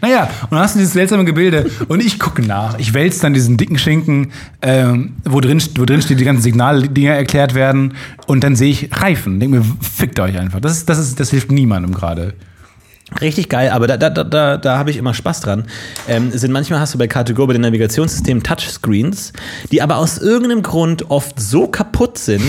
[0.00, 2.78] Naja, und dann hast du dieses seltsame Gebilde und ich gucke nach.
[2.78, 7.14] Ich wälze dann diesen dicken Schinken, ähm, wo, drin, wo drin steht, die ganzen Signaldinger
[7.14, 7.94] erklärt werden.
[8.26, 9.40] Und dann sehe ich Reifen.
[9.40, 10.60] Denke mir, fickt euch einfach.
[10.60, 12.34] Das, das, ist, das hilft niemandem gerade.
[13.20, 15.64] Richtig geil, aber da, da, da, da, da habe ich immer Spaß dran.
[16.08, 19.32] Ähm, sind manchmal hast du bei Car2Go bei den Navigationssystemen Touchscreens,
[19.70, 22.42] die aber aus irgendeinem Grund oft so kaputt sind,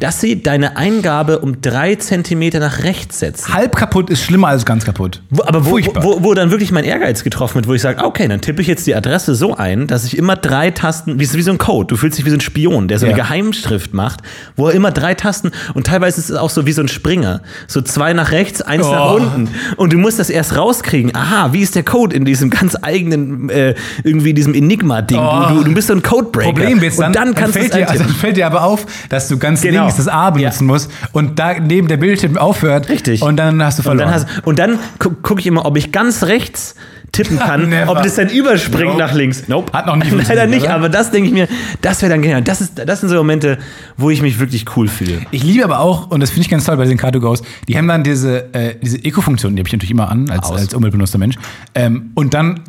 [0.00, 3.52] dass sie deine Eingabe um drei Zentimeter nach rechts setzen.
[3.52, 5.22] Halb kaputt ist schlimmer als ganz kaputt.
[5.30, 8.26] Wo, aber wo, wo, wo dann wirklich mein Ehrgeiz getroffen wird, wo ich sage, okay,
[8.28, 11.42] dann tippe ich jetzt die Adresse so ein, dass ich immer drei Tasten, wie, wie
[11.42, 13.24] so ein Code, du fühlst dich wie so ein Spion, der so eine Ja.
[13.24, 14.20] Geheimschrift macht,
[14.56, 17.42] wo er immer drei Tasten und teilweise ist es auch so wie so ein Springer,
[17.66, 19.16] so zwei nach rechts, eins nach Oh.
[19.16, 21.12] unten und du musst das erst rauskriegen.
[21.16, 25.18] Aha, wie ist der Code in diesem ganz eigenen, äh, irgendwie diesem Enigma-Ding.
[25.18, 25.48] Oh.
[25.48, 26.52] Du, du, bist so ein Codebreaker.
[26.52, 28.86] Problem ist dann, und dann kannst du es fällt, dir, also fällt dir aber auf,
[29.08, 29.82] dass du ganz Genau.
[29.82, 32.88] links das A benutzen musst und da neben der Bildschirm aufhört.
[32.88, 33.20] Richtig.
[33.20, 34.12] Und dann hast du Und verloren.
[34.12, 36.76] dann, hast, und dann gu gucke ich immer, ob ich ganz rechts
[37.16, 38.98] tippen kann, ob das dann überspringt Nope.
[38.98, 39.48] nach links.
[39.48, 39.72] Nope.
[39.72, 40.74] Hat noch nie Leider funktioniert, nicht, oder?
[40.74, 41.48] aber das denke ich mir,
[41.80, 42.42] das wäre dann genial.
[42.42, 43.58] Das, ist, das sind so Momente,
[43.96, 45.22] wo ich mich wirklich cool fühle.
[45.30, 47.88] Ich liebe aber auch, und das finde ich ganz toll bei den Car2Go's, die haben
[47.88, 50.60] dann diese, äh, diese Eco-Funktion, die habe ich natürlich immer an, als, Aus.
[50.60, 51.36] als umweltbewusster Mensch.
[51.74, 52.60] Ähm, und dann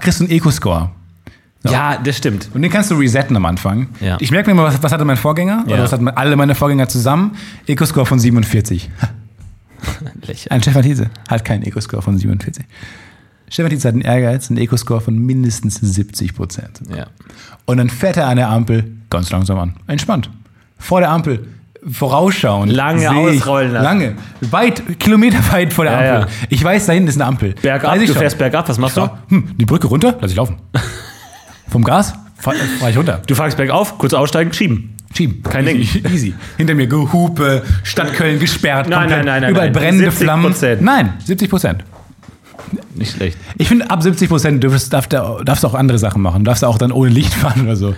[0.00, 0.90] kriegst du einen Eco-Score.
[1.64, 2.48] Ja, das stimmt.
[2.54, 3.88] Und den kannst du resetten am Anfang.
[4.00, 4.18] Ja.
[4.20, 5.64] Ich merke mir mal, was, was hatte mein Vorgänger?
[5.66, 5.74] Ja.
[5.74, 7.36] Oder was hatten alle meine Vorgänger zusammen?
[7.66, 8.88] Eco-Score von 47.
[10.50, 12.64] Ein Stefan Thiese hat keinen Eco-Score von 47.
[13.48, 16.80] Stefan hat einen Ehrgeiz, einen Eco-Score von mindestens 70 Prozent.
[16.94, 17.06] Ja.
[17.64, 19.74] Und dann fährt er an der Ampel ganz langsam an.
[19.86, 20.30] Entspannt.
[20.78, 21.46] Vor der Ampel.
[21.88, 22.68] Vorausschauen.
[22.68, 23.84] Lange ausrollen lassen.
[23.84, 24.14] Lange.
[24.40, 26.28] Weit, kilometerweit vor der Ja, Ampel.
[26.32, 26.46] ja.
[26.50, 27.54] Ich weiß, da hinten ist eine Ampel.
[27.62, 28.20] Bergab, Weiß ich du schon.
[28.22, 29.08] fährst bergab, was machst du?
[29.28, 30.56] Hm, die Brücke runter, lass ich laufen.
[31.68, 33.22] Vom Gas fahre fahr ich runter.
[33.26, 34.96] Du fragst bergauf, kurz aussteigen, schieben.
[35.16, 35.42] Schieben.
[35.44, 35.78] Kein Ding.
[35.78, 36.02] Easy.
[36.12, 36.34] Easy.
[36.56, 38.88] Hinter mir Gehupe, Stadt Köln gesperrt.
[38.88, 39.18] Nein, komplett.
[39.18, 39.72] nein, nein, nein, Überall nein.
[39.80, 40.10] brennende 70%.
[40.12, 40.54] Flammen.
[40.80, 41.84] Nein, 70 Prozent.
[42.94, 43.36] Nicht schlecht.
[43.58, 46.44] Ich finde, ab 70 Prozent darfst, du- darfst auch andere Sachen machen.
[46.44, 47.94] Du darfst auch dann ohne Licht fahren oder so.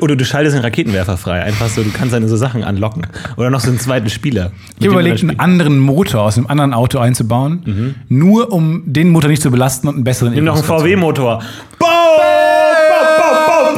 [0.00, 1.42] Oder du schaltest den Raketenwerfer frei.
[1.42, 3.06] Einfach so, du kannst deine so Sachen anlocken.
[3.36, 4.52] Oder noch so einen zweiten Spieler.
[4.78, 9.30] Ich habe überlegt, einen anderen Motor aus einem anderen Auto einzubauen, nur um den Motor
[9.30, 10.36] nicht zu belasten und einen besseren Mhm.
[10.36, 10.64] Nimm noch einen.
[10.64, 11.42] VW-Motor.
[11.78, 11.86] Bau!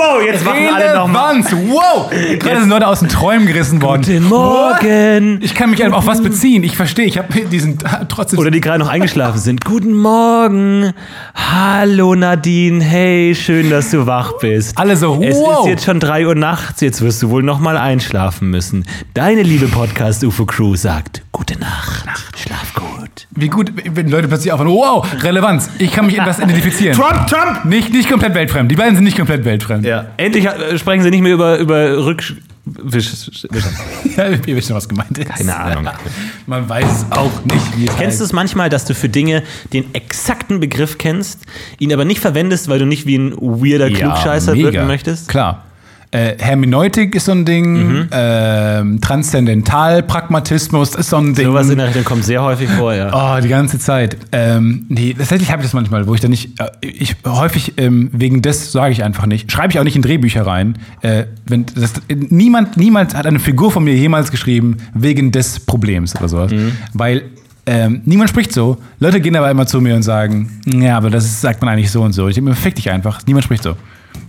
[0.03, 0.20] Bau!
[0.20, 1.36] Jetzt wachen alle nochmal.
[1.44, 2.11] Wow!
[2.11, 4.03] Gerade sind Leute aus den Träumen gerissen worden.
[4.03, 5.38] Guten Morgen!
[5.42, 6.64] Ich kann mich einfach auf was beziehen.
[6.64, 7.07] Ich verstehe.
[7.07, 7.78] Ich habe diesen
[8.09, 8.38] trotzdem.
[8.38, 9.64] Oder die gerade noch eingeschlafen sind.
[9.64, 10.92] Guten Morgen.
[11.34, 12.82] Hallo Nadine.
[12.82, 14.76] Hey, schön, dass du wach bist.
[14.76, 15.61] Alle so, Es wow.
[15.61, 16.80] ist jetzt schon 3 Uhr nachts.
[16.80, 18.84] Jetzt wirst du wohl noch mal einschlafen müssen.
[19.14, 22.05] Deine liebe Podcast-UFO-Crew sagt Gute Nacht.
[22.36, 22.91] Schlaf gut.
[23.35, 24.68] Wie gut, wenn Leute plötzlich aufhören.
[24.68, 25.70] Wow, Relevanz.
[25.78, 26.97] Ich kann mich das identifizieren.
[26.97, 27.64] Trump, Trump!
[27.64, 28.70] Nicht, nicht komplett weltfremd.
[28.70, 29.87] Die beiden sind nicht komplett weltfremd.
[29.87, 32.35] Ja, endlich äh, sprechen sie nicht mehr über, über Rücksch...
[32.64, 33.11] Wisch,
[33.51, 33.64] Wisch.
[34.16, 35.28] Ja, ihr wisst schon, was gemeint ist.
[35.28, 35.89] Keine Ahnung.
[36.47, 39.43] Man weiß es auch nicht, wie es Kennst du es manchmal, dass du für Dinge
[39.72, 41.41] den exakten Begriff kennst,
[41.78, 44.72] ihn aber nicht verwendest, weil du nicht wie ein weirder Klugscheißer mega.
[44.72, 45.28] wirken möchtest?
[45.28, 45.64] Klar.
[46.12, 47.72] Äh, Hermeneutik ist so ein Ding.
[47.88, 48.08] Mhm.
[48.12, 51.46] Ähm, Transzendentalpragmatismus ist so ein Ding.
[51.46, 53.10] Sowas in der Richtung kommt sehr häufig vor, ja.
[53.12, 54.18] Oh, die ganze Zeit.
[54.30, 58.10] Ähm, nee, tatsächlich habe ich das manchmal, wo ich dann nicht, äh, ich häufig ähm,
[58.12, 59.50] wegen des sage ich einfach nicht.
[59.50, 60.76] Schreibe ich auch nicht in Drehbücher rein.
[61.00, 66.14] Äh, wenn das, niemand, niemand hat eine Figur von mir jemals geschrieben wegen des Problems
[66.16, 66.72] oder sowas, Mhm.
[66.92, 67.22] weil
[67.64, 68.76] ähm, niemand spricht so.
[68.98, 71.90] Leute gehen aber immer zu mir und sagen, ja, aber das ist, sagt man eigentlich
[71.90, 72.28] so und so.
[72.28, 73.20] Ich denke mir, fick dich einfach.
[73.26, 73.76] Niemand spricht so.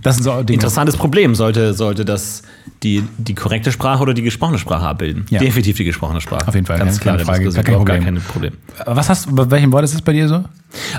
[0.02, 0.56] Das sind so Dinge.
[0.56, 1.34] Interessantes Problem.
[1.34, 2.44] Sollte, sollte das
[2.84, 5.26] die, die korrekte Sprache oder die gesprochene Sprache abbilden?
[5.30, 5.40] Ja.
[5.40, 6.48] Definitiv die gesprochene Sprache.
[6.48, 7.16] Auf jeden Fall, Ganz ja, klar.
[7.16, 8.04] keine Frage, gar kein Problem.
[8.04, 8.54] Gar kein Problem.
[8.86, 10.44] Was hast bei welchem Wort ist es bei dir so?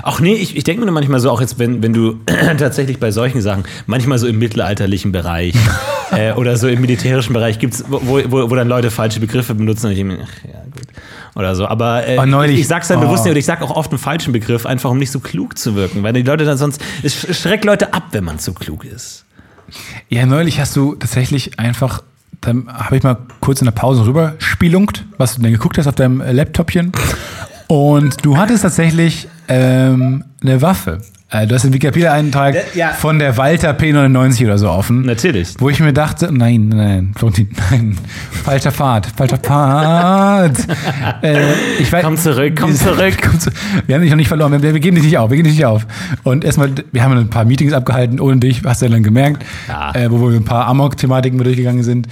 [0.03, 2.19] Ach nee, ich, ich denke mir nur manchmal so, auch jetzt, wenn, wenn du
[2.57, 5.55] tatsächlich bei solchen Sachen, manchmal so im mittelalterlichen Bereich
[6.11, 9.87] äh, oder so im militärischen Bereich gibt's, wo, wo, wo dann Leute falsche Begriffe benutzen
[9.87, 10.87] und ich denke mir, ach ja, gut.
[11.35, 11.67] Oder so.
[11.67, 13.01] Aber äh, Oh, neulich- ich, ich sag's dann oh.
[13.01, 15.57] bewusst nicht und ich sag auch oft einen falschen Begriff, einfach um nicht so klug
[15.57, 16.01] zu wirken.
[16.01, 19.25] Weil die Leute dann sonst, es sch- schreckt Leute ab, wenn man zu klug ist.
[20.09, 22.03] Ja, neulich hast du tatsächlich einfach,
[22.41, 25.87] dann habe ich mal kurz in der Pause rüber spielungt, was du denn geguckt hast
[25.87, 26.91] auf deinem Laptopchen.
[27.67, 30.99] Und du hattest tatsächlich ähm, eine Waffe.
[31.31, 32.87] Äh, du hast den Wikipedia-Eintrag Ja, ja.
[32.89, 35.01] von der Walter P99 oder so offen.
[35.01, 35.55] Natürlich.
[35.57, 37.97] Wo ich mir dachte, nein, nein, Florentin, nein,
[38.43, 40.55] falscher Pfad, falscher Pfad.
[41.23, 43.15] äh, ich weiß, Komm zurück, komm zurück.
[43.23, 43.49] Komm zu,
[43.87, 45.57] wir haben dich noch nicht verloren, wir, wir geben dich nicht auf, wir geben dich
[45.57, 45.87] nicht auf.
[46.23, 49.43] Und erstmal, wir haben ein paar Meetings abgehalten ohne dich, hast du ja dann gemerkt,
[49.67, 49.95] Ja.
[49.95, 52.07] äh, wo wir ein paar Amok-Thematiken durchgegangen sind.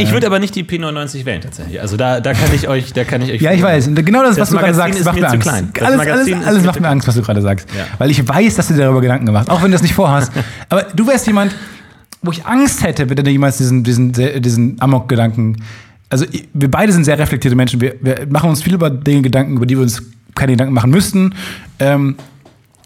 [0.00, 1.80] Ich würde aber nicht die P99 wählen tatsächlich.
[1.80, 3.40] Also da, da kann ich euch, da kann ich euch.
[3.40, 3.90] ja, ich weiß.
[3.94, 5.48] Genau das, Das was du gerade sagst, macht mir Angst.
[5.80, 7.68] Alles, alles, alles macht mir Angst, was du gerade sagst.
[7.76, 7.84] Ja.
[7.98, 9.94] Weil ich weiß, dass du dir darüber Gedanken gemacht hast, auch wenn du das nicht
[9.94, 10.32] vorhast.
[10.68, 11.54] Aber du wärst jemand,
[12.22, 15.56] wo ich Angst hätte, wenn du jemals diesen, diesen, diesen Amok-Gedanken.
[16.08, 17.80] Also wir beide sind sehr reflektierte Menschen.
[17.80, 20.02] Wir, wir machen uns viel über Dinge Gedanken, über die wir uns
[20.34, 21.34] keine Gedanken machen müssten.
[21.78, 22.16] Ähm,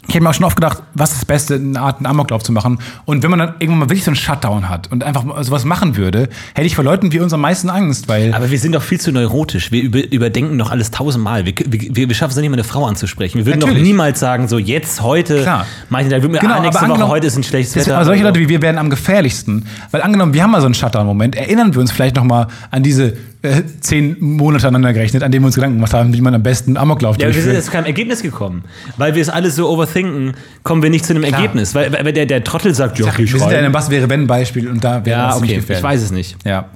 [0.09, 2.43] ich hätte mir auch schon oft gedacht, was ist das Beste, eine Art einen Amoklauf
[2.43, 2.79] zu machen.
[3.05, 5.97] Und wenn man dann irgendwann mal wirklich so einen Shutdown hat und einfach sowas machen
[5.97, 8.83] würde, hätte ich vor Leuten wie uns am meisten Angst, weil Aber wir sind doch
[8.83, 9.73] viel zu neurotisch.
[9.73, 11.45] Wir über, überdenken doch alles tausendmal.
[11.45, 13.39] Wir, wir, wir schaffen es nicht mal eine Frau anzusprechen.
[13.39, 15.67] Wir würden doch niemals sagen, so jetzt, heute, Klar.
[15.89, 17.97] Manche, da würden wir, ah, nächste Woche, heute ist ein schlechtes Wetter.
[17.97, 19.67] Aber solche Leute wie wir werden am gefährlichsten.
[19.91, 22.83] Weil angenommen, wir haben mal so einen Shutdown-Moment, erinnern wir uns vielleicht noch mal an
[22.83, 23.17] diese
[23.47, 26.43] äh, zehn Monate aneinander gerechnet, an denen wir uns Gedanken gemacht haben, wie man am
[26.43, 28.65] besten Amoklauf ja, wir sind jetzt zu keinem Ergebnis gekommen.
[28.97, 31.75] Weil wir es alles so overthinken, kommen wir nicht zu einem Ergebnis.
[31.75, 33.57] Weil, weil der, der Trottel sagt, ja, wir sind ja in schreiben.
[33.57, 35.79] einem Was-wäre-wenn-Beispiel und da wäre ja, okay, gefährlich.
[35.79, 36.37] ich weiß es nicht.
[36.45, 36.67] Ja.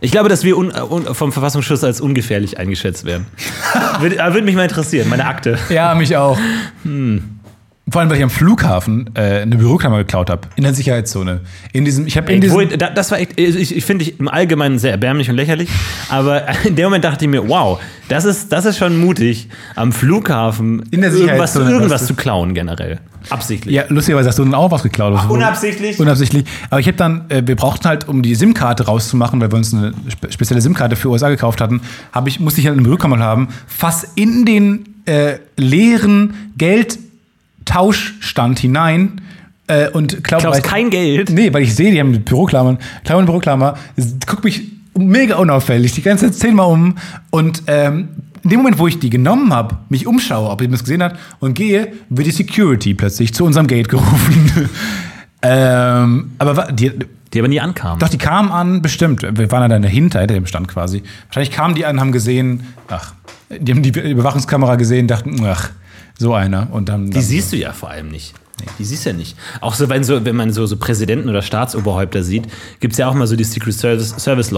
[0.00, 3.26] Ich glaube, dass wir un, un, vom Verfassungsschutz als ungefährlich eingeschätzt werden.
[4.00, 5.58] würde, würde mich mal interessieren, meine Akte.
[5.68, 6.38] ja, mich auch.
[7.92, 10.48] Vor allem, weil ich am Flughafen äh, eine Büroklammer geklaut habe.
[10.56, 11.40] In der Sicherheitszone.
[11.74, 12.56] In diesem, ich habe in diesem.
[12.56, 15.68] wo, da, das war echt, ich, ich finde ich im Allgemeinen sehr erbärmlich und lächerlich,
[16.08, 17.78] aber in dem Moment dachte ich mir, wow,
[18.08, 22.54] das ist, das ist schon mutig, am Flughafen In der irgendwas, irgendwas was zu klauen
[22.54, 22.98] generell.
[23.28, 23.74] Absichtlich.
[23.74, 25.14] Ja, lustigerweise hast du dann auch was geklaut.
[25.16, 26.00] Ach, unabsichtlich?
[26.00, 26.44] Unabsichtlich.
[26.70, 29.74] Aber ich habe dann, äh, wir brauchten halt, um die SIM-Karte rauszumachen, weil wir uns
[29.74, 33.18] eine spe spezielle SIM-Karte für USA gekauft hatten, hab ich, musste ich halt eine Büroklammer
[33.18, 36.52] haben, fast in den äh, leeren
[37.64, 39.20] Geldtauschstand hinein
[39.66, 41.30] äh, und glaub, Klaust weil- kein Geld.
[41.30, 43.74] Nee, weil ich sehe, die haben Büroklammern, Klammer eine Büroklammer,
[44.26, 44.62] guck mich
[44.98, 46.96] mega unauffällig, die ganze Zeit zehnmal um
[47.30, 48.08] und ähm,
[48.44, 51.16] in dem Moment, wo ich die genommen habe, mich umschaue, ob jemand es gesehen hat
[51.38, 54.68] und gehe, wird die Security plötzlich zu unserem Gate gerufen.
[55.42, 56.90] ähm, aber die,
[57.32, 58.00] Die aber nie ankamen.
[58.00, 59.22] doch, die kamen an, bestimmt.
[59.22, 61.04] Wir waren dann dahinter, hinter dem Stand quasi.
[61.28, 63.14] Wahrscheinlich kamen die an, haben gesehen, ach,
[63.48, 65.70] die haben die Überwachungskamera gesehen, dachten, ach,
[66.22, 66.68] so einer.
[66.72, 67.10] Und dann.
[67.10, 68.34] Die siehst du ja vor allem nicht.
[68.78, 69.36] Die siehst du ja nicht.
[69.60, 72.44] Auch so, wenn, so, wenn man so, so Präsidenten oder Staatsoberhäupter sieht,
[72.80, 74.50] gibt es ja auch mal so die Secret Service, Service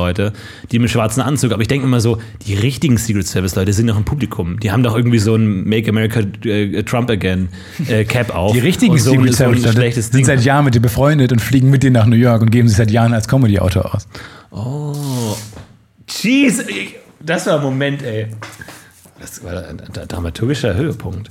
[0.71, 1.53] die mit schwarzen Anzug.
[1.53, 4.61] Aber ich denke immer so, die richtigen Secret Service Leute sind doch im Publikum.
[4.61, 7.49] Die haben doch irgendwie so ein Make America äh, Trump Again
[7.89, 8.53] äh, Cap auf.
[8.53, 10.25] die richtigen so, Secret so ein Service Leute schlechtes sind Ding.
[10.27, 12.77] seit Jahren mit dir befreundet und fliegen mit dir nach New York und geben sich
[12.77, 14.07] seit Jahren als Comedy-Autor aus.
[14.51, 15.37] Oh.
[16.09, 16.63] Jeez,
[17.21, 18.27] das war ein Moment, ey.
[19.19, 21.31] Das war ein dramaturgischer Höhepunkt.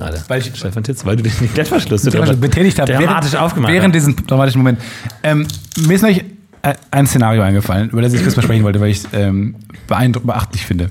[0.00, 0.22] Gerade.
[0.28, 4.06] Weil ich- Stefan Titz, weil du den Klettverschluss betätigt habe, dramatisch während, aufgemacht während hast.
[4.06, 4.80] diesem dramatischen Moment.
[5.22, 5.46] Ähm,
[5.86, 6.24] mir ist neulich
[6.62, 9.56] äh, ein Szenario eingefallen, über das ich kurz mal sprechen wollte, weil ich es ähm,
[9.86, 10.90] beachtlich finde.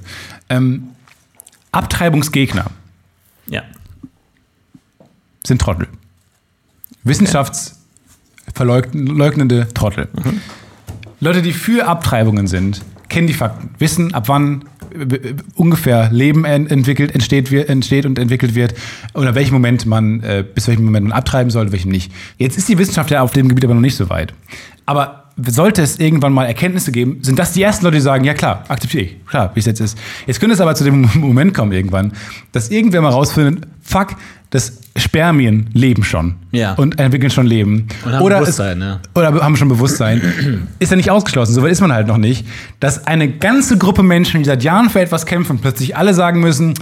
[0.50, 0.90] Ähm,
[1.72, 2.66] Abtreibungsgegner
[3.48, 3.64] Ja.
[5.46, 5.88] sind Trottel.
[7.04, 10.08] Wissenschaftsverleugnende Trottel.
[11.20, 14.66] Leute, die für Abtreibungen sind, kennen die Fakten, wissen, ab wann
[15.56, 18.74] ungefähr Leben en- entwickelt, entsteht, entsteht und entwickelt wird
[19.14, 22.12] oder welchem Moment man, äh, bis welchem Moment man abtreiben sollte, welchem nicht.
[22.38, 24.34] Jetzt ist die Wissenschaft ja auf dem Gebiet aber noch nicht so weit.
[24.86, 28.34] Aber sollte es irgendwann mal Erkenntnisse geben, sind das die ersten Leute, die sagen, ja
[28.34, 29.98] klar, akzeptiere ich, klar, wie es jetzt ist.
[30.28, 32.14] Jetzt könnte es aber zu dem Moment kommen irgendwann,
[32.52, 34.16] dass irgendwer mal rausfindet, fuck,
[34.52, 36.74] das Spermien leben schon Ja.
[36.74, 37.88] und entwickeln schon Leben.
[38.04, 39.00] Und haben Bewusstsein, es, ja.
[39.14, 40.22] Oder haben schon Bewusstsein.
[40.80, 42.46] ist ja nicht ausgeschlossen, so weit ist man halt noch nicht,
[42.80, 46.74] dass eine ganze Gruppe Menschen, die seit Jahren für etwas kämpfen, plötzlich alle sagen müssen,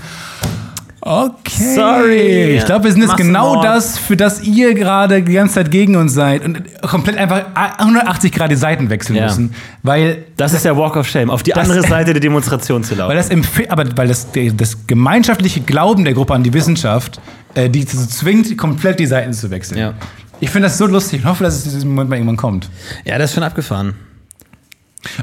[1.02, 2.58] okay, Sorry.
[2.58, 3.66] ich glaube, wir sind jetzt genau Massenmord.
[3.66, 7.45] das, für das ihr gerade die ganze Zeit gegen uns seid und komplett einfach
[7.78, 9.24] 180 Grad die Seiten wechseln Ja.
[9.26, 12.84] müssen, weil Das ist der Walk of Shame, auf die Das- andere Seite der Demonstration
[12.84, 13.10] zu laufen.
[13.10, 13.30] weil das,
[13.70, 17.20] aber weil das, das gemeinschaftliche Glauben der Gruppe an die Wissenschaft,
[17.56, 19.78] äh, die dazu zwingt, komplett die Seiten zu wechseln.
[19.80, 19.93] Ja.
[20.39, 22.70] Ich finde das so lustig und hoffe, dass es zu diesem Moment mal irgendwann kommt.
[23.06, 23.95] ja, das ist schon abgefahren.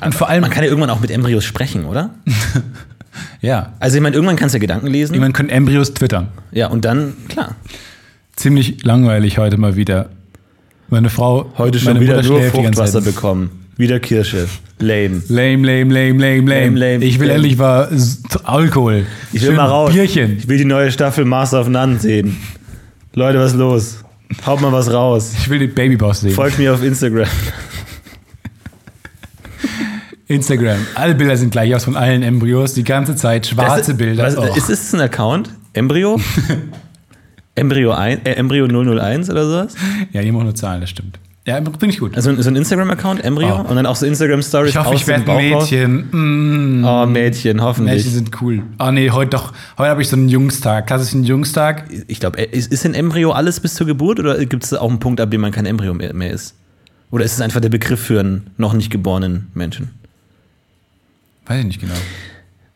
[0.04, 2.10] Und vor allem, Man kann ja irgendwann auch mit Embryos sprechen, oder?
[3.40, 5.14] ja, Also ich meine, irgendwann kannst du ja Gedanken lesen.
[5.14, 6.28] irgendwann können Embryos twittern.
[6.52, 7.56] Ja, und dann, klar.
[8.36, 10.10] Ziemlich langweilig heute mal wieder.
[10.88, 13.04] Meine Frau, meine Mutter schläft die ganze Zeit.
[13.04, 13.50] bekommen.
[13.76, 14.46] Wieder Kirsche.
[14.78, 15.22] Lame.
[15.28, 16.40] Lame, lame, lame, lame, lame.
[16.50, 17.36] Lame, lame, ich will lame.
[17.38, 17.88] endlich mal
[18.44, 19.04] Alkohol.
[19.32, 19.92] Ich will Schön mal raus.
[19.92, 20.38] Bierchen.
[20.38, 22.36] Ich will die neue Staffel Master of None sehen.
[23.14, 23.98] Leute, was ist los?
[24.46, 25.32] Haut mal was raus.
[25.38, 26.32] Ich will den Babyboss sehen.
[26.32, 27.28] Folgt mir auf Instagram.
[30.26, 30.78] Instagram.
[30.94, 32.74] Alle Bilder sind gleich aus von allen Embryos.
[32.74, 34.24] Die ganze Zeit schwarze Das- Bilder.
[34.24, 34.54] Was, Oh.
[34.56, 35.50] Ist es ein Account?
[35.74, 36.18] Embryo?
[37.56, 39.74] Embryo, ein, äh, Embryo 001 oder sowas?
[40.12, 41.18] Ja, die machen nur Zahlen, das stimmt.
[41.46, 42.16] Ja, finde ich gut.
[42.16, 43.60] Also so ein Instagram-Account, Embryo?
[43.64, 43.68] Oh.
[43.68, 45.50] Und dann auch so Instagram-Stories Ich hoffe, aus ich werde ein?
[45.50, 46.80] Mädchen.
[46.80, 47.96] Mm, Oh, Mädchen, hoffentlich.
[47.96, 48.62] Mädchen sind cool.
[48.78, 49.52] Oh nee, heute doch.
[49.76, 50.86] Heute habe ich so einen Jungstag.
[50.86, 51.84] Klassischen Jungstag.
[52.08, 55.00] ich glaube, ist, ist ein Embryo alles bis zur Geburt oder gibt es auch einen
[55.00, 56.54] Punkt, ab dem man kein Embryo mehr, mehr ist?
[57.10, 59.90] Oder ist es einfach der Begriff für einen noch nicht geborenen Menschen?
[61.46, 61.94] Weiß ich nicht genau.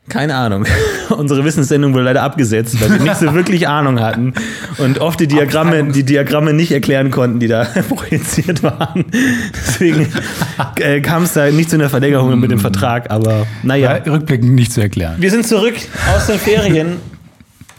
[0.09, 0.65] Keine Ahnung.
[1.11, 4.33] Unsere Wissenssendung wurde leider abgesetzt, weil wir nicht so wirklich Ahnung hatten
[4.79, 9.05] und oft die Diagramme, die Diagramme nicht erklären konnten, die da projiziert waren.
[9.55, 10.09] Deswegen
[10.77, 13.99] äh, kam es da nicht zu einer Verlängerung mit dem Vertrag, aber naja.
[14.05, 15.17] Ja, rückblickend nicht zu erklären.
[15.19, 15.75] Wir sind zurück
[16.15, 16.97] aus den Ferien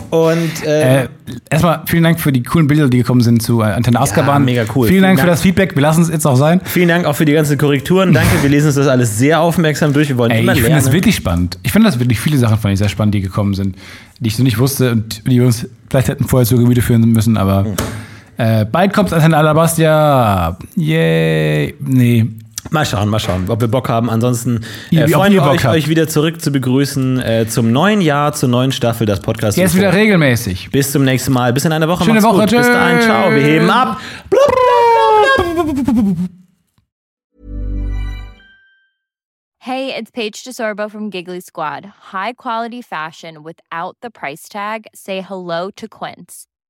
[0.10, 1.08] und äh, Äh,
[1.50, 4.44] erstmal vielen Dank für die coolen Bilder, die gekommen sind zu äh, Antenne Azkaban.
[4.46, 4.88] mega cool.
[4.88, 5.34] Vielen Vielen Dank für Dank.
[5.34, 5.76] das Feedback.
[5.76, 6.62] Wir lassen es jetzt auch sein.
[6.64, 8.14] vielen Dank auch für die ganzen Korrekturen.
[8.14, 10.10] Danke, wir lesen uns das alles sehr aufmerksam durch.
[10.10, 10.86] Wir wollen Ey, immer ich finde lernen.
[10.86, 11.58] das wirklich spannend.
[11.64, 13.76] Ich finde das wirklich viele Sachen fand ich sehr spannend, die gekommen sind,
[14.20, 17.02] die ich so nicht wusste und die wir uns vielleicht hätten vorher zu Gemüte führen
[17.12, 17.66] müssen, aber
[18.38, 20.58] äh, bald kommt Antenne Alabastia.
[20.76, 21.76] Yay.
[21.80, 22.26] Nee.
[22.72, 24.10] Mal schauen, mal schauen, ob wir Bock haben.
[24.10, 25.76] Ansonsten äh, freuen wir euch, habt.
[25.76, 29.58] euch wieder zurück zu begrüßen äh, zum neuen Jahr, zur neuen Staffel des Podcasts.
[29.58, 30.70] Jetzt wieder regelmäßig.
[30.72, 31.54] Bis zum nächsten Mal.
[31.54, 32.04] Bis in einer Woche.
[32.04, 32.48] Schöne Macht's Woche.
[32.48, 32.58] Gut.
[32.58, 33.02] Bis dahin.
[33.02, 33.32] Ciao.
[33.32, 34.00] Wir heben ab.
[39.62, 41.86] Hey, it's Paige DeSorbo from Giggly Squad.
[42.12, 44.88] High quality fashion without the price tag.
[44.96, 46.49] Say hello to Quince.